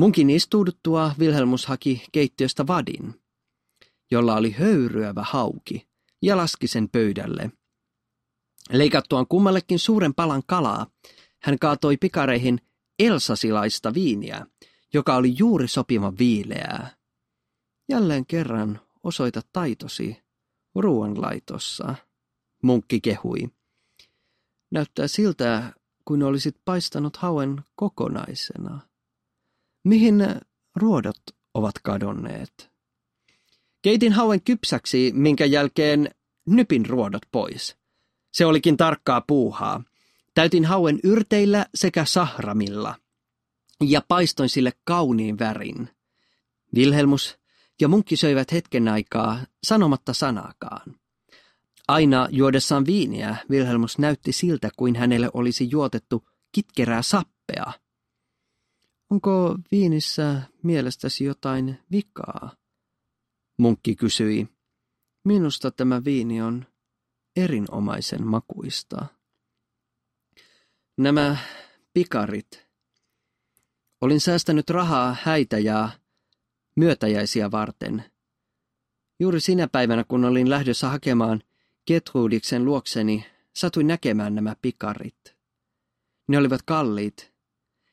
Munkin 0.00 0.30
istuuduttua 0.30 1.12
Vilhelmus 1.18 1.66
haki 1.66 2.04
keittiöstä 2.12 2.66
vadin, 2.66 3.20
jolla 4.10 4.36
oli 4.36 4.50
höyryävä 4.50 5.22
hauki, 5.30 5.88
ja 6.22 6.36
laski 6.36 6.66
sen 6.66 6.88
pöydälle. 6.88 7.50
Leikattuaan 8.72 9.26
kummallekin 9.26 9.78
suuren 9.78 10.14
palan 10.14 10.42
kalaa, 10.46 10.86
hän 11.42 11.58
kaatoi 11.58 11.96
pikareihin 11.96 12.60
elsasilaista 12.98 13.94
viiniä, 13.94 14.46
joka 14.94 15.16
oli 15.16 15.34
juuri 15.38 15.68
sopiva 15.68 16.12
viileää. 16.18 16.96
Jälleen 17.88 18.26
kerran 18.26 18.80
osoita 19.02 19.40
taitosi 19.52 20.22
ruoanlaitossa, 20.74 21.94
munkki 22.62 23.00
kehui. 23.00 23.48
Näyttää 24.70 25.08
siltä, 25.08 25.72
kuin 26.04 26.22
olisit 26.22 26.56
paistanut 26.64 27.16
hauen 27.16 27.60
kokonaisena. 27.76 28.89
Mihin 29.84 30.24
ruodot 30.76 31.20
ovat 31.54 31.74
kadonneet? 31.82 32.70
Keitin 33.82 34.12
hauen 34.12 34.42
kypsäksi, 34.42 35.12
minkä 35.14 35.44
jälkeen 35.44 36.10
nypin 36.46 36.86
ruodot 36.86 37.22
pois. 37.32 37.76
Se 38.32 38.46
olikin 38.46 38.76
tarkkaa 38.76 39.20
puuhaa. 39.20 39.84
Täytin 40.34 40.64
hauen 40.64 41.00
yrteillä 41.04 41.66
sekä 41.74 42.04
sahramilla 42.04 42.94
ja 43.80 44.02
paistoin 44.08 44.48
sille 44.48 44.72
kauniin 44.84 45.38
värin. 45.38 45.88
Vilhelmus 46.74 47.38
ja 47.80 47.88
munkki 47.88 48.16
söivät 48.16 48.52
hetken 48.52 48.88
aikaa 48.88 49.38
sanomatta 49.64 50.12
sanaakaan. 50.12 50.94
Aina 51.88 52.28
juodessaan 52.30 52.86
viiniä 52.86 53.36
Vilhelmus 53.50 53.98
näytti 53.98 54.32
siltä, 54.32 54.70
kuin 54.76 54.96
hänelle 54.96 55.30
olisi 55.34 55.70
juotettu 55.70 56.28
kitkerää 56.52 57.02
sappea. 57.02 57.72
Onko 59.10 59.58
viinissä 59.72 60.42
mielestäsi 60.62 61.24
jotain 61.24 61.78
vikaa? 61.92 62.56
Munkki 63.58 63.96
kysyi. 63.96 64.48
Minusta 65.24 65.70
tämä 65.70 66.04
viini 66.04 66.42
on 66.42 66.66
erinomaisen 67.36 68.26
makuista. 68.26 69.06
Nämä 70.98 71.36
pikarit. 71.94 72.66
Olin 74.00 74.20
säästänyt 74.20 74.70
rahaa 74.70 75.16
häitä 75.22 75.58
ja 75.58 75.88
myötäjäisiä 76.76 77.50
varten. 77.50 78.04
Juuri 79.20 79.40
sinä 79.40 79.68
päivänä, 79.68 80.04
kun 80.04 80.24
olin 80.24 80.50
lähdössä 80.50 80.88
hakemaan 80.88 81.42
Getrudiksen 81.86 82.64
luokseni, 82.64 83.26
satuin 83.56 83.86
näkemään 83.86 84.34
nämä 84.34 84.56
pikarit. 84.62 85.36
Ne 86.28 86.38
olivat 86.38 86.62
kalliit, 86.62 87.32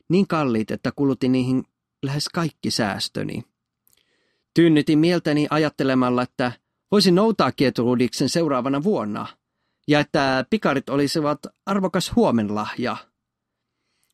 niin 0.09 0.27
kalliit, 0.27 0.71
että 0.71 0.91
kulutin 0.95 1.31
niihin 1.31 1.63
lähes 2.03 2.29
kaikki 2.29 2.71
säästöni. 2.71 3.43
Tyynnytin 4.53 4.99
mieltäni 4.99 5.47
ajattelemalla, 5.49 6.21
että 6.21 6.51
voisin 6.91 7.15
noutaa 7.15 7.51
Getrudiksen 7.51 8.29
seuraavana 8.29 8.83
vuonna, 8.83 9.27
ja 9.87 9.99
että 9.99 10.45
pikarit 10.49 10.89
olisivat 10.89 11.39
arvokas 11.65 12.15
huomenlahja. 12.15 12.97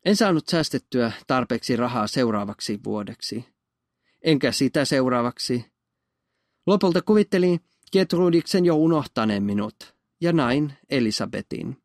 En 0.05 0.15
saanut 0.15 0.47
säästettyä 0.47 1.11
tarpeeksi 1.27 1.75
rahaa 1.75 2.07
seuraavaksi 2.07 2.79
vuodeksi. 2.83 3.45
Enkä 4.21 4.51
sitä 4.51 4.85
seuraavaksi. 4.85 5.65
Lopulta 6.67 7.01
kuvittelin 7.01 7.59
Getrudiksen 7.91 8.65
jo 8.65 8.75
unohtaneen 8.75 9.43
minut, 9.43 9.95
ja 10.21 10.33
näin 10.33 10.73
Elisabetin. 10.89 11.77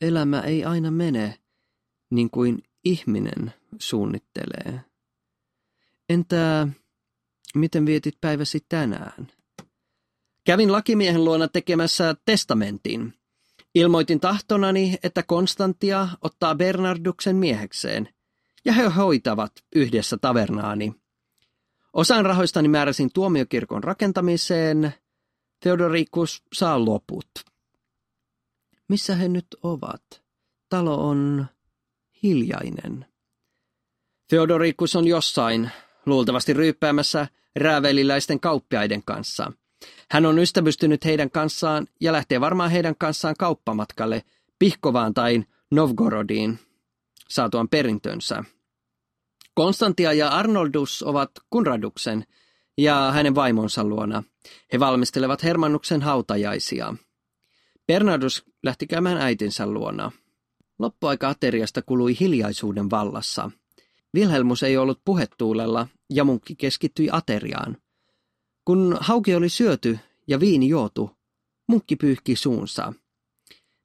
Elämä 0.00 0.40
ei 0.40 0.64
aina 0.64 0.90
mene 0.90 1.38
niin 2.12 2.30
kuin 2.30 2.62
ihminen 2.84 3.54
suunnittelee. 3.78 4.80
Entä 6.08 6.68
miten 7.54 7.86
vietit 7.86 8.20
päiväsi 8.20 8.58
tänään? 8.68 9.28
Kävin 10.44 10.72
lakimiehen 10.72 11.24
luona 11.24 11.48
tekemässä 11.48 12.14
testamentin. 12.24 13.14
Ilmoitin 13.74 14.20
tahtonani, 14.20 14.98
että 15.02 15.22
Konstantia 15.22 16.08
ottaa 16.20 16.54
Bernarduksen 16.54 17.36
miehekseen, 17.36 18.08
ja 18.64 18.72
he 18.72 18.82
hoitavat 18.82 19.52
yhdessä 19.74 20.16
tavernaani. 20.20 20.94
Osan 21.92 22.26
rahoistani 22.26 22.68
määräsin 22.68 23.10
tuomiokirkon 23.14 23.84
rakentamiseen. 23.84 24.94
Theodorikus 25.60 26.42
saa 26.52 26.84
loput. 26.84 27.28
Missä 28.88 29.14
he 29.14 29.28
nyt 29.28 29.46
ovat? 29.62 30.02
Talo 30.68 31.08
on 31.08 31.46
hiljainen. 32.22 33.06
Theodorikus 34.28 34.96
on 34.96 35.06
jossain, 35.06 35.70
luultavasti 36.06 36.52
ryyppäämässä 36.52 37.28
rääveliläisten 37.56 38.40
kauppiaiden 38.40 39.02
kanssa. 39.04 39.52
Hän 40.10 40.26
on 40.26 40.38
ystävystynyt 40.38 41.04
heidän 41.04 41.30
kanssaan 41.30 41.86
ja 42.00 42.12
lähtee 42.12 42.40
varmaan 42.40 42.70
heidän 42.70 42.96
kanssaan 42.96 43.34
kauppamatkalle 43.38 44.22
Pihkovaan 44.58 45.14
tai 45.14 45.44
Novgorodiin 45.70 46.58
saatuan 47.28 47.68
perintönsä. 47.68 48.44
Konstantia 49.54 50.12
ja 50.12 50.28
Arnoldus 50.28 51.02
ovat 51.02 51.30
Kunraduksen 51.50 52.24
ja 52.78 53.12
hänen 53.12 53.34
vaimonsa 53.34 53.84
luona. 53.84 54.22
He 54.72 54.80
valmistelevat 54.80 55.42
Hermannuksen 55.42 56.02
hautajaisia. 56.02 56.94
Bernardus 57.86 58.44
lähti 58.62 58.86
käymään 58.86 59.16
äitinsä 59.16 59.66
luona. 59.66 60.12
Loppuaika 60.82 61.28
ateriasta 61.28 61.82
kului 61.82 62.20
hiljaisuuden 62.20 62.90
vallassa. 62.90 63.50
Vilhelmus 64.14 64.62
ei 64.62 64.76
ollut 64.76 65.00
puhetuulella 65.04 65.86
ja 66.10 66.24
munkki 66.24 66.56
keskittyi 66.56 67.08
ateriaan. 67.12 67.76
Kun 68.64 68.96
hauki 69.00 69.34
oli 69.34 69.48
syöty 69.48 69.98
ja 70.26 70.40
viini 70.40 70.68
juotu, 70.68 71.10
munkki 71.68 71.96
pyyhki 71.96 72.36
suunsa. 72.36 72.92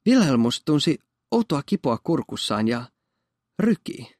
Vilhelmus 0.06 0.62
tunsi 0.64 0.98
outoa 1.30 1.62
kipoa 1.66 1.98
kurkussaan 1.98 2.68
ja 2.68 2.84
ryki. 3.58 4.14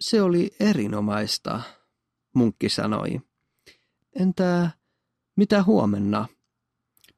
Se 0.00 0.22
oli 0.22 0.50
erinomaista, 0.60 1.60
munkki 2.34 2.68
sanoi. 2.68 3.20
Entä 4.20 4.70
mitä 5.36 5.62
huomenna? 5.62 6.28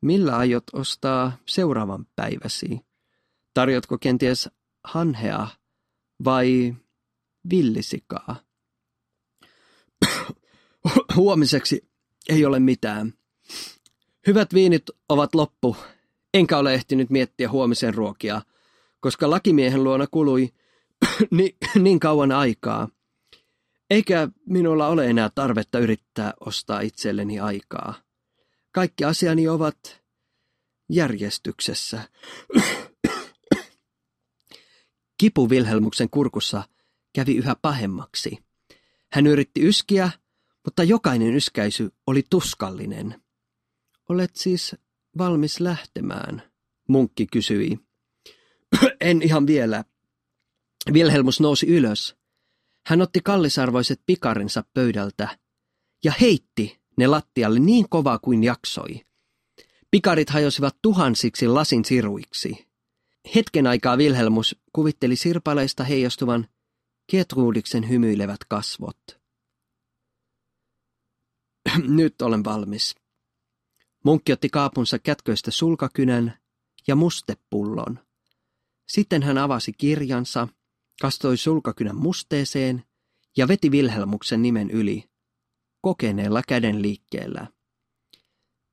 Millä 0.00 0.36
aiot 0.36 0.64
ostaa 0.72 1.32
seuraavan 1.46 2.06
päiväsi? 2.16 2.85
Tarjotko 3.56 3.98
kenties 3.98 4.48
hanhea 4.84 5.48
vai 6.24 6.74
villisikaa? 7.50 8.36
Huomiseksi 11.16 11.90
ei 12.28 12.44
ole 12.44 12.60
mitään. 12.60 13.12
Hyvät 14.26 14.54
viinit 14.54 14.82
ovat 15.08 15.34
loppu, 15.34 15.76
enkä 16.34 16.58
ole 16.58 16.74
ehtinyt 16.74 17.10
miettiä 17.10 17.50
huomisen 17.50 17.94
ruokia, 17.94 18.42
koska 19.00 19.30
lakimiehen 19.30 19.84
luona 19.84 20.06
kului 20.06 20.48
niin, 21.30 21.56
niin 21.74 22.00
kauan 22.00 22.32
aikaa. 22.32 22.88
Eikä 23.90 24.28
minulla 24.46 24.88
ole 24.88 25.06
enää 25.06 25.30
tarvetta 25.34 25.78
yrittää 25.78 26.34
ostaa 26.40 26.80
itselleni 26.80 27.40
aikaa. 27.40 27.94
Kaikki 28.72 29.04
asiani 29.04 29.48
ovat 29.48 30.02
järjestyksessä. 30.88 32.08
Kipu 35.18 35.50
Vilhelmuksen 35.50 36.10
kurkussa 36.10 36.62
kävi 37.14 37.36
yhä 37.36 37.56
pahemmaksi. 37.62 38.38
Hän 39.12 39.26
yritti 39.26 39.60
yskiä, 39.60 40.10
mutta 40.64 40.82
jokainen 40.82 41.34
yskäisy 41.34 41.90
oli 42.06 42.22
tuskallinen. 42.30 43.22
Olet 44.08 44.36
siis 44.36 44.76
valmis 45.18 45.60
lähtemään, 45.60 46.42
munkki 46.88 47.26
kysyi. 47.26 47.78
en 49.00 49.22
ihan 49.22 49.46
vielä. 49.46 49.84
Vilhelmus 50.92 51.40
nousi 51.40 51.66
ylös. 51.66 52.16
Hän 52.86 53.02
otti 53.02 53.20
kallisarvoiset 53.24 54.00
pikarinsa 54.06 54.64
pöydältä 54.74 55.38
ja 56.04 56.12
heitti 56.20 56.80
ne 56.96 57.06
lattialle 57.06 57.58
niin 57.58 57.88
kovaa 57.88 58.18
kuin 58.18 58.44
jaksoi. 58.44 59.00
Pikarit 59.90 60.30
hajosivat 60.30 60.76
tuhansiksi 60.82 61.48
lasin 61.48 61.84
siruiksi. 61.84 62.65
Hetken 63.34 63.66
aikaa 63.66 63.98
Vilhelmus 63.98 64.56
kuvitteli 64.72 65.16
sirpaleista 65.16 65.84
heijastuvan 65.84 66.48
Ketruudiksen 67.10 67.88
hymyilevät 67.88 68.44
kasvot. 68.48 68.98
Nyt 71.98 72.22
olen 72.22 72.44
valmis. 72.44 72.94
Munkki 74.04 74.32
otti 74.32 74.48
kaapunsa 74.48 74.98
kätköistä 74.98 75.50
sulkakynän 75.50 76.38
ja 76.86 76.96
mustepullon. 76.96 77.98
Sitten 78.88 79.22
hän 79.22 79.38
avasi 79.38 79.72
kirjansa, 79.72 80.48
kastoi 81.00 81.36
sulkakynän 81.36 81.96
musteeseen 81.96 82.84
ja 83.36 83.48
veti 83.48 83.70
Vilhelmuksen 83.70 84.42
nimen 84.42 84.70
yli, 84.70 85.04
kokeneella 85.80 86.42
käden 86.48 86.82
liikkeellä. 86.82 87.46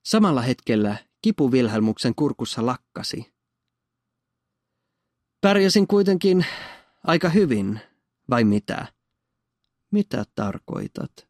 Samalla 0.06 0.41
hetkellä 0.41 0.97
kipu 1.22 1.51
Vilhelmuksen 1.51 2.16
kurkussa 2.16 2.66
lakkasi. 2.66 3.32
Pärjäsin 5.44 5.88
kuitenkin 5.88 6.46
aika 7.04 7.30
hyvin, 7.30 7.80
vai 8.30 8.44
mitä? 8.44 8.88
Mitä 9.91 10.26
tarkoitat? 10.36 11.28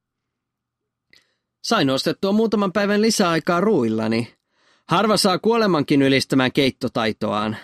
Sain 1.64 1.90
ostettua 1.90 2.32
muutaman 2.32 2.72
päivän 2.72 3.02
lisäaikaa 3.02 3.62
ruuillani. 3.62 4.36
Harva 4.88 5.18
saa 5.18 5.40
kuolemankin 5.40 6.02
ylistämään 6.02 6.52
keittotaitoaan. 6.52 7.58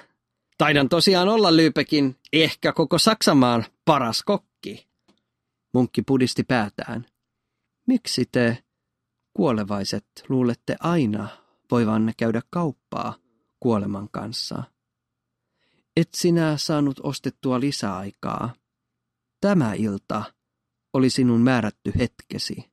Taidan 0.57 0.89
tosiaan 0.89 1.27
olla 1.27 1.55
Lyypekin, 1.55 2.15
ehkä 2.33 2.73
koko 2.73 2.97
Saksamaan 2.97 3.65
paras 3.85 4.23
kokki. 4.23 4.87
Munkki 5.73 6.01
pudisti 6.01 6.43
päätään. 6.43 7.05
Miksi 7.87 8.25
te, 8.31 8.57
kuolevaiset, 9.33 10.05
luulette 10.29 10.75
aina 10.79 11.27
voivanne 11.71 12.13
käydä 12.17 12.41
kauppaa 12.49 13.15
kuoleman 13.59 14.09
kanssa? 14.11 14.63
Et 15.99 16.09
sinä 16.13 16.57
saanut 16.57 16.99
ostettua 17.03 17.59
lisäaikaa. 17.59 18.53
Tämä 19.41 19.73
ilta 19.73 20.23
oli 20.93 21.09
sinun 21.09 21.41
määrätty 21.41 21.91
hetkesi. 21.99 22.71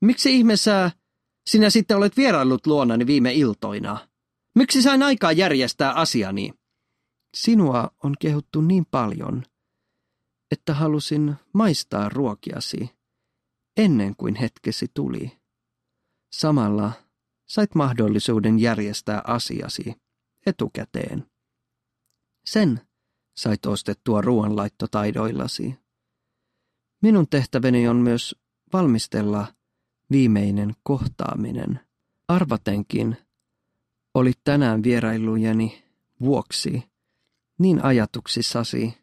Miksi 0.00 0.36
ihmeessä 0.36 0.90
sinä 1.46 1.70
sitten 1.70 1.96
olet 1.96 2.16
vieraillut 2.16 2.66
luonani 2.66 3.06
viime 3.06 3.34
iltoina? 3.34 4.08
Miksi 4.54 4.82
sain 4.82 5.02
aikaa 5.02 5.32
järjestää 5.32 5.92
asiani? 5.92 6.52
Sinua 7.36 7.90
on 8.04 8.14
kehuttu 8.20 8.60
niin 8.60 8.86
paljon, 8.90 9.44
että 10.50 10.74
halusin 10.74 11.34
maistaa 11.54 12.08
ruokiasi 12.08 12.90
ennen 13.76 14.16
kuin 14.16 14.34
hetkesi 14.34 14.86
tuli. 14.94 15.38
Samalla 16.32 16.92
sait 17.48 17.74
mahdollisuuden 17.74 18.58
järjestää 18.58 19.22
asiasi 19.26 19.94
etukäteen. 20.46 21.29
Sen 22.44 22.80
sait 23.36 23.66
ostettua 23.66 24.20
ruoanlaittotaidoillasi. 24.20 25.74
Minun 27.02 27.26
tehtäväni 27.28 27.88
on 27.88 27.96
myös 27.96 28.36
valmistella 28.72 29.46
viimeinen 30.10 30.72
kohtaaminen. 30.82 31.80
Arvatenkin 32.28 33.16
oli 34.14 34.32
tänään 34.44 34.82
vierailujeni 34.82 35.84
vuoksi 36.20 36.82
niin 37.58 37.84
ajatuksissasi, 37.84 38.98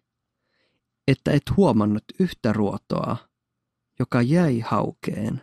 että 1.07 1.31
et 1.31 1.43
huomannut 1.57 2.03
yhtä 2.19 2.53
ruotoa, 2.53 3.17
joka 3.99 4.21
jäi 4.21 4.59
haukeen 4.59 5.41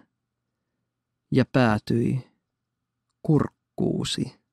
ja 1.31 1.45
päätyi 1.53 2.31
kurkkuusi. 3.23 4.44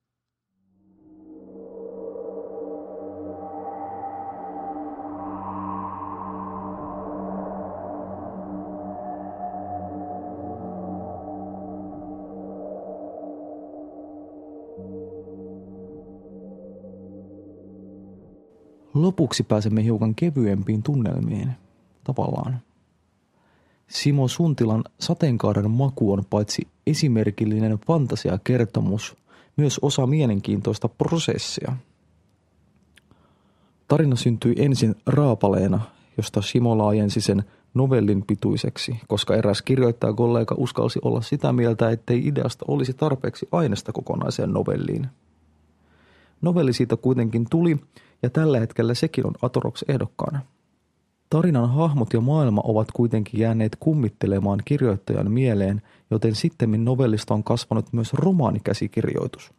Lopuksi 19.01 19.43
pääsemme 19.43 19.83
hiukan 19.83 20.15
kevyempiin 20.15 20.83
tunnelmiin, 20.83 21.51
tavallaan. 22.03 22.59
Simo 23.87 24.27
Suntilan 24.27 24.83
sateenkaaren 24.99 25.71
maku 25.71 26.13
on 26.13 26.23
paitsi 26.29 26.67
esimerkillinen 26.87 27.79
fantasiakertomus, 27.87 29.15
myös 29.57 29.79
osa 29.81 30.07
mielenkiintoista 30.07 30.89
prosessia. 30.89 31.73
Tarina 33.87 34.15
syntyi 34.15 34.53
ensin 34.57 34.95
raapaleena, 35.05 35.79
josta 36.17 36.41
Simo 36.41 36.77
laajensi 36.77 37.21
sen 37.21 37.43
novellin 37.73 38.23
pituiseksi, 38.27 38.99
koska 39.07 39.35
eräs 39.35 39.61
kirjoittajakollega 39.61 40.55
uskalsi 40.57 40.99
olla 41.01 41.21
sitä 41.21 41.53
mieltä, 41.53 41.89
ettei 41.89 42.27
ideasta 42.27 42.65
olisi 42.67 42.93
tarpeeksi 42.93 43.47
aineesta 43.51 43.91
kokonaiseen 43.91 44.51
novelliin. 44.51 45.07
Novelli 46.41 46.73
siitä 46.73 46.97
kuitenkin 46.97 47.45
tuli, 47.49 47.77
ja 48.23 48.29
tällä 48.29 48.59
hetkellä 48.59 48.93
sekin 48.93 49.27
on 49.27 49.33
Atoroks 49.41 49.85
ehdokkaana. 49.87 50.39
Tarinan 51.29 51.69
hahmot 51.69 52.13
ja 52.13 52.21
maailma 52.21 52.61
ovat 52.63 52.91
kuitenkin 52.91 53.39
jääneet 53.39 53.77
kummittelemaan 53.79 54.59
kirjoittajan 54.65 55.31
mieleen, 55.31 55.81
joten 56.11 56.35
sittemmin 56.35 56.85
novellista 56.85 57.33
on 57.33 57.43
kasvanut 57.43 57.93
myös 57.93 58.13
romaanikäsikirjoitus. 58.13 59.51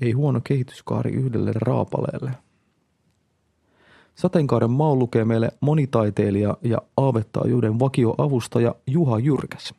Ei 0.00 0.12
huono 0.12 0.40
kehityskaari 0.44 1.12
yhdelle 1.12 1.52
raapaleelle. 1.54 2.30
Sateenkaaren 4.14 4.70
maa 4.70 4.94
lukee 4.94 5.24
meille 5.24 5.50
monitaiteilija 5.60 6.56
ja 6.62 6.78
aavettaajuuden 6.96 7.78
vakioavustaja 7.78 8.74
Juha 8.86 9.18
Jyrkäs. 9.18 9.74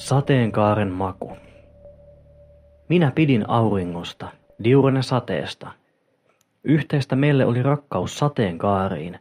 Sateenkaaren 0.00 0.90
maku. 0.90 1.32
Minä 2.88 3.12
pidin 3.14 3.50
auringosta, 3.50 4.28
diurene 4.64 5.02
sateesta. 5.02 5.70
Yhteistä 6.64 7.16
meille 7.16 7.44
oli 7.44 7.62
rakkaus 7.62 8.18
sateenkaariin. 8.18 9.18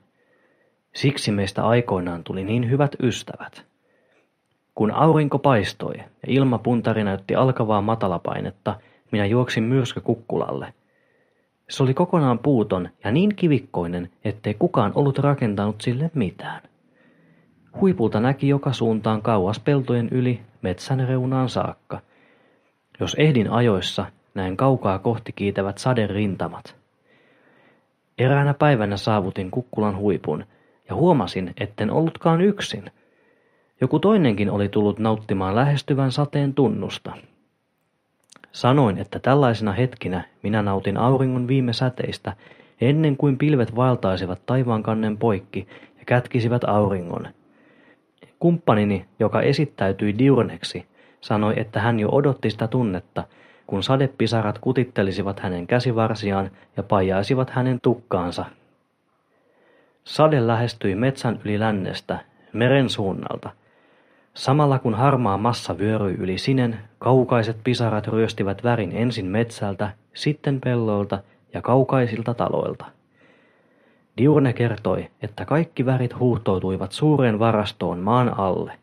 Siksi 0.96 1.32
meistä 1.32 1.66
aikoinaan 1.66 2.24
tuli 2.24 2.44
niin 2.44 2.70
hyvät 2.70 2.96
ystävät. 3.04 3.66
Kun 4.76 4.92
aurinko 4.92 5.40
paistoi 5.40 5.96
ja 5.98 6.04
ilmapuntari 6.28 7.04
näytti 7.04 7.36
alkavaa 7.36 7.82
matalapainetta, 7.82 8.76
minä 9.12 9.26
juoksin 9.26 9.64
myrskykukkulalle. 9.64 10.74
Se 11.70 11.84
oli 11.84 11.94
kokonaan 11.94 12.40
puuton 12.40 12.90
ja 13.04 13.12
niin 13.12 13.36
kivikkoinen, 13.36 14.10
ettei 14.24 14.54
kukaan 14.54 14.92
ollut 14.96 15.20
rakentanut 15.20 15.82
sille 15.82 16.12
mitään. 16.14 16.69
Huipulta 17.82 18.20
näki 18.20 18.48
joka 18.48 18.74
suuntaan 18.74 19.22
kauas 19.22 19.60
peltojen 19.60 20.10
yli 20.12 20.42
metsän 20.62 21.08
reunaan 21.08 21.50
saakka. 21.50 22.00
Jos 23.00 23.16
ehdin 23.20 23.52
ajoissa, 23.52 24.06
näin 24.34 24.58
kaukaa 24.58 25.00
kohti 25.00 25.32
kiitävät 25.32 25.78
saden 25.78 26.10
rintamat. 26.10 26.76
Eräänä 28.18 28.54
päivänä 28.54 28.98
saavutin 28.98 29.52
kukkulan 29.52 29.98
huipun 29.98 30.46
ja 30.90 30.96
huomasin, 30.96 31.54
etten 31.58 31.92
ollutkaan 31.92 32.42
yksin. 32.42 32.92
Joku 33.82 34.00
toinenkin 34.00 34.52
oli 34.52 34.70
tullut 34.70 35.00
nauttimaan 35.00 35.56
lähestyvän 35.56 36.12
sateen 36.12 36.54
tunnusta. 36.54 37.12
Sanoin, 38.52 38.98
että 38.98 39.20
tällaisina 39.20 39.72
hetkinä 39.72 40.24
minä 40.44 40.62
nautin 40.62 40.98
auringon 40.98 41.48
viime 41.48 41.74
säteistä 41.74 42.34
ennen 42.82 43.18
kuin 43.18 43.38
pilvet 43.38 43.76
vaeltaisivat 43.76 44.46
taivaankannen 44.46 45.18
poikki 45.18 45.68
ja 46.00 46.06
kätkisivät 46.06 46.64
auringon– 46.64 47.28
Kumppanini, 48.40 49.06
joka 49.20 49.42
esittäytyi 49.42 50.18
Diurneksi, 50.18 50.86
sanoi, 51.22 51.54
että 51.58 51.80
hän 51.80 52.00
jo 52.00 52.10
odotti 52.12 52.50
sitä 52.50 52.68
tunnetta, 52.68 53.24
kun 53.68 53.84
sadepisarat 53.84 54.60
kutittelisivat 54.60 55.40
hänen 55.40 55.68
käsivarsiaan 55.68 56.52
ja 56.78 56.84
pajaisivat 56.84 57.50
hänen 57.50 57.80
tukkaansa. 57.82 58.46
Sade 60.04 60.48
lähestyi 60.48 60.96
metsän 60.96 61.40
yli 61.46 61.60
lännestä, 61.60 62.20
meren 62.54 62.90
suunnalta. 62.90 63.50
Samalla 64.34 64.80
kun 64.80 64.94
harmaa 64.94 65.38
massa 65.38 65.78
vyöryi 65.78 66.14
yli 66.14 66.38
sinen, 66.38 66.80
kaukaiset 67.00 67.58
pisarat 67.64 68.08
ryöstivät 68.08 68.64
värin 68.64 68.92
ensin 68.92 69.26
metsältä, 69.26 69.92
sitten 70.14 70.62
pelloilta 70.62 71.20
ja 71.54 71.62
kaukaisilta 71.62 72.34
taloilta. 72.34 72.86
Diurne 74.18 74.54
kertoi, 74.54 75.10
että 75.22 75.46
kaikki 75.46 75.86
värit 75.86 76.20
huuhtoutuivat 76.20 76.92
suureen 76.92 77.40
varastoon 77.40 78.00
maan 78.00 78.40
alle. 78.40 78.74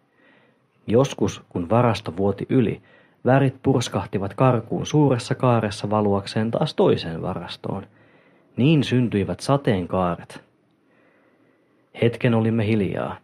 Joskus, 0.86 1.42
kun 1.48 1.70
varasto 1.70 2.16
vuoti 2.16 2.46
yli, 2.48 2.82
värit 3.24 3.54
purskahtivat 3.62 4.34
karkuun 4.34 4.86
suuressa 4.86 5.34
kaaressa 5.34 5.90
valuakseen 5.90 6.50
taas 6.50 6.74
toiseen 6.74 7.22
varastoon. 7.22 7.86
Niin 8.56 8.84
syntyivät 8.84 9.40
sateenkaaret. 9.40 10.44
Hetken 12.02 12.34
olimme 12.34 12.66
hiljaa. 12.66 13.16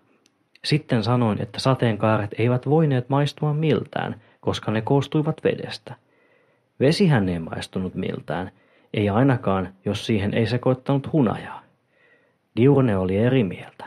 Sitten 0.65 1.03
sanoin, 1.03 1.43
että 1.43 1.61
sateenkaaret 1.61 2.31
eivät 2.39 2.69
voineet 2.69 3.09
maistua 3.09 3.55
miltään, 3.55 4.21
koska 4.41 4.71
ne 4.71 4.83
koostuivat 4.83 5.45
vedestä. 5.45 5.95
Vesihän 6.81 7.29
ei 7.29 7.39
maistunut 7.39 7.95
miltään, 7.95 8.51
ei 8.95 9.11
ainakaan, 9.11 9.69
jos 9.85 10.07
siihen 10.07 10.35
ei 10.35 10.47
sekoittanut 10.47 11.13
hunajaa. 11.13 11.62
Diurne 12.57 12.97
oli 12.97 13.17
eri 13.17 13.45
mieltä. 13.45 13.85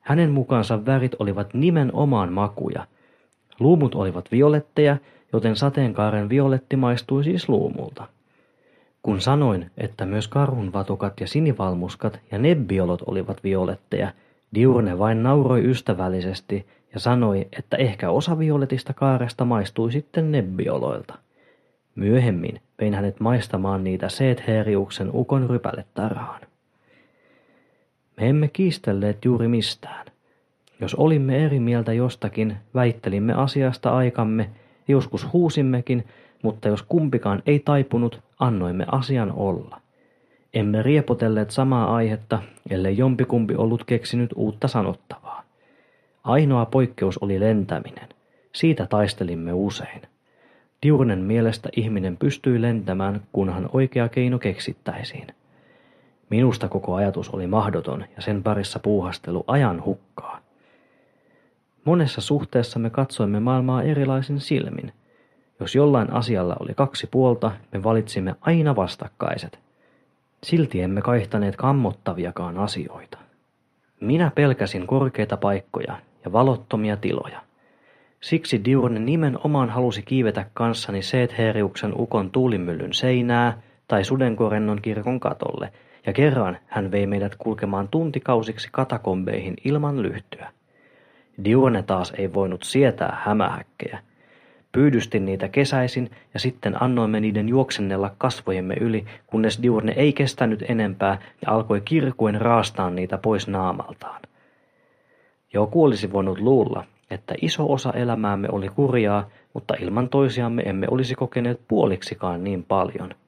Hänen 0.00 0.30
mukaansa 0.30 0.86
värit 0.86 1.12
olivat 1.18 1.54
nimenomaan 1.54 2.32
makuja. 2.32 2.86
Luumut 3.60 3.94
olivat 3.94 4.32
violetteja, 4.32 4.96
joten 5.32 5.56
sateenkaaren 5.56 6.28
violetti 6.28 6.76
maistui 6.76 7.24
siis 7.24 7.48
luumulta. 7.48 8.06
Kun 9.02 9.20
sanoin, 9.20 9.70
että 9.78 10.06
myös 10.06 10.28
karhunvatukat 10.28 11.20
ja 11.20 11.26
sinivalmuskat 11.26 12.20
ja 12.30 12.38
nebbiolot 12.38 13.02
olivat 13.06 13.44
violetteja, 13.44 14.12
Diurne 14.54 14.98
vain 14.98 15.22
nauroi 15.22 15.64
ystävällisesti 15.64 16.66
ja 16.94 17.00
sanoi, 17.00 17.48
että 17.58 17.76
ehkä 17.76 18.10
osa 18.10 18.38
violetista 18.38 18.94
kaaresta 18.94 19.44
maistui 19.44 19.92
sitten 19.92 20.32
nebbioloilta. 20.32 21.18
Myöhemmin 21.94 22.60
vein 22.80 22.94
hänet 22.94 23.20
maistamaan 23.20 23.84
niitä 23.84 24.08
Seetheriuksen 24.08 25.10
ukon 25.14 25.50
rypäletarhaan. 25.50 26.40
Me 28.20 28.28
emme 28.28 28.48
kiistelleet 28.48 29.24
juuri 29.24 29.48
mistään. 29.48 30.06
Jos 30.80 30.94
olimme 30.94 31.44
eri 31.44 31.60
mieltä 31.60 31.92
jostakin, 31.92 32.56
väittelimme 32.74 33.32
asiasta 33.32 33.96
aikamme, 33.96 34.50
joskus 34.88 35.32
huusimmekin, 35.32 36.06
mutta 36.42 36.68
jos 36.68 36.82
kumpikaan 36.82 37.42
ei 37.46 37.58
taipunut, 37.58 38.20
annoimme 38.38 38.86
asian 38.92 39.32
olla. 39.32 39.80
Emme 40.54 40.82
riepotelleet 40.82 41.50
samaa 41.50 41.94
aihetta, 41.94 42.42
ellei 42.70 42.98
jompikumpi 42.98 43.54
ollut 43.54 43.84
keksinyt 43.84 44.30
uutta 44.36 44.68
sanottavaa. 44.68 45.42
Ainoa 46.24 46.66
poikkeus 46.66 47.18
oli 47.18 47.40
lentäminen. 47.40 48.08
Siitä 48.52 48.86
taistelimme 48.86 49.52
usein. 49.52 50.02
Diurnen 50.82 51.18
mielestä 51.18 51.68
ihminen 51.76 52.16
pystyi 52.16 52.62
lentämään, 52.62 53.20
kunhan 53.32 53.70
oikea 53.72 54.08
keino 54.08 54.38
keksittäisiin. 54.38 55.26
Minusta 56.30 56.68
koko 56.68 56.94
ajatus 56.94 57.28
oli 57.28 57.46
mahdoton 57.46 58.04
ja 58.16 58.22
sen 58.22 58.42
parissa 58.42 58.78
puuhastelu 58.78 59.44
ajan 59.46 59.84
hukkaa. 59.84 60.40
Monessa 61.84 62.20
suhteessa 62.20 62.78
me 62.78 62.90
katsoimme 62.90 63.40
maailmaa 63.40 63.82
erilaisin 63.82 64.40
silmin. 64.40 64.92
Jos 65.60 65.74
jollain 65.74 66.12
asialla 66.12 66.56
oli 66.60 66.74
kaksi 66.74 67.06
puolta, 67.06 67.52
me 67.72 67.82
valitsimme 67.82 68.34
aina 68.40 68.76
vastakkaiset. 68.76 69.58
Silti 70.42 70.82
emme 70.82 71.02
kaihtaneet 71.02 71.56
kammottaviakaan 71.56 72.58
asioita. 72.58 73.18
Minä 74.00 74.30
pelkäsin 74.34 74.86
korkeita 74.86 75.36
paikkoja 75.36 75.96
ja 76.24 76.32
valottomia 76.32 76.96
tiloja. 76.96 77.40
Siksi 78.20 78.64
Diurne 78.64 79.00
nimenomaan 79.00 79.70
halusi 79.70 80.02
kiivetä 80.02 80.46
kanssani 80.54 81.02
Seetheriuksen 81.02 81.92
ukon 82.00 82.30
tuulimyllyn 82.30 82.92
seinää 82.92 83.60
tai 83.88 84.04
Sudenkorennon 84.04 84.82
kirkon 84.82 85.20
katolle– 85.20 85.72
ja 86.06 86.12
kerran 86.12 86.58
hän 86.66 86.90
vei 86.90 87.06
meidät 87.06 87.36
kulkemaan 87.38 87.88
tuntikausiksi 87.88 88.68
katakombeihin 88.72 89.54
ilman 89.64 90.02
lyhtyä. 90.02 90.48
Diurne 91.44 91.82
taas 91.82 92.12
ei 92.18 92.34
voinut 92.34 92.62
sietää 92.62 93.18
hämähäkkejä. 93.24 93.98
Pyydystin 94.72 95.24
niitä 95.24 95.48
kesäisin 95.48 96.10
ja 96.34 96.40
sitten 96.40 96.82
annoimme 96.82 97.20
niiden 97.20 97.48
juoksennella 97.48 98.14
kasvojemme 98.18 98.74
yli, 98.80 99.04
kunnes 99.26 99.62
Diurne 99.62 99.92
ei 99.96 100.12
kestänyt 100.12 100.64
enempää 100.68 101.18
ja 101.46 101.52
alkoi 101.52 101.80
kirkuen 101.80 102.40
raastaa 102.40 102.90
niitä 102.90 103.18
pois 103.18 103.48
naamaltaan. 103.48 104.22
Joku 105.52 105.84
olisi 105.84 106.12
voinut 106.12 106.38
luulla, 106.38 106.84
että 107.10 107.34
iso 107.42 107.72
osa 107.72 107.92
elämäämme 107.92 108.48
oli 108.52 108.68
kurjaa, 108.68 109.28
mutta 109.54 109.74
ilman 109.80 110.08
toisiamme 110.08 110.62
emme 110.62 110.86
olisi 110.90 111.14
kokeneet 111.14 111.60
puoliksikaan 111.68 112.44
niin 112.44 112.64
paljon– 112.64 113.14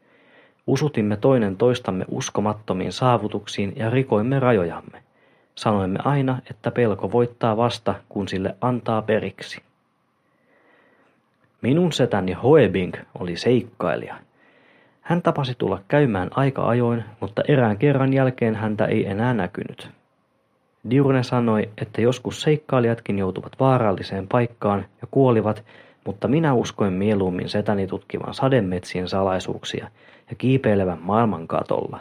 Usutimme 0.67 1.17
toinen 1.17 1.57
toistamme 1.57 2.05
uskomattomiin 2.09 2.93
saavutuksiin 2.93 3.73
ja 3.77 3.91
rikoimme 3.91 4.41
rajojamme. 4.41 5.03
Sanoimme 5.55 5.99
aina, 6.05 6.39
että 6.51 6.71
pelko 6.71 7.13
voittaa 7.13 7.57
vasta, 7.57 7.95
kun 8.09 8.29
sille 8.29 8.57
antaa 8.61 9.03
periksi. 9.03 9.63
Minun 11.63 11.93
setäni 11.93 12.33
Hoebing 12.33 12.95
oli 13.19 13.37
seikkailija. 13.37 14.15
Hän 15.01 15.23
tapasi 15.23 15.55
tulla 15.59 15.81
käymään 15.89 16.31
aika 16.31 16.69
ajoin, 16.69 17.05
mutta 17.21 17.43
erään 17.49 17.79
kerran 17.79 18.13
jälkeen 18.13 18.55
häntä 18.55 18.87
ei 18.87 19.07
enää 19.07 19.35
näkynyt. 19.35 19.91
Diurne 20.91 21.23
sanoi, 21.23 21.69
että 21.79 22.01
joskus 22.01 22.43
seikkailijatkin 22.43 23.19
joutuvat 23.19 23.53
vaaralliseen 23.61 24.29
paikkaan 24.29 24.85
ja 25.03 25.09
kuolivat, 25.11 25.65
mutta 26.07 26.29
minä 26.29 26.55
uskoin 26.55 26.93
mieluummin 26.93 27.49
setäni 27.49 27.87
tutkivan 27.87 28.35
sademetsien 28.35 29.09
salaisuuksia 29.09 29.89
ja 30.33 30.37
kiipeilevän 30.37 30.99
maailman 31.01 31.49
katolla. 31.49 32.01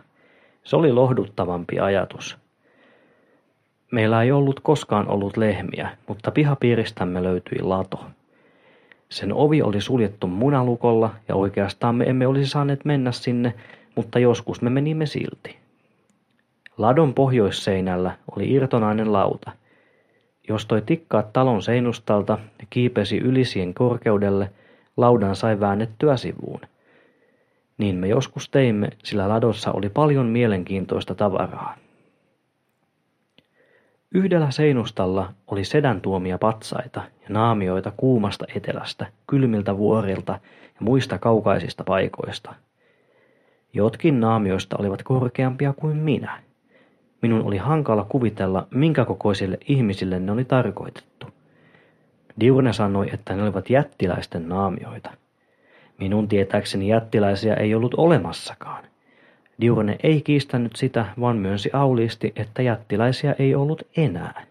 Se 0.64 0.76
oli 0.76 0.92
lohduttavampi 0.92 1.80
ajatus. 1.80 2.38
Meillä 3.92 4.24
ei 4.24 4.32
ollut 4.32 4.60
koskaan 4.60 5.08
ollut 5.08 5.38
lehmiä, 5.38 5.90
mutta 6.08 6.32
pihapiiristämme 6.32 7.24
löytyi 7.24 7.62
lato. 7.62 8.06
Sen 9.10 9.34
ovi 9.34 9.62
oli 9.62 9.82
suljettu 9.82 10.28
munalukolla 10.28 11.16
ja 11.28 11.36
oikeastaan 11.36 11.96
me 11.96 12.04
emme 12.04 12.28
olisi 12.28 12.50
saaneet 12.50 12.86
mennä 12.86 13.12
sinne, 13.12 13.54
mutta 13.96 14.20
joskus 14.20 14.62
me 14.62 14.70
menimme 14.70 15.06
silti. 15.06 15.58
Ladon 16.78 17.14
pohjoisseinällä 17.14 18.18
oli 18.32 18.52
irtonainen 18.52 19.14
lauta. 19.14 19.52
Jos 20.48 20.66
toi 20.66 20.82
tikkaat 20.82 21.34
talon 21.34 21.62
seinustalta 21.62 22.38
ja 22.60 22.68
kiipesi 22.70 23.18
ylisien 23.18 23.74
korkeudelle, 23.74 24.52
laudan 24.98 25.36
sai 25.36 25.60
väännettyä 25.60 26.18
sivuun. 26.18 26.62
Niin 27.82 27.96
me 27.96 28.08
joskus 28.08 28.50
teimme, 28.50 28.90
sillä 29.04 29.30
ladossa 29.30 29.72
oli 29.72 29.90
paljon 29.90 30.26
mielenkiintoista 30.26 31.16
tavaraa. 31.16 31.76
Yhdellä 34.14 34.52
seinustalla 34.52 35.34
oli 35.48 35.64
sedän 35.64 36.02
tuomia 36.02 36.38
patsaita 36.38 37.02
ja 37.22 37.28
naamioita 37.30 37.92
kuumasta 37.98 38.46
etelästä, 38.56 39.06
kylmiltä 39.28 39.78
vuorilta 39.78 40.32
ja 40.66 40.80
muista 40.80 41.18
kaukaisista 41.18 41.84
paikoista. 41.84 42.56
Jotkin 43.74 44.20
naamioista 44.20 44.78
olivat 44.80 45.04
korkeampia 45.04 45.74
kuin 45.74 45.98
minä. 45.98 46.44
Minun 47.22 47.44
oli 47.44 47.58
hankala 47.58 48.06
kuvitella, 48.10 48.68
minkä 48.72 49.06
kokoisille 49.06 49.58
ihmisille 49.68 50.20
ne 50.20 50.32
oli 50.32 50.46
tarkoitettu. 50.46 51.28
Diurne 52.40 52.74
sanoi, 52.74 53.10
että 53.14 53.36
ne 53.36 53.44
olivat 53.44 53.70
jättiläisten 53.70 54.50
naamioita. 54.50 55.21
Minun 56.02 56.28
tietääkseni 56.28 56.88
jättiläisiä 56.88 57.54
ei 57.54 57.76
ollut 57.76 57.94
olemassakaan. 57.94 58.84
Diurne 59.62 59.96
ei 60.04 60.22
kiistänyt 60.22 60.76
sitä, 60.76 61.06
vaan 61.20 61.38
myönsi 61.38 61.70
auliisti, 61.74 62.34
että 62.36 62.62
jättiläisiä 62.62 63.36
ei 63.40 63.56
ollut 63.56 63.88
enää. 63.98 64.44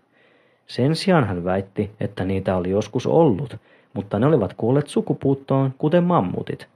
Sen 0.66 0.96
sijaan 0.96 1.26
hän 1.26 1.44
väitti, 1.44 1.90
että 2.00 2.24
niitä 2.24 2.56
oli 2.56 2.70
joskus 2.70 3.06
ollut, 3.06 3.56
mutta 3.92 4.18
ne 4.18 4.26
olivat 4.26 4.54
kuolleet 4.56 4.86
sukupuuttoon, 4.88 5.74
kuten 5.78 6.04
mammutit. 6.04 6.68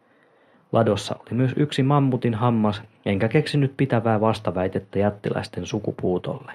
Ladossa 0.73 1.17
oli 1.21 1.31
myös 1.33 1.53
yksi 1.57 1.83
mammutin 1.83 2.35
hammas, 2.35 2.83
enkä 3.07 3.29
keksinyt 3.29 3.73
pitävää 3.77 4.21
vastaväitettä 4.21 4.99
jättiläisten 4.99 5.67
sukupuutolle. 5.67 6.53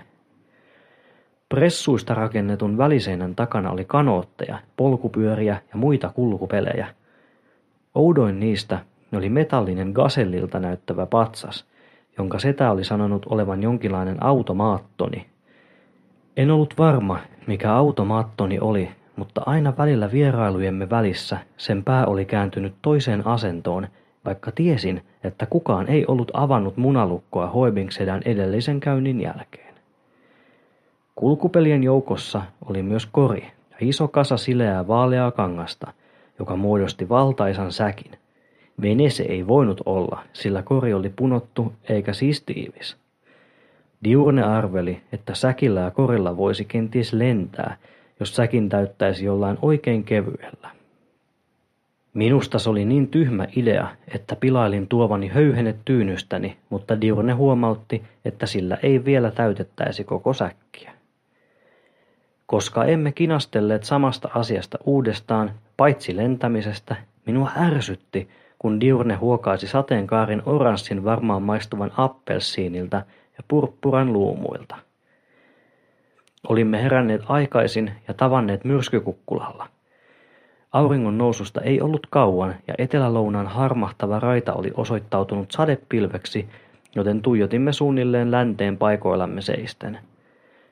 Pressuista 1.50 2.14
rakennetun 2.14 2.78
väliseinän 2.78 3.36
takana 3.36 3.72
oli 3.72 3.86
kanootteja, 3.86 4.60
polkupyöriä 4.78 5.62
ja 5.72 5.78
muita 5.78 6.10
kulkupelejä. 6.10 6.99
Oudoin 7.96 8.40
niistä 8.40 8.80
oli 9.14 9.30
metallinen 9.30 9.92
gasellilta 9.92 10.60
näyttävä 10.60 11.06
patsas, 11.06 11.66
jonka 12.18 12.40
setä 12.40 12.72
oli 12.72 12.84
sanonut 12.84 13.26
olevan 13.30 13.64
jonkinlainen 13.64 14.24
automaattoni. 14.24 15.26
En 16.38 16.52
ollut 16.52 16.74
varma, 16.78 17.20
mikä 17.48 17.74
automaattoni 17.74 18.60
oli, 18.60 18.90
mutta 19.16 19.42
aina 19.46 19.74
välillä 19.78 20.12
vierailujemme 20.12 20.90
välissä 20.90 21.38
sen 21.58 21.84
pää 21.84 22.06
oli 22.06 22.26
kääntynyt 22.26 22.74
toiseen 22.82 23.28
asentoon, 23.28 23.88
vaikka 24.26 24.52
tiesin, 24.52 25.02
että 25.24 25.46
kukaan 25.46 25.88
ei 25.88 26.06
ollut 26.06 26.32
avannut 26.34 26.78
munalukkoa 26.78 27.48
Hoibingsedän 27.48 28.22
edellisen 28.26 28.80
käynnin 28.80 29.22
jälkeen. 29.22 29.74
Kulkupelien 31.16 31.84
joukossa 31.84 32.42
oli 32.66 32.84
myös 32.84 33.06
kori 33.06 33.42
ja 33.72 33.78
iso 33.80 34.08
kasa 34.08 34.38
sileää 34.38 34.88
vaaleaa 34.88 35.32
kangasta, 35.32 35.94
joka 36.40 36.56
muodosti 36.56 37.10
valtaisan 37.10 37.72
säkin– 37.72 38.12
Vene 38.82 39.10
se 39.10 39.24
ei 39.24 39.48
voinut 39.48 39.82
olla, 39.86 40.24
sillä 40.34 40.62
kori 40.62 40.94
oli 40.94 41.10
punottu 41.10 41.74
eikä 41.90 42.14
siis 42.14 42.42
tiivis. 42.42 42.98
Diurne 44.04 44.44
arveli, 44.44 45.02
että 45.12 45.36
säkillä 45.36 45.80
ja 45.80 45.92
korilla 45.92 46.38
voisi 46.38 46.66
kenties 46.66 47.14
lentää, 47.14 47.78
jos 48.20 48.36
säkin 48.36 48.70
täyttäisi 48.70 49.26
jollain 49.26 49.58
oikein 49.62 50.04
kevyellä. 50.04 50.70
Minusta 52.14 52.60
se 52.60 52.70
oli 52.70 52.86
niin 52.86 53.08
tyhmä 53.08 53.48
idea, 53.56 53.88
että 54.16 54.36
pilailin 54.36 54.88
tuovani 54.88 55.28
höyhenet 55.28 55.78
tyynystäni, 55.86 56.58
mutta 56.70 57.02
Diurne 57.02 57.34
huomautti, 57.34 58.04
että 58.26 58.46
sillä 58.46 58.78
ei 58.84 59.06
vielä 59.06 59.32
täytettäisi 59.32 60.04
koko 60.04 60.34
säkkiä. 60.34 60.92
Koska 62.50 62.86
emme 62.86 63.12
kinastelleet 63.12 63.84
samasta 63.84 64.30
asiasta 64.34 64.78
uudestaan, 64.86 65.52
paitsi 65.78 66.16
lentämisestä, 66.18 66.96
minua 67.26 67.52
ärsytti, 67.58 68.30
kun 68.60 68.82
Diurne 68.82 69.16
huokaisi 69.16 69.68
sateenkaarin 69.68 70.42
oranssin 70.46 71.04
varmaan 71.04 71.42
maistuvan 71.42 71.92
appelsiinilta 71.98 72.98
ja 73.38 73.44
purppuran 73.48 74.14
luumuilta. 74.14 74.76
Olimme 76.48 76.84
heränneet 76.84 77.22
aikaisin 77.26 77.92
ja 78.08 78.14
tavanneet 78.14 78.66
myrskykukkulalla. 78.66 79.68
Auringon 80.72 81.18
noususta 81.18 81.62
ei 81.62 81.82
ollut 81.82 82.08
kauan 82.10 82.56
ja 82.68 82.74
etelälounaan 82.78 83.48
harmahtava 83.48 84.20
raita 84.20 84.54
oli 84.54 84.72
osoittautunut 84.74 85.52
sadepilveksi, 85.52 86.50
joten 86.96 87.22
tuijotimme 87.22 87.74
suunnilleen 87.74 88.32
länteen 88.32 88.78
paikoillamme 88.78 89.42
seisten. 89.42 90.00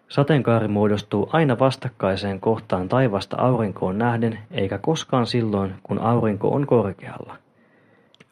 Sateenkaari 0.10 0.68
muodostuu 0.68 1.30
aina 1.34 1.60
vastakkaiseen 1.60 2.40
kohtaan 2.40 2.90
taivasta 2.90 3.38
aurinkoon 3.38 3.98
nähden, 3.98 4.40
eikä 4.52 4.78
koskaan 4.78 5.26
silloin, 5.26 5.74
kun 5.84 6.00
aurinko 6.00 6.50
on 6.50 6.68
korkealla. 6.68 7.36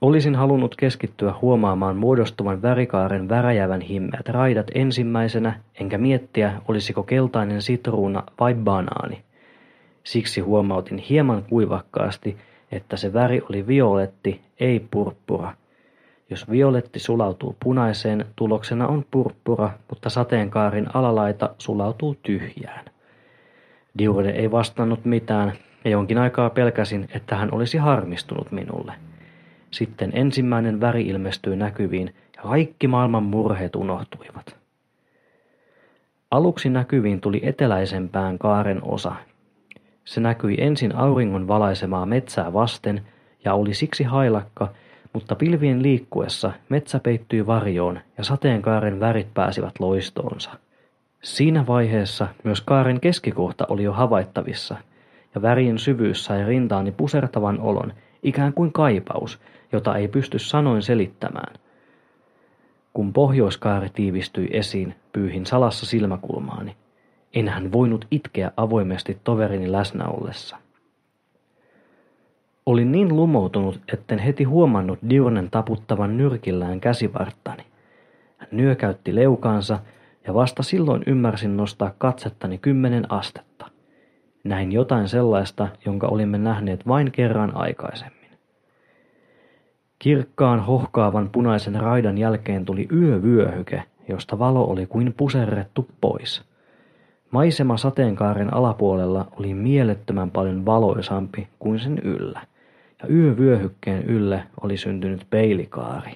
Olisin 0.01 0.35
halunnut 0.35 0.75
keskittyä 0.75 1.33
huomaamaan 1.41 1.95
muodostuvan 1.95 2.61
värikaaren 2.61 3.29
väräjävän 3.29 3.81
himmeät 3.81 4.29
raidat 4.29 4.67
ensimmäisenä, 4.75 5.59
enkä 5.79 5.97
miettiä, 5.97 6.53
olisiko 6.67 7.03
keltainen 7.03 7.61
sitruuna 7.61 8.23
vai 8.39 8.53
banaani. 8.53 9.23
Siksi 10.03 10.41
huomautin 10.41 10.97
hieman 10.97 11.43
kuivakkaasti, 11.43 12.37
että 12.71 12.97
se 12.97 13.13
väri 13.13 13.41
oli 13.49 13.67
violetti, 13.67 14.41
ei 14.59 14.87
purppura. 14.91 15.53
Jos 16.29 16.49
violetti 16.49 16.99
sulautuu 16.99 17.55
punaiseen, 17.63 18.25
tuloksena 18.35 18.87
on 18.87 19.05
purppura, 19.11 19.69
mutta 19.89 20.09
sateenkaarin 20.09 20.87
alalaita 20.93 21.49
sulautuu 21.57 22.15
tyhjään. 22.23 22.85
Diurde 23.97 24.29
ei 24.29 24.51
vastannut 24.51 25.05
mitään, 25.05 25.53
ja 25.83 25.91
jonkin 25.91 26.17
aikaa 26.17 26.49
pelkäsin, 26.49 27.07
että 27.13 27.35
hän 27.35 27.53
olisi 27.53 27.77
harmistunut 27.77 28.51
minulle. 28.51 28.93
Sitten 29.71 30.11
ensimmäinen 30.13 30.81
väri 30.81 31.01
ilmestyi 31.07 31.55
näkyviin 31.55 32.15
ja 32.35 32.41
kaikki 32.43 32.87
maailman 32.87 33.23
murheet 33.23 33.75
unohtuivat. 33.75 34.55
Aluksi 36.31 36.69
näkyviin 36.69 37.21
tuli 37.21 37.39
eteläisempään 37.43 38.39
kaaren 38.39 38.83
osa. 38.83 39.15
Se 40.05 40.21
näkyi 40.21 40.55
ensin 40.59 40.95
auringon 40.95 41.47
valaisemaa 41.47 42.05
metsää 42.05 42.53
vasten 42.53 43.01
ja 43.45 43.53
oli 43.53 43.73
siksi 43.73 44.03
hailakka, 44.03 44.73
mutta 45.15 45.35
pilvien 45.35 45.83
liikkuessa 45.83 46.51
metsä 46.69 46.99
peittyi 46.99 47.47
varjoon 47.47 47.99
ja 48.17 48.23
sateenkaaren 48.23 48.99
värit 48.99 49.33
pääsivät 49.33 49.79
loistoonsa. 49.79 50.51
Siinä 51.21 51.67
vaiheessa 51.67 52.27
myös 52.43 52.61
kaaren 52.61 52.99
keskikohta 52.99 53.65
oli 53.69 53.83
jo 53.83 53.93
havaittavissa, 53.93 54.75
ja 55.35 55.41
värien 55.41 55.79
syvyys 55.79 56.25
sai 56.25 56.45
rintaani 56.45 56.91
pusertavan 56.91 57.59
olon, 57.59 57.93
ikään 58.23 58.53
kuin 58.53 58.71
kaipaus, 58.71 59.39
jota 59.71 59.95
ei 59.95 60.07
pysty 60.07 60.39
sanoin 60.39 60.81
selittämään. 60.81 61.55
Kun 62.93 63.13
pohjoiskaari 63.13 63.89
tiivistyi 63.89 64.47
esiin, 64.51 64.95
pyyhin 65.13 65.45
salassa 65.45 65.85
silmäkulmaani. 65.85 66.75
Enhän 67.33 67.71
voinut 67.71 68.07
itkeä 68.11 68.51
avoimesti 68.57 69.17
toverini 69.23 69.71
läsnä 69.71 70.07
ollessa. 70.07 70.57
Olin 72.65 72.91
niin 72.91 73.15
lumoutunut, 73.15 73.79
etten 73.93 74.19
heti 74.19 74.43
huomannut 74.43 74.99
Diurnen 75.09 75.49
taputtavan 75.51 76.17
nyrkillään 76.17 76.79
käsivarttani. 76.79 77.63
Hän 78.37 78.49
nyökäytti 78.51 79.15
leukaansa 79.15 79.79
ja 80.27 80.33
vasta 80.33 80.63
silloin 80.63 81.03
ymmärsin 81.07 81.57
nostaa 81.57 81.93
katsettani 81.97 82.57
kymmenen 82.57 83.11
astetta. 83.11 83.65
Näin 84.43 84.71
jotain 84.71 85.07
sellaista, 85.07 85.67
jonka 85.85 86.07
olimme 86.07 86.37
nähneet 86.37 86.87
vain 86.87 87.11
kerran 87.11 87.55
aikaisemmin. 87.55 88.29
Kirkkaan 89.99 90.59
hohkaavan 90.59 91.29
punaisen 91.29 91.75
raidan 91.75 92.17
jälkeen 92.17 92.65
tuli 92.65 92.87
yövyöhyke, 92.91 93.83
josta 94.07 94.39
valo 94.39 94.63
oli 94.63 94.85
kuin 94.85 95.13
puserrettu 95.17 95.87
pois. 96.01 96.43
Maisema 97.31 97.77
sateenkaaren 97.77 98.53
alapuolella 98.53 99.27
oli 99.39 99.53
mielettömän 99.53 100.31
paljon 100.31 100.65
valoisampi 100.65 101.47
kuin 101.59 101.79
sen 101.79 101.99
yllä, 101.99 102.41
ja 103.05 103.15
yövyöhykkeen 103.15 104.03
ylle 104.03 104.43
oli 104.61 104.77
syntynyt 104.77 105.27
peilikaari. 105.29 106.11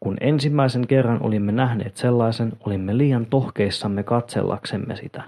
Kun 0.00 0.16
ensimmäisen 0.20 0.86
kerran 0.86 1.22
olimme 1.22 1.52
nähneet 1.52 1.96
sellaisen, 1.96 2.52
olimme 2.66 2.98
liian 2.98 3.26
tohkeissamme 3.26 4.02
katsellaksemme 4.02 4.96
sitä. 4.96 5.22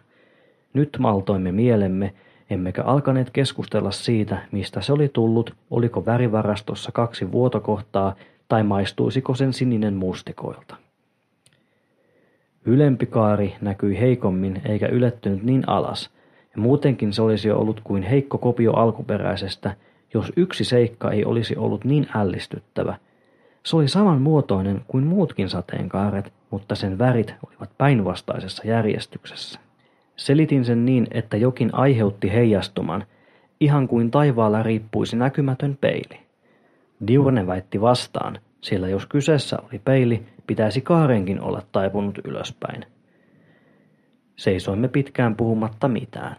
Nyt 0.72 0.96
maltoimme 0.98 1.52
mielemme, 1.52 2.14
emmekä 2.50 2.82
alkaneet 2.82 3.30
keskustella 3.30 3.90
siitä, 3.90 4.38
mistä 4.52 4.80
se 4.80 4.92
oli 4.92 5.08
tullut, 5.08 5.54
oliko 5.70 6.06
värivarastossa 6.06 6.92
kaksi 6.92 7.32
vuotokohtaa 7.32 8.14
tai 8.48 8.62
maistuisiko 8.62 9.34
sen 9.34 9.52
sininen 9.52 9.94
mustikoilta. 9.94 10.76
Ylempi 12.64 13.06
kaari 13.06 13.54
näkyi 13.60 14.00
heikommin 14.00 14.60
eikä 14.64 14.86
ylettynyt 14.86 15.42
niin 15.42 15.68
alas, 15.68 16.10
ja 16.56 16.62
muutenkin 16.62 17.12
se 17.12 17.22
olisi 17.22 17.50
ollut 17.50 17.80
kuin 17.84 18.02
heikko 18.02 18.38
kopio 18.38 18.72
alkuperäisestä, 18.72 19.74
jos 20.14 20.32
yksi 20.36 20.64
seikka 20.64 21.10
ei 21.10 21.24
olisi 21.24 21.56
ollut 21.56 21.84
niin 21.84 22.06
ällistyttävä. 22.14 22.96
Se 23.64 23.76
oli 23.76 23.88
saman 23.88 24.22
muotoinen 24.22 24.80
kuin 24.88 25.06
muutkin 25.06 25.48
sateenkaaret, 25.48 26.32
mutta 26.50 26.74
sen 26.74 26.98
värit 26.98 27.34
olivat 27.46 27.70
päinvastaisessa 27.78 28.62
järjestyksessä. 28.66 29.60
Selitin 30.16 30.64
sen 30.64 30.84
niin, 30.84 31.06
että 31.10 31.36
jokin 31.36 31.70
aiheutti 31.72 32.32
heijastuman, 32.32 33.04
ihan 33.60 33.88
kuin 33.88 34.10
taivaalla 34.10 34.62
riippuisi 34.62 35.16
näkymätön 35.16 35.78
peili. 35.80 36.20
Diurne 37.06 37.46
väitti 37.46 37.80
vastaan, 37.80 38.38
sillä 38.60 38.88
jos 38.88 39.06
kyseessä 39.06 39.58
oli 39.68 39.78
peili, 39.78 40.22
pitäisi 40.46 40.80
kaarenkin 40.80 41.40
olla 41.40 41.62
taipunut 41.72 42.18
ylöspäin. 42.24 42.84
Seisoimme 44.36 44.88
pitkään 44.88 45.36
puhumatta 45.36 45.88
mitään. 45.88 46.36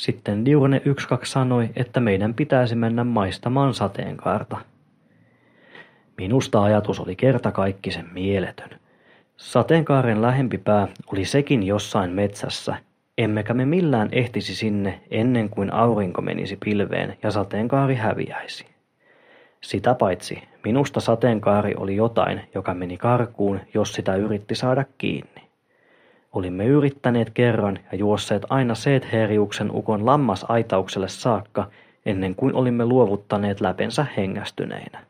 Sitten 0.00 0.44
Diurne 0.44 0.80
12 0.80 1.26
sanoi, 1.26 1.70
että 1.76 2.00
meidän 2.00 2.34
pitäisi 2.34 2.74
mennä 2.74 3.04
maistamaan 3.04 3.74
sateenkaarta. 3.74 4.56
Minusta 6.16 6.62
ajatus 6.62 7.00
oli 7.00 7.16
kertakaikkisen 7.16 8.08
mieletön. 8.12 8.70
Sateenkaaren 9.36 10.22
lähempi 10.22 10.58
pää 10.58 10.88
oli 11.12 11.24
sekin 11.24 11.62
jossain 11.62 12.10
metsässä, 12.10 12.76
emmekä 13.18 13.54
me 13.54 13.64
millään 13.64 14.08
ehtisi 14.12 14.54
sinne 14.54 15.00
ennen 15.10 15.48
kuin 15.48 15.72
aurinko 15.72 16.22
menisi 16.22 16.56
pilveen 16.64 17.16
ja 17.22 17.30
sateenkaari 17.30 17.94
häviäisi. 17.94 18.66
Sitä 19.60 19.94
paitsi 19.94 20.42
minusta 20.64 21.00
sateenkaari 21.00 21.74
oli 21.76 21.96
jotain, 21.96 22.40
joka 22.54 22.74
meni 22.74 22.96
karkuun, 22.96 23.60
jos 23.74 23.92
sitä 23.92 24.16
yritti 24.16 24.54
saada 24.54 24.84
kiinni. 24.98 25.39
Olimme 26.32 26.64
yrittäneet 26.64 27.30
kerran 27.30 27.78
ja 27.92 27.98
juosseet 27.98 28.42
aina 28.50 28.74
Seetheriuksen 28.74 29.70
ukon 29.74 30.06
lammasaitaukselle 30.06 31.08
saakka, 31.08 31.68
ennen 32.06 32.34
kuin 32.34 32.54
olimme 32.54 32.84
luovuttaneet 32.84 33.60
läpensä 33.60 34.06
hengästyneinä. 34.16 35.00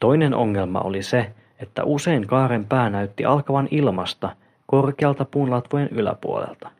Toinen 0.00 0.34
ongelma 0.34 0.80
oli 0.80 1.02
se, 1.02 1.32
että 1.58 1.84
usein 1.84 2.26
kaaren 2.26 2.64
pää 2.64 2.90
näytti 2.90 3.24
alkavan 3.24 3.68
ilmasta 3.70 4.36
korkealta 4.66 5.24
puunlatvojen 5.24 5.88
yläpuolelta. 5.88 6.70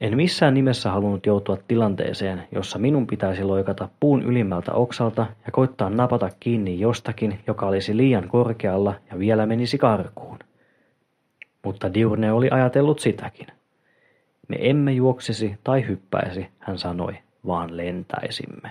En 0.00 0.16
missään 0.16 0.54
nimessä 0.54 0.90
halunnut 0.90 1.26
joutua 1.26 1.58
tilanteeseen, 1.68 2.42
jossa 2.52 2.78
minun 2.78 3.06
pitäisi 3.06 3.44
loikata 3.44 3.88
puun 4.00 4.22
ylimmältä 4.22 4.72
oksalta 4.72 5.26
ja 5.46 5.52
koittaa 5.52 5.90
napata 5.90 6.30
kiinni 6.40 6.80
jostakin, 6.80 7.40
joka 7.46 7.66
olisi 7.66 7.96
liian 7.96 8.28
korkealla 8.28 8.94
ja 9.10 9.18
vielä 9.18 9.46
menisi 9.46 9.78
karkuun. 9.78 10.38
Mutta 11.64 11.94
Diurne 11.94 12.32
oli 12.32 12.50
ajatellut 12.50 12.98
sitäkin. 12.98 13.46
Me 14.48 14.56
emme 14.60 14.92
juoksisi 14.92 15.58
tai 15.64 15.86
hyppäisi, 15.88 16.48
hän 16.58 16.78
sanoi, 16.78 17.18
vaan 17.46 17.76
lentäisimme. 17.76 18.70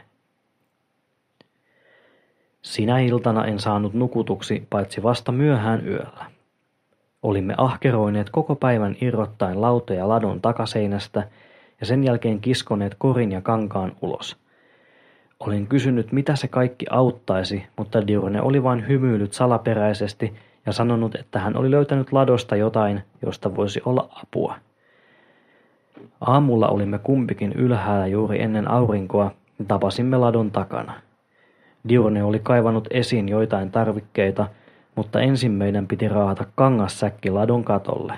Sinä 2.62 3.00
iltana 3.00 3.46
en 3.46 3.60
saanut 3.60 3.94
nukutuksi 3.94 4.68
paitsi 4.70 5.04
vasta 5.04 5.32
myöhään 5.32 5.88
yöllä. 5.88 6.26
Olimme 7.24 7.54
ahkeroineet 7.58 8.30
koko 8.30 8.56
päivän 8.56 8.96
irrottaen 9.02 9.62
lautoja 9.62 10.10
ladon 10.10 10.42
takaseinästä 10.42 11.28
ja 11.80 11.86
sen 11.86 12.04
jälkeen 12.04 12.40
kiskoneet 12.40 12.96
korin 12.98 13.32
ja 13.32 13.42
kankaan 13.42 13.96
ulos. 14.02 14.38
Olin 15.40 15.68
kysynyt, 15.68 16.12
mitä 16.12 16.36
se 16.36 16.48
kaikki 16.48 16.86
auttaisi, 16.90 17.64
mutta 17.78 18.08
Diurne 18.08 18.42
oli 18.42 18.64
vain 18.64 18.88
hymyilyt 18.88 19.34
salaperäisesti 19.34 20.34
ja 20.66 20.74
sanonut, 20.74 21.16
että 21.16 21.40
hän 21.40 21.58
oli 21.58 21.72
löytänyt 21.72 22.14
ladosta 22.14 22.56
jotain, 22.56 23.04
josta 23.26 23.56
voisi 23.56 23.82
olla 23.86 24.10
apua. 24.24 24.56
Aamulla 26.22 26.68
olimme 26.68 27.00
kumpikin 27.00 27.54
ylhäällä 27.54 28.08
juuri 28.08 28.42
ennen 28.42 28.72
aurinkoa 28.72 29.32
ja 29.60 29.66
tapasimme 29.66 30.18
ladon 30.18 30.52
takana. 30.52 30.94
Diurne 31.90 32.24
oli 32.24 32.40
kaivannut 32.40 32.88
esiin 32.92 33.30
joitain 33.30 33.72
tarvikkeita– 33.72 34.48
mutta 34.96 35.22
ensin 35.22 35.52
meidän 35.52 35.88
piti 35.88 36.08
raahata 36.08 36.46
kangassäkki 36.56 37.30
ladon 37.30 37.64
katolle. 37.64 38.14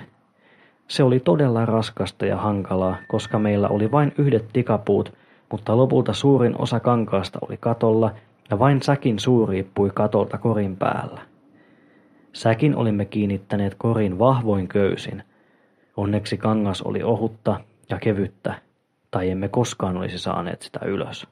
Se 0.88 1.02
oli 1.02 1.20
todella 1.20 1.66
raskasta 1.66 2.26
ja 2.26 2.36
hankalaa, 2.36 2.96
koska 3.08 3.38
meillä 3.38 3.68
oli 3.68 3.92
vain 3.92 4.12
yhdet 4.18 4.48
tikapuut, 4.52 5.12
mutta 5.50 5.76
lopulta 5.76 6.12
suurin 6.12 6.54
osa 6.58 6.80
kankaasta 6.80 7.38
oli 7.48 7.56
katolla 7.56 8.10
ja 8.50 8.58
vain 8.58 8.82
säkin 8.82 9.18
suu 9.18 9.46
riippui 9.46 9.90
katolta 9.94 10.38
korin 10.38 10.76
päällä. 10.76 11.20
Säkin 12.36 12.76
olimme 12.76 13.04
kiinnittäneet 13.04 13.74
korin 13.78 14.18
vahvoin 14.18 14.68
köysin. 14.68 15.22
Onneksi 15.96 16.36
kangas 16.36 16.82
oli 16.82 17.02
ohutta 17.02 17.60
ja 17.90 17.98
kevyttä, 17.98 18.54
tai 19.10 19.30
emme 19.30 19.48
koskaan 19.48 19.96
olisi 19.96 20.18
saaneet 20.18 20.62
sitä 20.62 20.80
ylös. 20.86 21.26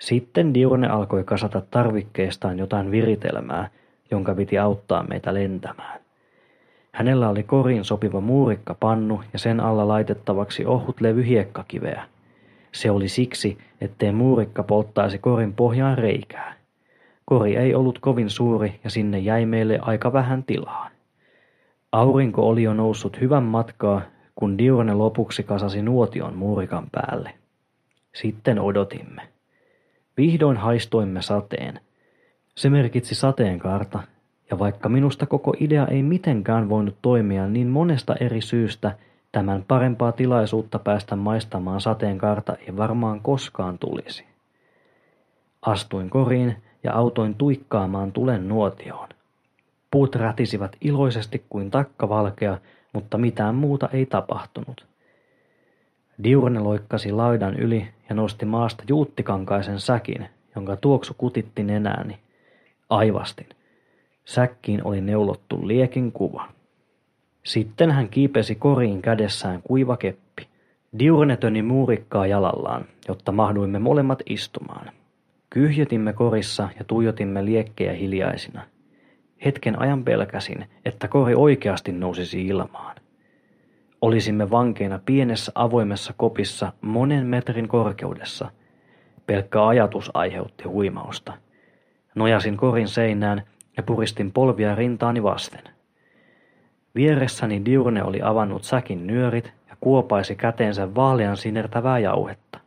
Sitten 0.00 0.54
Diurne 0.54 0.88
alkoi 0.88 1.24
kasata 1.24 1.60
tarvikkeestaan 1.70 2.58
jotain 2.58 2.90
viritelmää, 2.90 3.70
jonka 4.10 4.34
piti 4.34 4.58
auttaa 4.58 5.02
meitä 5.02 5.34
lentämään. 5.34 6.00
Hänellä 6.92 7.28
oli 7.28 7.42
koriin 7.42 7.84
sopiva 7.84 8.20
muurikkapannu 8.20 9.22
ja 9.32 9.38
sen 9.38 9.60
alla 9.60 9.88
laitettavaksi 9.88 10.66
ohut 10.66 11.00
levy 11.00 11.26
hiekkakiveä. 11.26 12.04
Se 12.72 12.90
oli 12.90 13.08
siksi, 13.08 13.58
ettei 13.80 14.12
muurikka 14.12 14.62
polttaisi 14.62 15.18
korin 15.18 15.52
pohjaan 15.52 15.98
reikää. 15.98 16.63
Kori 17.24 17.56
ei 17.56 17.74
ollut 17.74 17.98
kovin 17.98 18.30
suuri 18.30 18.80
ja 18.84 18.90
sinne 18.90 19.18
jäi 19.18 19.46
meille 19.46 19.78
aika 19.82 20.12
vähän 20.12 20.44
tilaa. 20.44 20.88
Aurinko 21.92 22.48
oli 22.48 22.62
jo 22.62 22.74
noussut 22.74 23.20
hyvän 23.20 23.42
matkaa, 23.42 24.02
kun 24.34 24.58
Diurne 24.58 24.94
lopuksi 24.94 25.42
kasasi 25.42 25.82
nuotion 25.82 26.36
muurikan 26.36 26.86
päälle. 26.92 27.34
Sitten 28.14 28.60
odotimme. 28.60 29.22
Vihdoin 30.16 30.56
haistoimme 30.56 31.22
sateen. 31.22 31.80
Se 32.54 32.70
merkitsi 32.70 33.14
sateenkaarta, 33.14 34.02
ja 34.50 34.58
vaikka 34.58 34.88
minusta 34.88 35.26
koko 35.26 35.54
idea 35.60 35.86
ei 35.86 36.02
mitenkään 36.02 36.68
voinut 36.68 36.96
toimia 37.02 37.46
niin 37.46 37.68
monesta 37.68 38.14
eri 38.20 38.40
syystä, 38.40 38.96
tämän 39.32 39.64
parempaa 39.68 40.12
tilaisuutta 40.12 40.78
päästä 40.78 41.16
maistamaan 41.16 41.80
sateenkaarta 41.80 42.56
ei 42.66 42.76
varmaan 42.76 43.20
koskaan 43.20 43.78
tulisi. 43.78 44.24
Astuin 45.62 46.10
koriin 46.10 46.56
ja 46.84 46.92
autoin 46.92 47.34
tuikkaamaan 47.34 48.12
tulen 48.12 48.48
nuotioon. 48.48 49.08
Puut 49.90 50.14
rätisivät 50.14 50.76
iloisesti 50.80 51.44
kuin 51.48 51.70
takkavalkea, 51.70 52.58
mutta 52.92 53.18
mitään 53.18 53.54
muuta 53.54 53.88
ei 53.92 54.06
tapahtunut. 54.06 54.86
Diurne 56.24 56.60
loikkasi 56.60 57.12
laidan 57.12 57.58
yli 57.58 57.88
ja 58.08 58.14
nosti 58.14 58.46
maasta 58.46 58.84
juuttikankaisen 58.88 59.80
säkin, 59.80 60.28
jonka 60.56 60.76
tuoksu 60.76 61.14
kutitti 61.18 61.62
nenääni. 61.62 62.18
Aivastin. 62.90 63.48
Säkkiin 64.24 64.84
oli 64.84 65.00
neulottu 65.00 65.68
liekin 65.68 66.12
kuva. 66.12 66.48
Sitten 67.44 67.90
hän 67.90 68.08
kiipesi 68.08 68.54
koriin 68.54 69.02
kädessään 69.02 69.62
kuiva 69.62 69.96
keppi. 69.96 70.48
Diurne 70.98 71.36
töni 71.36 71.62
muurikkaa 71.62 72.26
jalallaan, 72.26 72.84
jotta 73.08 73.32
mahduimme 73.32 73.78
molemmat 73.78 74.22
istumaan. 74.26 74.90
Kyhjötimme 75.54 76.12
korissa 76.12 76.68
ja 76.78 76.84
tuijotimme 76.84 77.44
liekkejä 77.44 77.92
hiljaisina. 77.92 78.62
Hetken 79.44 79.78
ajan 79.78 80.04
pelkäsin, 80.04 80.66
että 80.84 81.08
kori 81.08 81.34
oikeasti 81.34 81.92
nousisi 81.92 82.46
ilmaan. 82.46 82.96
Olisimme 84.00 84.50
vankeina 84.50 85.00
pienessä 85.06 85.52
avoimessa 85.54 86.14
kopissa 86.16 86.72
monen 86.80 87.26
metrin 87.26 87.68
korkeudessa. 87.68 88.50
Pelkkä 89.26 89.66
ajatus 89.66 90.10
aiheutti 90.14 90.64
huimausta. 90.64 91.32
Nojasin 92.14 92.56
korin 92.56 92.88
seinään 92.88 93.42
ja 93.76 93.82
puristin 93.82 94.32
polvia 94.32 94.74
rintaani 94.74 95.22
vasten. 95.22 95.62
Vieressäni 96.94 97.64
Diurne 97.64 98.04
oli 98.04 98.22
avannut 98.22 98.64
säkin 98.64 99.06
nyörit 99.06 99.52
ja 99.68 99.76
kuopaisi 99.80 100.36
käteensä 100.36 100.94
vaalean 100.94 101.36
sinertävää 101.36 101.98
jauhetta. 101.98 102.63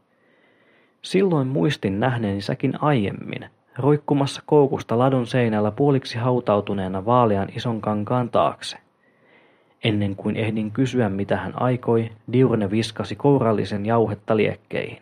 Silloin 1.02 1.48
muistin 1.48 2.00
nähneeni 2.00 2.42
säkin 2.42 2.84
aiemmin, 2.84 3.50
roikkumassa 3.78 4.42
koukusta 4.46 4.98
ladon 4.98 5.28
seinällä 5.28 5.72
puoliksi 5.72 6.18
hautautuneena 6.18 7.06
vaalean 7.06 7.50
ison 7.56 7.82
kankaan 7.82 8.30
taakse. 8.30 8.78
Ennen 9.84 10.16
kuin 10.16 10.36
ehdin 10.36 10.72
kysyä, 10.72 11.10
mitä 11.10 11.38
hän 11.38 11.62
aikoi, 11.62 12.10
Diurne 12.34 12.72
viskasi 12.72 13.16
kourallisen 13.16 13.86
jauhetta 13.86 14.38
liekkeihin. 14.38 15.02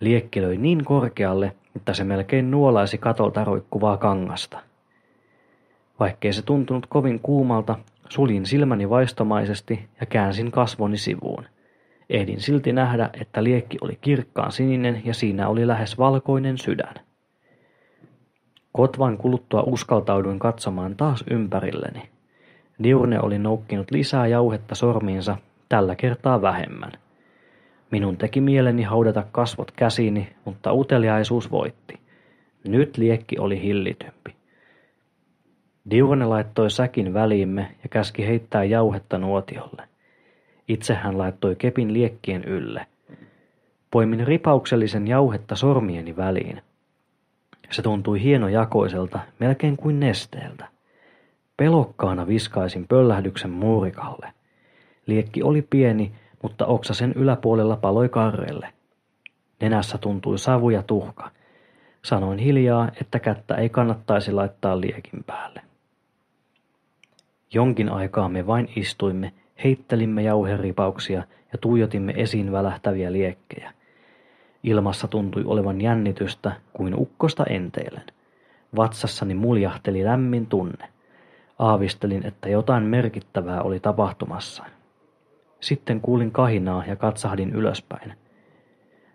Liekki 0.00 0.42
löi 0.42 0.56
niin 0.56 0.84
korkealle, 0.84 1.52
että 1.76 1.94
se 1.94 2.04
melkein 2.04 2.50
nuolaisi 2.50 2.98
katolta 2.98 3.44
roikkuvaa 3.44 3.96
kangasta. 3.96 4.58
Vaikkei 6.00 6.32
se 6.32 6.42
tuntunut 6.42 6.86
kovin 6.86 7.20
kuumalta, 7.20 7.78
suljin 8.08 8.46
silmäni 8.46 8.90
vaistomaisesti 8.90 9.88
ja 10.00 10.06
käänsin 10.06 10.50
kasvoni 10.50 10.96
sivuun. 10.96 11.44
Ehdin 12.10 12.40
silti 12.40 12.72
nähdä, 12.72 13.10
että 13.20 13.44
liekki 13.44 13.78
oli 13.80 13.98
kirkkaan 14.00 14.52
sininen 14.52 15.02
ja 15.04 15.14
siinä 15.14 15.48
oli 15.48 15.66
lähes 15.66 15.98
valkoinen 15.98 16.58
sydän. 16.58 16.94
Kotvan 18.72 19.18
kuluttua 19.18 19.62
uskaltauduin 19.62 20.38
katsomaan 20.38 20.96
taas 20.96 21.24
ympärilleni. 21.30 22.08
Diurne 22.82 23.20
oli 23.20 23.38
noukkinut 23.38 23.90
lisää 23.90 24.26
jauhetta 24.26 24.74
sormiinsa, 24.74 25.36
tällä 25.68 25.96
kertaa 25.96 26.42
vähemmän. 26.42 26.92
Minun 27.90 28.16
teki 28.16 28.40
mieleni 28.40 28.82
haudata 28.82 29.24
kasvot 29.32 29.70
käsiini, 29.70 30.28
mutta 30.44 30.72
uteliaisuus 30.72 31.50
voitti. 31.50 32.00
Nyt 32.64 32.96
liekki 32.96 33.38
oli 33.38 33.62
hillitympi. 33.62 34.36
Diurne 35.90 36.24
laittoi 36.24 36.70
säkin 36.70 37.14
väliimme 37.14 37.76
ja 37.82 37.88
käski 37.88 38.26
heittää 38.26 38.64
jauhetta 38.64 39.18
nuotiolle. 39.18 39.88
Itse 40.68 40.94
hän 40.94 41.18
laittoi 41.18 41.56
kepin 41.56 41.92
liekkien 41.92 42.44
ylle. 42.44 42.86
Poimin 43.90 44.26
ripauksellisen 44.26 45.08
jauhetta 45.08 45.56
sormieni 45.56 46.16
väliin. 46.16 46.62
Se 47.70 47.82
tuntui 47.82 48.22
hienojakoiselta, 48.22 49.20
melkein 49.38 49.76
kuin 49.76 50.00
nesteeltä. 50.00 50.68
Pelokkaana 51.56 52.26
viskaisin 52.26 52.88
pöllähdyksen 52.88 53.50
muurikalle. 53.50 54.32
Liekki 55.06 55.42
oli 55.42 55.62
pieni, 55.62 56.12
mutta 56.42 56.66
oksa 56.66 56.94
sen 56.94 57.12
yläpuolella 57.12 57.76
paloi 57.76 58.08
karrelle. 58.08 58.72
Nenässä 59.60 59.98
tuntui 59.98 60.38
savu 60.38 60.70
ja 60.70 60.82
tuhka. 60.82 61.30
Sanoin 62.04 62.38
hiljaa, 62.38 62.88
että 63.00 63.18
kättä 63.18 63.54
ei 63.54 63.68
kannattaisi 63.68 64.32
laittaa 64.32 64.80
liekin 64.80 65.24
päälle. 65.26 65.62
Jonkin 67.54 67.88
aikaa 67.88 68.28
me 68.28 68.46
vain 68.46 68.68
istuimme, 68.76 69.32
heittelimme 69.64 70.22
jauheripauksia 70.22 71.22
ja 71.52 71.58
tuijotimme 71.60 72.12
esiin 72.16 72.52
välähtäviä 72.52 73.12
liekkejä. 73.12 73.72
Ilmassa 74.62 75.08
tuntui 75.08 75.44
olevan 75.46 75.80
jännitystä 75.80 76.52
kuin 76.72 76.94
ukkosta 76.94 77.44
enteilen. 77.44 78.04
Vatsassani 78.76 79.34
muljahteli 79.34 80.04
lämmin 80.04 80.46
tunne. 80.46 80.88
Aavistelin, 81.58 82.26
että 82.26 82.48
jotain 82.48 82.82
merkittävää 82.82 83.62
oli 83.62 83.80
tapahtumassa. 83.80 84.64
Sitten 85.60 86.00
kuulin 86.00 86.30
kahinaa 86.30 86.84
ja 86.86 86.96
katsahdin 86.96 87.50
ylöspäin. 87.50 88.12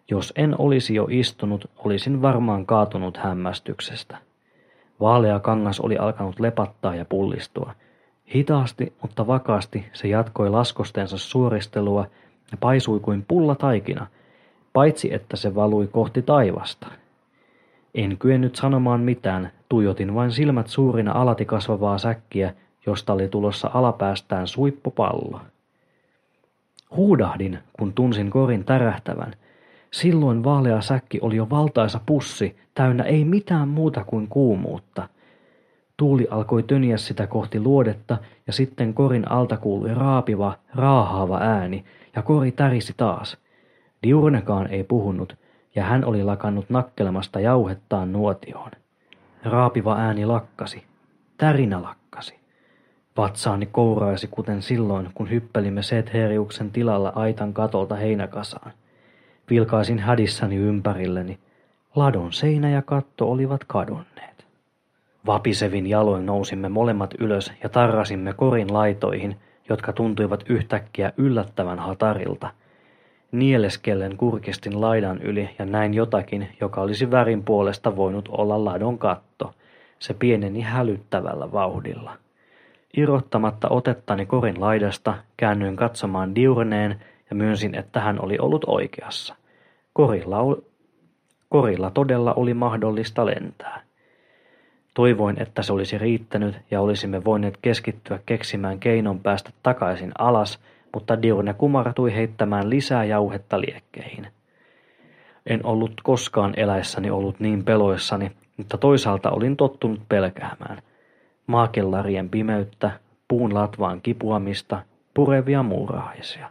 Jos 0.10 0.34
en 0.36 0.56
olisi 0.62 0.96
jo 0.96 1.08
istunut, 1.10 1.72
olisin 1.78 2.22
varmaan 2.22 2.66
kaatunut 2.66 3.18
hämmästyksestä. 3.18 4.18
Vaalea 5.00 5.40
kangas 5.40 5.80
oli 5.80 5.98
alkanut 5.98 6.40
lepattaa 6.40 6.96
ja 6.96 7.06
pullistua. 7.06 7.74
Hitaasti, 8.36 8.94
mutta 9.02 9.28
vakaasti 9.28 9.86
se 9.94 10.08
jatkoi 10.08 10.50
laskostensa 10.50 11.18
suoristelua 11.18 12.08
ja 12.52 12.58
paisui 12.58 13.00
kuin 13.00 13.26
pulla 13.28 13.56
taikina, 13.56 14.08
paitsi 14.74 15.14
että 15.14 15.38
se 15.38 15.56
valui 15.56 15.88
kohti 15.88 16.22
taivasta. 16.22 16.88
En 17.96 18.18
kyennyt 18.18 18.56
sanomaan 18.56 19.02
mitään, 19.02 19.52
tuijotin 19.70 20.16
vain 20.16 20.32
silmät 20.32 20.68
suurina 20.68 21.12
alati 21.12 21.46
kasvavaa 21.46 21.98
säkkiä, 21.98 22.54
josta 22.86 23.14
oli 23.14 23.28
tulossa 23.28 23.70
alapäästään 23.74 24.48
suippopallo. 24.48 25.42
Huudahdin, 26.96 27.60
kun 27.74 27.94
tunsin 27.94 28.30
korin 28.30 28.66
tärähtävän. 28.66 29.34
Silloin 29.92 30.44
vaalea 30.44 30.82
säkki 30.82 31.20
oli 31.22 31.36
jo 31.36 31.50
valtaisa 31.50 32.00
pussi, 32.06 32.58
täynnä 32.74 33.04
ei 33.04 33.26
mitään 33.26 33.68
muuta 33.68 34.04
kuin 34.04 34.28
kuumuutta. 34.28 35.10
Tuuli 35.98 36.28
alkoi 36.32 36.64
töniä 36.64 36.98
sitä 36.98 37.28
kohti 37.28 37.60
luodetta 37.60 38.18
ja 38.48 38.54
sitten 38.54 38.94
korin 38.94 39.32
alta 39.32 39.58
kuului 39.58 39.94
raapiva, 39.94 40.54
raahaava 40.76 41.38
ääni 41.38 41.86
ja 42.16 42.22
kori 42.22 42.52
tärisi 42.52 42.94
taas. 42.98 43.38
Diurnekaan 44.04 44.68
ei 44.68 44.84
puhunut 44.84 45.38
ja 45.76 45.84
hän 45.84 46.06
oli 46.06 46.24
lakannut 46.24 46.70
nakkelemasta 46.70 47.40
jauhettaan 47.40 48.14
nuotioon. 48.14 48.72
Raapiva 49.44 49.96
ääni 49.96 50.26
lakkasi. 50.26 50.84
Tärinä 51.38 51.82
lakkasi. 51.82 52.40
Vatsaani 53.18 53.66
kouraisi 53.66 54.28
kuten 54.28 54.62
silloin, 54.62 55.10
kun 55.14 55.30
hyppelimme 55.30 55.84
Setheriuksen 55.84 56.72
tilalla 56.72 57.12
aitan 57.16 57.54
katolta 57.54 57.96
heinäkasaan. 57.96 58.72
Vilkaisin 59.50 60.00
hädissäni 60.00 60.56
ympärilleni. 60.56 61.40
Ladon 61.96 62.34
seinä 62.34 62.70
ja 62.70 62.82
katto 62.82 63.32
olivat 63.32 63.64
kadonneet. 63.64 64.33
Vapisevin 65.26 65.88
jaloin 65.88 66.26
nousimme 66.26 66.70
molemmat 66.70 67.14
ylös 67.20 67.54
ja 67.64 67.70
tarrasimme 67.70 68.34
korin 68.34 68.74
laitoihin, 68.74 69.36
jotka 69.70 69.94
tuntuivat 69.94 70.44
yhtäkkiä 70.50 71.14
yllättävän 71.18 71.80
hatarilta. 71.80 72.50
Nieleskellen 73.32 74.18
kurkistin 74.18 74.82
laidan 74.82 75.22
yli 75.22 75.50
ja 75.60 75.66
näin 75.66 75.94
jotakin, 75.94 76.48
joka 76.62 76.82
olisi 76.82 77.12
värin 77.12 77.44
puolesta 77.44 77.96
voinut 77.96 78.30
olla 78.32 78.66
ladon 78.66 78.98
katto. 78.98 79.52
Se 80.00 80.14
pieneni 80.14 80.62
hälyttävällä 80.62 81.52
vauhdilla. 81.52 82.18
Irrottamatta 82.98 83.70
otettani 83.70 84.26
korin 84.26 84.62
laidasta, 84.62 85.14
käännyin 85.38 85.76
katsomaan 85.76 86.36
Diurneen 86.36 87.02
ja 87.30 87.36
myönsin, 87.36 87.76
että 87.76 88.00
hän 88.00 88.22
oli 88.22 88.38
ollut 88.40 88.66
oikeassa. 88.68 89.36
Korilla, 89.94 90.40
ol... 90.40 90.56
Korilla 91.50 91.92
todella 91.92 92.34
oli 92.34 92.54
mahdollista 92.54 93.26
lentää. 93.26 93.82
Toivoin, 94.94 95.42
että 95.42 95.64
se 95.64 95.74
olisi 95.74 95.98
riittänyt 95.98 96.56
ja 96.72 96.82
olisimme 96.82 97.24
voineet 97.24 97.58
keskittyä 97.62 98.20
keksimään 98.26 98.80
keinon 98.80 99.20
päästä 99.20 99.50
takaisin 99.64 100.12
alas, 100.18 100.60
mutta 100.94 101.22
Diurne 101.22 101.54
kumartui 101.54 102.16
heittämään 102.16 102.70
lisää 102.70 103.04
jauhetta 103.04 103.62
liekkeihin. 103.62 104.28
En 105.46 105.66
ollut 105.66 105.94
koskaan 106.04 106.54
eläessäni 106.58 107.10
ollut 107.10 107.40
niin 107.40 107.64
peloissani, 107.64 108.32
mutta 108.58 108.78
toisaalta 108.78 109.32
olin 109.32 109.58
tottunut 109.58 110.02
pelkäämään– 110.10 110.82
maakellarien 111.48 112.30
pimeyttä, 112.30 112.92
puun 113.28 113.54
latvaan 113.54 114.02
kipuamista, 114.02 114.82
purevia 115.14 115.64
muurahaisia. 115.64 116.50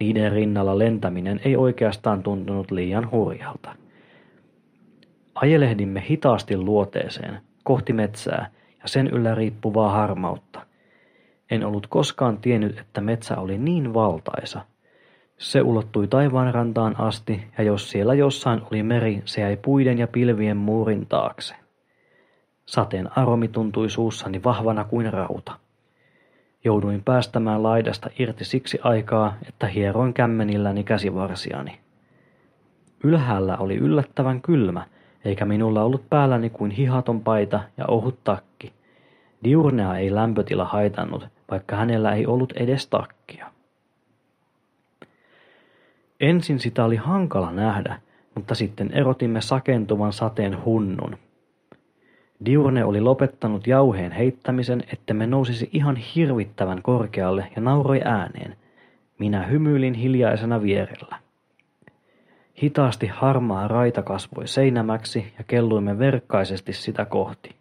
Niiden 0.00 0.32
rinnalla 0.32 0.78
lentäminen 0.78 1.40
ei 1.44 1.56
oikeastaan 1.56 2.22
tuntunut 2.22 2.70
liian 2.70 3.10
hurjalta. 3.10 3.74
Ajelehdimme 5.36 6.04
hitaasti 6.10 6.56
luoteeseen, 6.56 7.40
kohti 7.64 7.92
metsää 7.92 8.50
ja 8.82 8.88
sen 8.88 9.06
yllä 9.06 9.34
riippuvaa 9.34 9.92
harmautta. 9.92 10.66
En 11.50 11.66
ollut 11.66 11.86
koskaan 11.86 12.38
tiennyt, 12.38 12.78
että 12.78 13.00
metsä 13.00 13.38
oli 13.38 13.58
niin 13.58 13.94
valtaisa. 13.94 14.60
Se 15.38 15.60
ulottui 15.60 16.08
taivaan 16.08 16.54
rantaan 16.54 17.00
asti, 17.00 17.44
ja 17.58 17.64
jos 17.64 17.90
siellä 17.90 18.14
jossain 18.14 18.62
oli 18.70 18.82
meri, 18.82 19.22
se 19.24 19.40
jäi 19.40 19.56
puiden 19.56 19.98
ja 19.98 20.06
pilvien 20.06 20.56
muurin 20.56 21.06
taakse. 21.06 21.54
Sateen 22.66 23.18
aromi 23.18 23.48
tuntui 23.48 23.90
suussani 23.90 24.44
vahvana 24.44 24.84
kuin 24.84 25.12
rauta. 25.12 25.52
Jouduin 26.64 27.02
päästämään 27.04 27.62
laidasta 27.62 28.10
irti 28.18 28.44
siksi 28.44 28.78
aikaa, 28.82 29.34
että 29.48 29.66
hieroin 29.66 30.14
kämmenilläni 30.14 30.84
käsivarsiani. 30.84 31.80
Ylhäällä 33.04 33.56
oli 33.56 33.76
yllättävän 33.76 34.42
kylmä, 34.42 34.84
eikä 35.26 35.44
minulla 35.44 35.82
ollut 35.84 36.10
päälläni 36.10 36.50
kuin 36.50 36.70
hihaton 36.70 37.20
paita 37.20 37.60
ja 37.76 37.86
ohut 37.86 38.24
takki. 38.24 38.72
Diurnea 39.44 39.96
ei 39.96 40.14
lämpötila 40.14 40.64
haitannut, 40.64 41.26
vaikka 41.50 41.76
hänellä 41.76 42.14
ei 42.14 42.26
ollut 42.26 42.52
edes 42.52 42.86
takkia. 42.86 43.50
Ensin 46.20 46.60
sitä 46.60 46.84
oli 46.84 46.96
hankala 46.96 47.52
nähdä, 47.52 48.00
mutta 48.34 48.54
sitten 48.54 48.92
erotimme 48.92 49.40
sakentuvan 49.40 50.12
sateen 50.12 50.64
hunnun, 50.64 51.16
Diurne 52.44 52.84
oli 52.84 53.00
lopettanut 53.00 53.66
jauheen 53.66 54.12
heittämisen, 54.12 54.84
että 54.92 55.14
me 55.14 55.26
nousisi 55.26 55.70
ihan 55.72 55.96
hirvittävän 55.96 56.82
korkealle 56.82 57.48
ja 57.56 57.62
nauroi 57.62 58.00
ääneen. 58.04 58.56
Minä 59.18 59.42
hymyilin 59.42 59.94
hiljaisena 59.94 60.62
vierellä. 60.62 61.16
Hitaasti 62.62 63.06
harmaa 63.06 63.68
raita 63.68 64.02
kasvoi 64.02 64.48
seinämäksi 64.48 65.32
ja 65.38 65.44
kelluimme 65.44 65.98
verkkaisesti 65.98 66.72
sitä 66.72 67.04
kohti. 67.04 67.56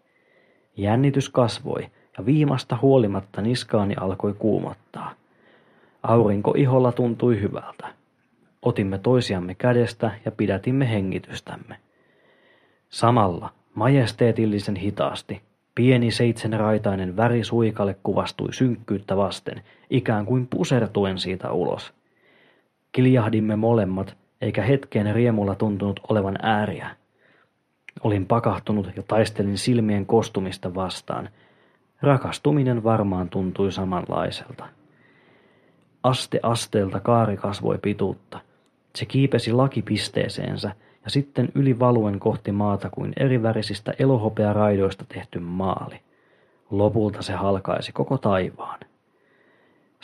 Jännitys 0.77 1.29
kasvoi 1.29 1.87
ja 2.17 2.25
viimasta 2.25 2.77
huolimatta 2.81 3.41
niskaani 3.41 3.95
alkoi 3.95 4.33
kuumottaa. 4.33 5.11
Aurinko 6.03 6.53
iholla 6.57 6.91
tuntui 6.91 7.41
hyvältä. 7.41 7.87
Otimme 8.61 8.97
toisiamme 8.97 9.55
kädestä 9.55 10.11
ja 10.25 10.31
pidätimme 10.31 10.89
hengitystämme. 10.89 11.75
Samalla, 12.89 13.49
majesteetillisen 13.73 14.75
hitaasti, 14.75 15.41
pieni 15.75 16.11
seitsemänraitainen 16.11 17.17
väri 17.17 17.43
suikalle 17.43 17.95
kuvastui 18.03 18.53
synkkyyttä 18.53 19.17
vasten, 19.17 19.61
ikään 19.89 20.25
kuin 20.25 20.47
pusertuen 20.47 21.17
siitä 21.17 21.51
ulos. 21.51 21.93
Kiljahdimme 22.91 23.55
molemmat, 23.55 24.17
eikä 24.41 24.61
hetkeen 24.61 25.15
riemulla 25.15 25.55
tuntunut 25.55 25.99
olevan 26.09 26.35
ääriä. 26.41 26.89
Olin 28.03 28.25
pakahtunut 28.25 28.91
ja 28.95 29.03
taistelin 29.03 29.57
silmien 29.57 30.05
kostumista 30.05 30.75
vastaan. 30.75 31.29
Rakastuminen 32.01 32.83
varmaan 32.83 33.29
tuntui 33.29 33.71
samanlaiselta. 33.71 34.65
Aste 36.03 36.39
asteelta 36.43 36.99
kaari 36.99 37.37
kasvoi 37.37 37.77
pituutta. 37.81 38.39
Se 38.95 39.05
kiipesi 39.05 39.51
lakipisteeseensä 39.51 40.71
ja 41.03 41.09
sitten 41.09 41.49
yli 41.55 41.79
valuen 41.79 42.19
kohti 42.19 42.51
maata 42.51 42.89
kuin 42.89 43.13
erivärisistä 43.17 43.93
elohopearaidoista 43.99 45.05
tehty 45.07 45.39
maali. 45.39 45.99
Lopulta 46.69 47.21
se 47.21 47.33
halkaisi 47.33 47.91
koko 47.91 48.17
taivaan. 48.17 48.79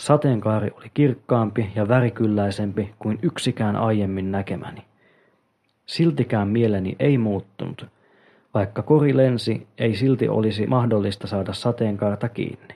Sateenkaari 0.02 0.72
oli 0.78 0.92
kirkkaampi 0.94 1.72
ja 1.76 1.88
värikylläisempi 1.88 2.94
kuin 3.00 3.20
yksikään 3.22 3.76
aiemmin 3.76 4.32
näkemäni. 4.32 4.82
Siltikään 5.86 6.48
mieleni 6.48 6.96
ei 7.00 7.18
muuttunut. 7.18 7.86
Vaikka 8.54 8.82
kori 8.82 9.18
lensi, 9.18 9.68
ei 9.78 9.96
silti 9.96 10.30
olisi 10.30 10.68
mahdollista 10.68 11.28
saada 11.28 11.54
sateenkaarta 11.54 12.30
kiinni. 12.30 12.76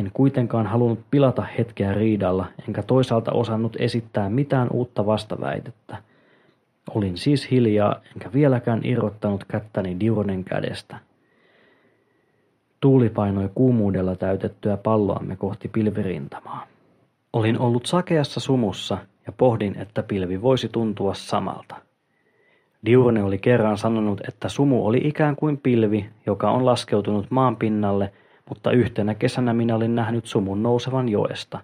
En 0.00 0.10
kuitenkaan 0.14 0.66
halunnut 0.66 1.00
pilata 1.10 1.42
hetkeä 1.58 1.94
riidalla, 1.94 2.46
enkä 2.68 2.82
toisaalta 2.82 3.32
osannut 3.32 3.76
esittää 3.78 4.28
mitään 4.28 4.68
uutta 4.72 5.06
vastaväitettä. 5.06 5.96
Olin 6.94 7.16
siis 7.16 7.50
hiljaa, 7.50 8.00
enkä 8.14 8.32
vieläkään 8.32 8.80
irrottanut 8.84 9.44
kättäni 9.44 10.00
Diurnen 10.00 10.44
kädestä. 10.44 10.96
Tuuli 12.84 13.10
painoi 13.10 13.50
kuumuudella 13.54 14.16
täytettyä 14.16 14.76
palloamme 14.76 15.36
kohti 15.36 15.68
pilvirintamaa. 15.68 16.66
Olin 17.32 17.58
ollut 17.58 17.86
sakeassa 17.86 18.40
sumussa 18.40 18.98
ja 19.26 19.32
pohdin, 19.32 19.78
että 19.78 20.02
pilvi 20.02 20.42
voisi 20.42 20.68
tuntua 20.68 21.14
samalta. 21.14 21.76
Diurne 22.86 23.22
oli 23.22 23.38
kerran 23.38 23.78
sanonut, 23.78 24.20
että 24.28 24.48
sumu 24.48 24.86
oli 24.86 25.00
ikään 25.04 25.36
kuin 25.36 25.58
pilvi, 25.58 26.10
joka 26.26 26.50
on 26.50 26.66
laskeutunut 26.66 27.26
maan 27.30 27.56
pinnalle, 27.56 28.12
mutta 28.48 28.70
yhtenä 28.70 29.14
kesänä 29.14 29.52
minä 29.52 29.76
olin 29.76 29.94
nähnyt 29.94 30.26
sumun 30.26 30.62
nousevan 30.62 31.08
joesta. 31.08 31.60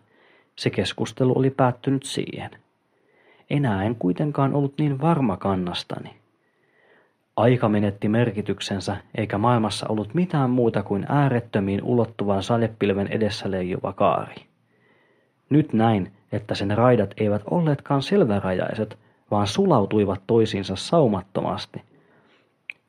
Se 0.57 0.71
keskustelu 0.71 1.39
oli 1.39 1.51
päättynyt 1.51 2.03
siihen. 2.03 2.51
Enää 3.51 3.85
en 3.85 3.97
kuitenkaan 3.97 4.55
ollut 4.55 4.75
niin 4.79 5.01
varma 5.01 5.37
kannastani. 5.37 6.20
Aika 7.37 7.69
menetti 7.69 8.09
merkityksensä, 8.09 8.97
eikä 9.15 9.39
maailmassa 9.39 9.87
ollut 9.89 10.15
mitään 10.15 10.51
muuta 10.51 10.83
kuin 10.83 11.07
äärettömiin 11.09 11.83
ulottuvan 11.83 12.43
sadepilven 12.43 13.07
edessä 13.07 13.51
leijuva 13.51 13.93
kaari. 13.93 14.35
Nyt 15.51 15.73
näin, 15.73 16.13
että 16.33 16.55
sen 16.55 16.79
raidat 16.79 17.15
eivät 17.17 17.43
olleetkaan 17.51 18.03
selvärajaiset, 18.03 18.99
vaan 19.31 19.47
sulautuivat 19.47 20.21
toisiinsa 20.27 20.77
saumattomasti. 20.77 21.83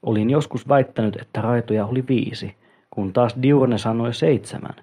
Olin 0.04 0.30
joskus 0.30 0.70
väittänyt, 0.70 1.16
että 1.16 1.42
raitoja 1.42 1.86
oli 1.86 2.04
viisi, 2.08 2.56
kun 2.92 3.14
taas 3.14 3.36
Diurne 3.42 3.78
sanoi 3.78 4.14
seitsemän. 4.14 4.76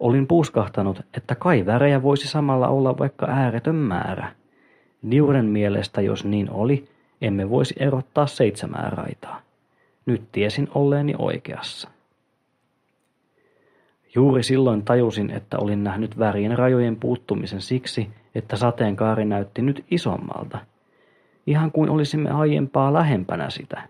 Olin 0.00 0.26
puuskahtanut, 0.26 1.00
että 1.16 1.34
kai 1.34 1.66
värejä 1.66 2.02
voisi 2.02 2.28
samalla 2.28 2.68
olla 2.68 2.98
vaikka 2.98 3.26
ääretön 3.26 3.74
määrä. 3.74 4.32
Diuren 5.10 5.44
mielestä, 5.44 6.00
jos 6.00 6.24
niin 6.24 6.50
oli, 6.50 6.88
emme 7.20 7.50
voisi 7.50 7.74
erottaa 7.78 8.26
seitsemää 8.26 8.90
raitaa. 8.90 9.40
Nyt 10.06 10.22
tiesin 10.32 10.68
olleeni 10.74 11.14
oikeassa. 11.18 11.88
Juuri 14.14 14.42
silloin 14.42 14.84
tajusin, 14.84 15.30
että 15.30 15.58
olin 15.58 15.84
nähnyt 15.84 16.18
värien 16.18 16.58
rajojen 16.58 16.96
puuttumisen 16.96 17.60
siksi, 17.60 18.08
että 18.34 18.56
sateenkaari 18.56 19.24
näytti 19.24 19.62
nyt 19.62 19.84
isommalta. 19.90 20.58
Ihan 21.46 21.72
kuin 21.72 21.90
olisimme 21.90 22.30
aiempaa 22.30 22.92
lähempänä 22.92 23.50
sitä. 23.50 23.82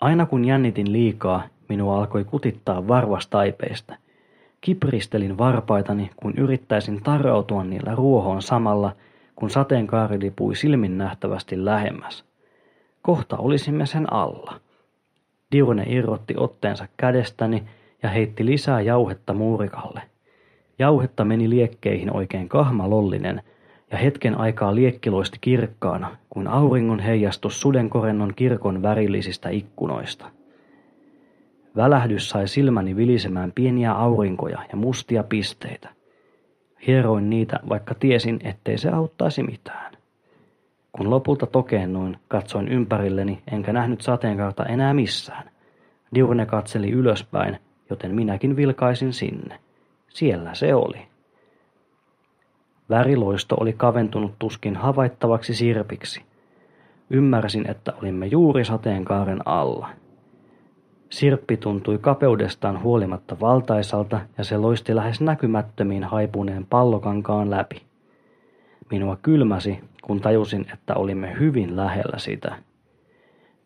Aina 0.00 0.26
kun 0.26 0.44
jännitin 0.44 0.92
liikaa, 0.92 1.42
minua 1.68 1.98
alkoi 1.98 2.24
kutittaa 2.24 2.88
varvastaipeista. 2.88 3.96
Kipristelin 4.60 5.38
varpaitani, 5.38 6.10
kun 6.16 6.34
yrittäisin 6.36 7.02
tarrautua 7.02 7.64
niillä 7.64 7.94
ruohon 7.94 8.42
samalla– 8.42 8.92
kun 9.36 9.50
sateenkaari 9.50 10.20
lipui 10.20 10.56
silmin 10.56 10.98
nähtävästi 10.98 11.64
lähemmäs. 11.64 12.24
Kohta 13.02 13.36
olisimme 13.36 13.86
sen 13.86 14.12
alla. 14.12 14.60
Diurne 15.52 15.84
irrotti 15.88 16.34
otteensa 16.36 16.88
kädestäni 16.96 17.64
ja 18.02 18.08
heitti 18.08 18.46
lisää 18.46 18.80
jauhetta 18.80 19.34
muurikalle. 19.34 20.02
Jauhetta 20.78 21.24
meni 21.24 21.50
liekkeihin 21.50 22.16
oikein 22.16 22.48
kahmalollinen, 22.48 23.42
ja 23.90 23.98
hetken 23.98 24.40
aikaa 24.40 24.74
liekki 24.74 25.10
loisti 25.10 25.38
kirkkaana, 25.40 26.16
kuin 26.30 26.48
auringon 26.48 27.00
heijastus 27.00 27.60
sudenkorennon 27.60 28.32
kirkon 28.36 28.82
värillisistä 28.82 29.48
ikkunoista. 29.48 30.30
Välähdys 31.76 32.28
sai 32.28 32.48
silmäni 32.48 32.96
vilisemään 32.96 33.52
pieniä 33.54 33.92
aurinkoja 33.92 34.58
ja 34.70 34.76
mustia 34.76 35.22
pisteitä. 35.22 35.95
Hieroin 36.86 37.30
niitä, 37.30 37.60
vaikka 37.68 37.94
tiesin, 37.94 38.40
ettei 38.44 38.78
se 38.78 38.88
auttaisi 38.90 39.42
mitään. 39.42 39.92
Kun 40.92 41.10
lopulta 41.10 41.46
tokeennuin, 41.46 42.16
katsoin 42.28 42.68
ympärilleni, 42.68 43.42
enkä 43.52 43.72
nähnyt 43.72 44.00
sateenkaarta 44.00 44.66
enää 44.66 44.94
missään. 44.94 45.50
Diurne 46.14 46.46
katseli 46.46 46.90
ylöspäin, 46.90 47.58
joten 47.90 48.14
minäkin 48.14 48.56
vilkaisin 48.56 49.12
sinne. 49.12 49.58
Siellä 50.08 50.54
se 50.54 50.74
oli. 50.74 51.06
Väriloisto 52.90 53.56
oli 53.60 53.72
kaventunut 53.72 54.32
tuskin 54.38 54.76
havaittavaksi 54.76 55.54
sirpiksi. 55.54 56.22
Ymmärsin, 57.10 57.70
että 57.70 57.92
olimme 58.02 58.26
juuri 58.26 58.64
sateenkaaren 58.64 59.48
alla. 59.48 59.88
Sirppi 61.10 61.56
tuntui 61.56 61.98
kapeudestaan 61.98 62.82
huolimatta 62.82 63.36
valtaisalta 63.40 64.20
ja 64.38 64.44
se 64.44 64.56
loisti 64.56 64.96
lähes 64.96 65.20
näkymättömiin 65.20 66.04
haipuneen 66.04 66.66
pallokankaan 66.70 67.50
läpi. 67.50 67.82
Minua 68.90 69.16
kylmäsi, 69.22 69.80
kun 70.02 70.20
tajusin, 70.20 70.66
että 70.72 70.94
olimme 70.94 71.36
hyvin 71.40 71.76
lähellä 71.76 72.18
sitä. 72.18 72.56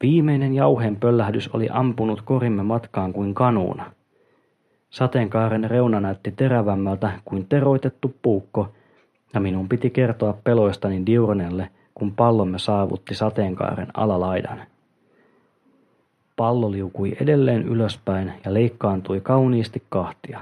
Viimeinen 0.03 0.55
jauheen 0.55 0.97
pöllähdys 0.97 1.49
oli 1.49 1.69
ampunut 1.71 2.23
korimme 2.23 2.63
matkaan 2.63 3.13
kuin 3.13 3.35
kanuuna. 3.35 3.93
Sateenkaaren 4.91 5.71
reuna 5.71 6.01
näytti 6.01 6.33
terävämmältä 6.33 7.13
kuin 7.25 7.47
teroitettu 7.49 8.15
puukko, 8.23 8.69
ja 9.35 9.41
minun 9.41 9.69
piti 9.69 9.91
kertoa 9.91 10.39
peloistani 10.45 11.07
Diurnelle, 11.07 11.71
kun 11.95 12.13
pallomme 12.15 12.59
saavutti 12.59 13.15
sateenkaaren 13.15 13.89
alalaidan. 13.95 14.61
Pallo 16.41 16.71
liukui 16.71 17.17
edelleen 17.21 17.63
ylöspäin 17.63 18.33
ja 18.45 18.55
leikkaantui 18.55 19.21
kauniisti 19.21 19.83
kahtia. 19.89 20.41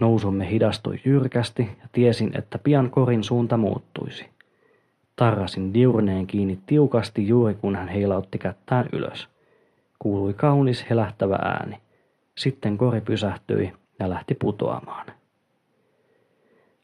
Nousumme 0.00 0.50
hidastui 0.50 1.00
jyrkästi 1.04 1.62
ja 1.82 1.88
tiesin, 1.92 2.38
että 2.38 2.58
pian 2.58 2.90
korin 2.90 3.24
suunta 3.24 3.56
muuttuisi. 3.56 4.26
Tarrasin 5.16 5.74
diurneen 5.74 6.26
kiinni 6.26 6.58
tiukasti 6.66 7.28
juuri 7.28 7.54
kun 7.54 7.76
hän 7.76 7.88
heilautti 7.88 8.38
kättään 8.38 8.88
ylös. 8.92 9.28
Kuului 9.98 10.34
kaunis 10.34 10.86
helähtävä 10.90 11.34
ääni. 11.34 11.76
Sitten 12.38 12.78
kori 12.78 13.00
pysähtyi 13.00 13.72
ja 13.98 14.10
lähti 14.10 14.34
putoamaan. 14.34 15.06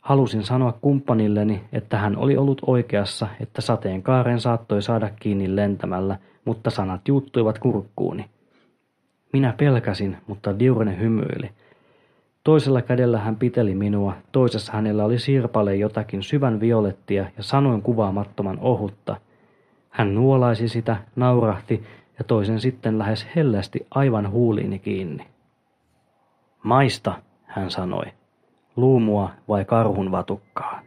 Halusin 0.01 0.42
sanoa 0.42 0.78
kumppanilleni, 0.80 1.62
että 1.72 1.98
hän 1.98 2.16
oli 2.16 2.36
ollut 2.36 2.60
oikeassa, 2.66 3.28
että 3.40 3.60
sateenkaaren 3.60 4.40
saattoi 4.40 4.82
saada 4.82 5.10
kiinni 5.20 5.56
lentämällä, 5.56 6.18
mutta 6.44 6.70
sanat 6.70 7.08
juuttuivat 7.08 7.58
kurkkuuni. 7.58 8.30
Minä 9.32 9.54
pelkäsin, 9.58 10.16
mutta 10.26 10.58
Diurne 10.58 10.98
hymyili. 10.98 11.50
Toisella 12.44 12.82
kädellä 12.82 13.18
hän 13.18 13.36
piteli 13.36 13.74
minua, 13.74 14.16
toisessa 14.32 14.72
hänellä 14.72 15.04
oli 15.04 15.18
sirpale 15.18 15.76
jotakin 15.76 16.22
syvän 16.22 16.60
violettia 16.60 17.26
ja 17.36 17.42
sanoin 17.42 17.82
kuvaamattoman 17.82 18.58
ohutta. 18.60 19.16
Hän 19.90 20.14
nuolaisi 20.14 20.68
sitä, 20.68 20.96
naurahti 21.16 21.84
ja 22.18 22.24
toisen 22.24 22.60
sitten 22.60 22.98
lähes 22.98 23.26
hellästi 23.36 23.86
aivan 23.90 24.30
huuliini 24.30 24.78
kiinni. 24.78 25.26
Maista, 26.62 27.14
hän 27.44 27.70
sanoi 27.70 28.06
luumua 28.76 29.30
vai 29.48 29.64
karhun 29.64 30.12
vatukkaa. 30.12 30.80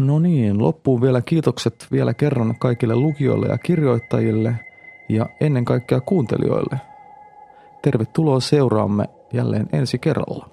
No 0.00 0.18
niin, 0.18 0.58
loppuun 0.58 1.00
vielä 1.00 1.22
kiitokset 1.22 1.86
vielä 1.92 2.14
kerran 2.14 2.58
kaikille 2.58 2.96
lukijoille 2.96 3.46
ja 3.46 3.58
kirjoittajille 3.58 4.54
ja 5.08 5.26
ennen 5.40 5.64
kaikkea 5.64 6.00
kuuntelijoille. 6.00 6.80
Tervetuloa 7.82 8.40
seuraamme 8.40 9.04
jälleen 9.32 9.68
ensi 9.72 9.98
kerralla. 9.98 10.49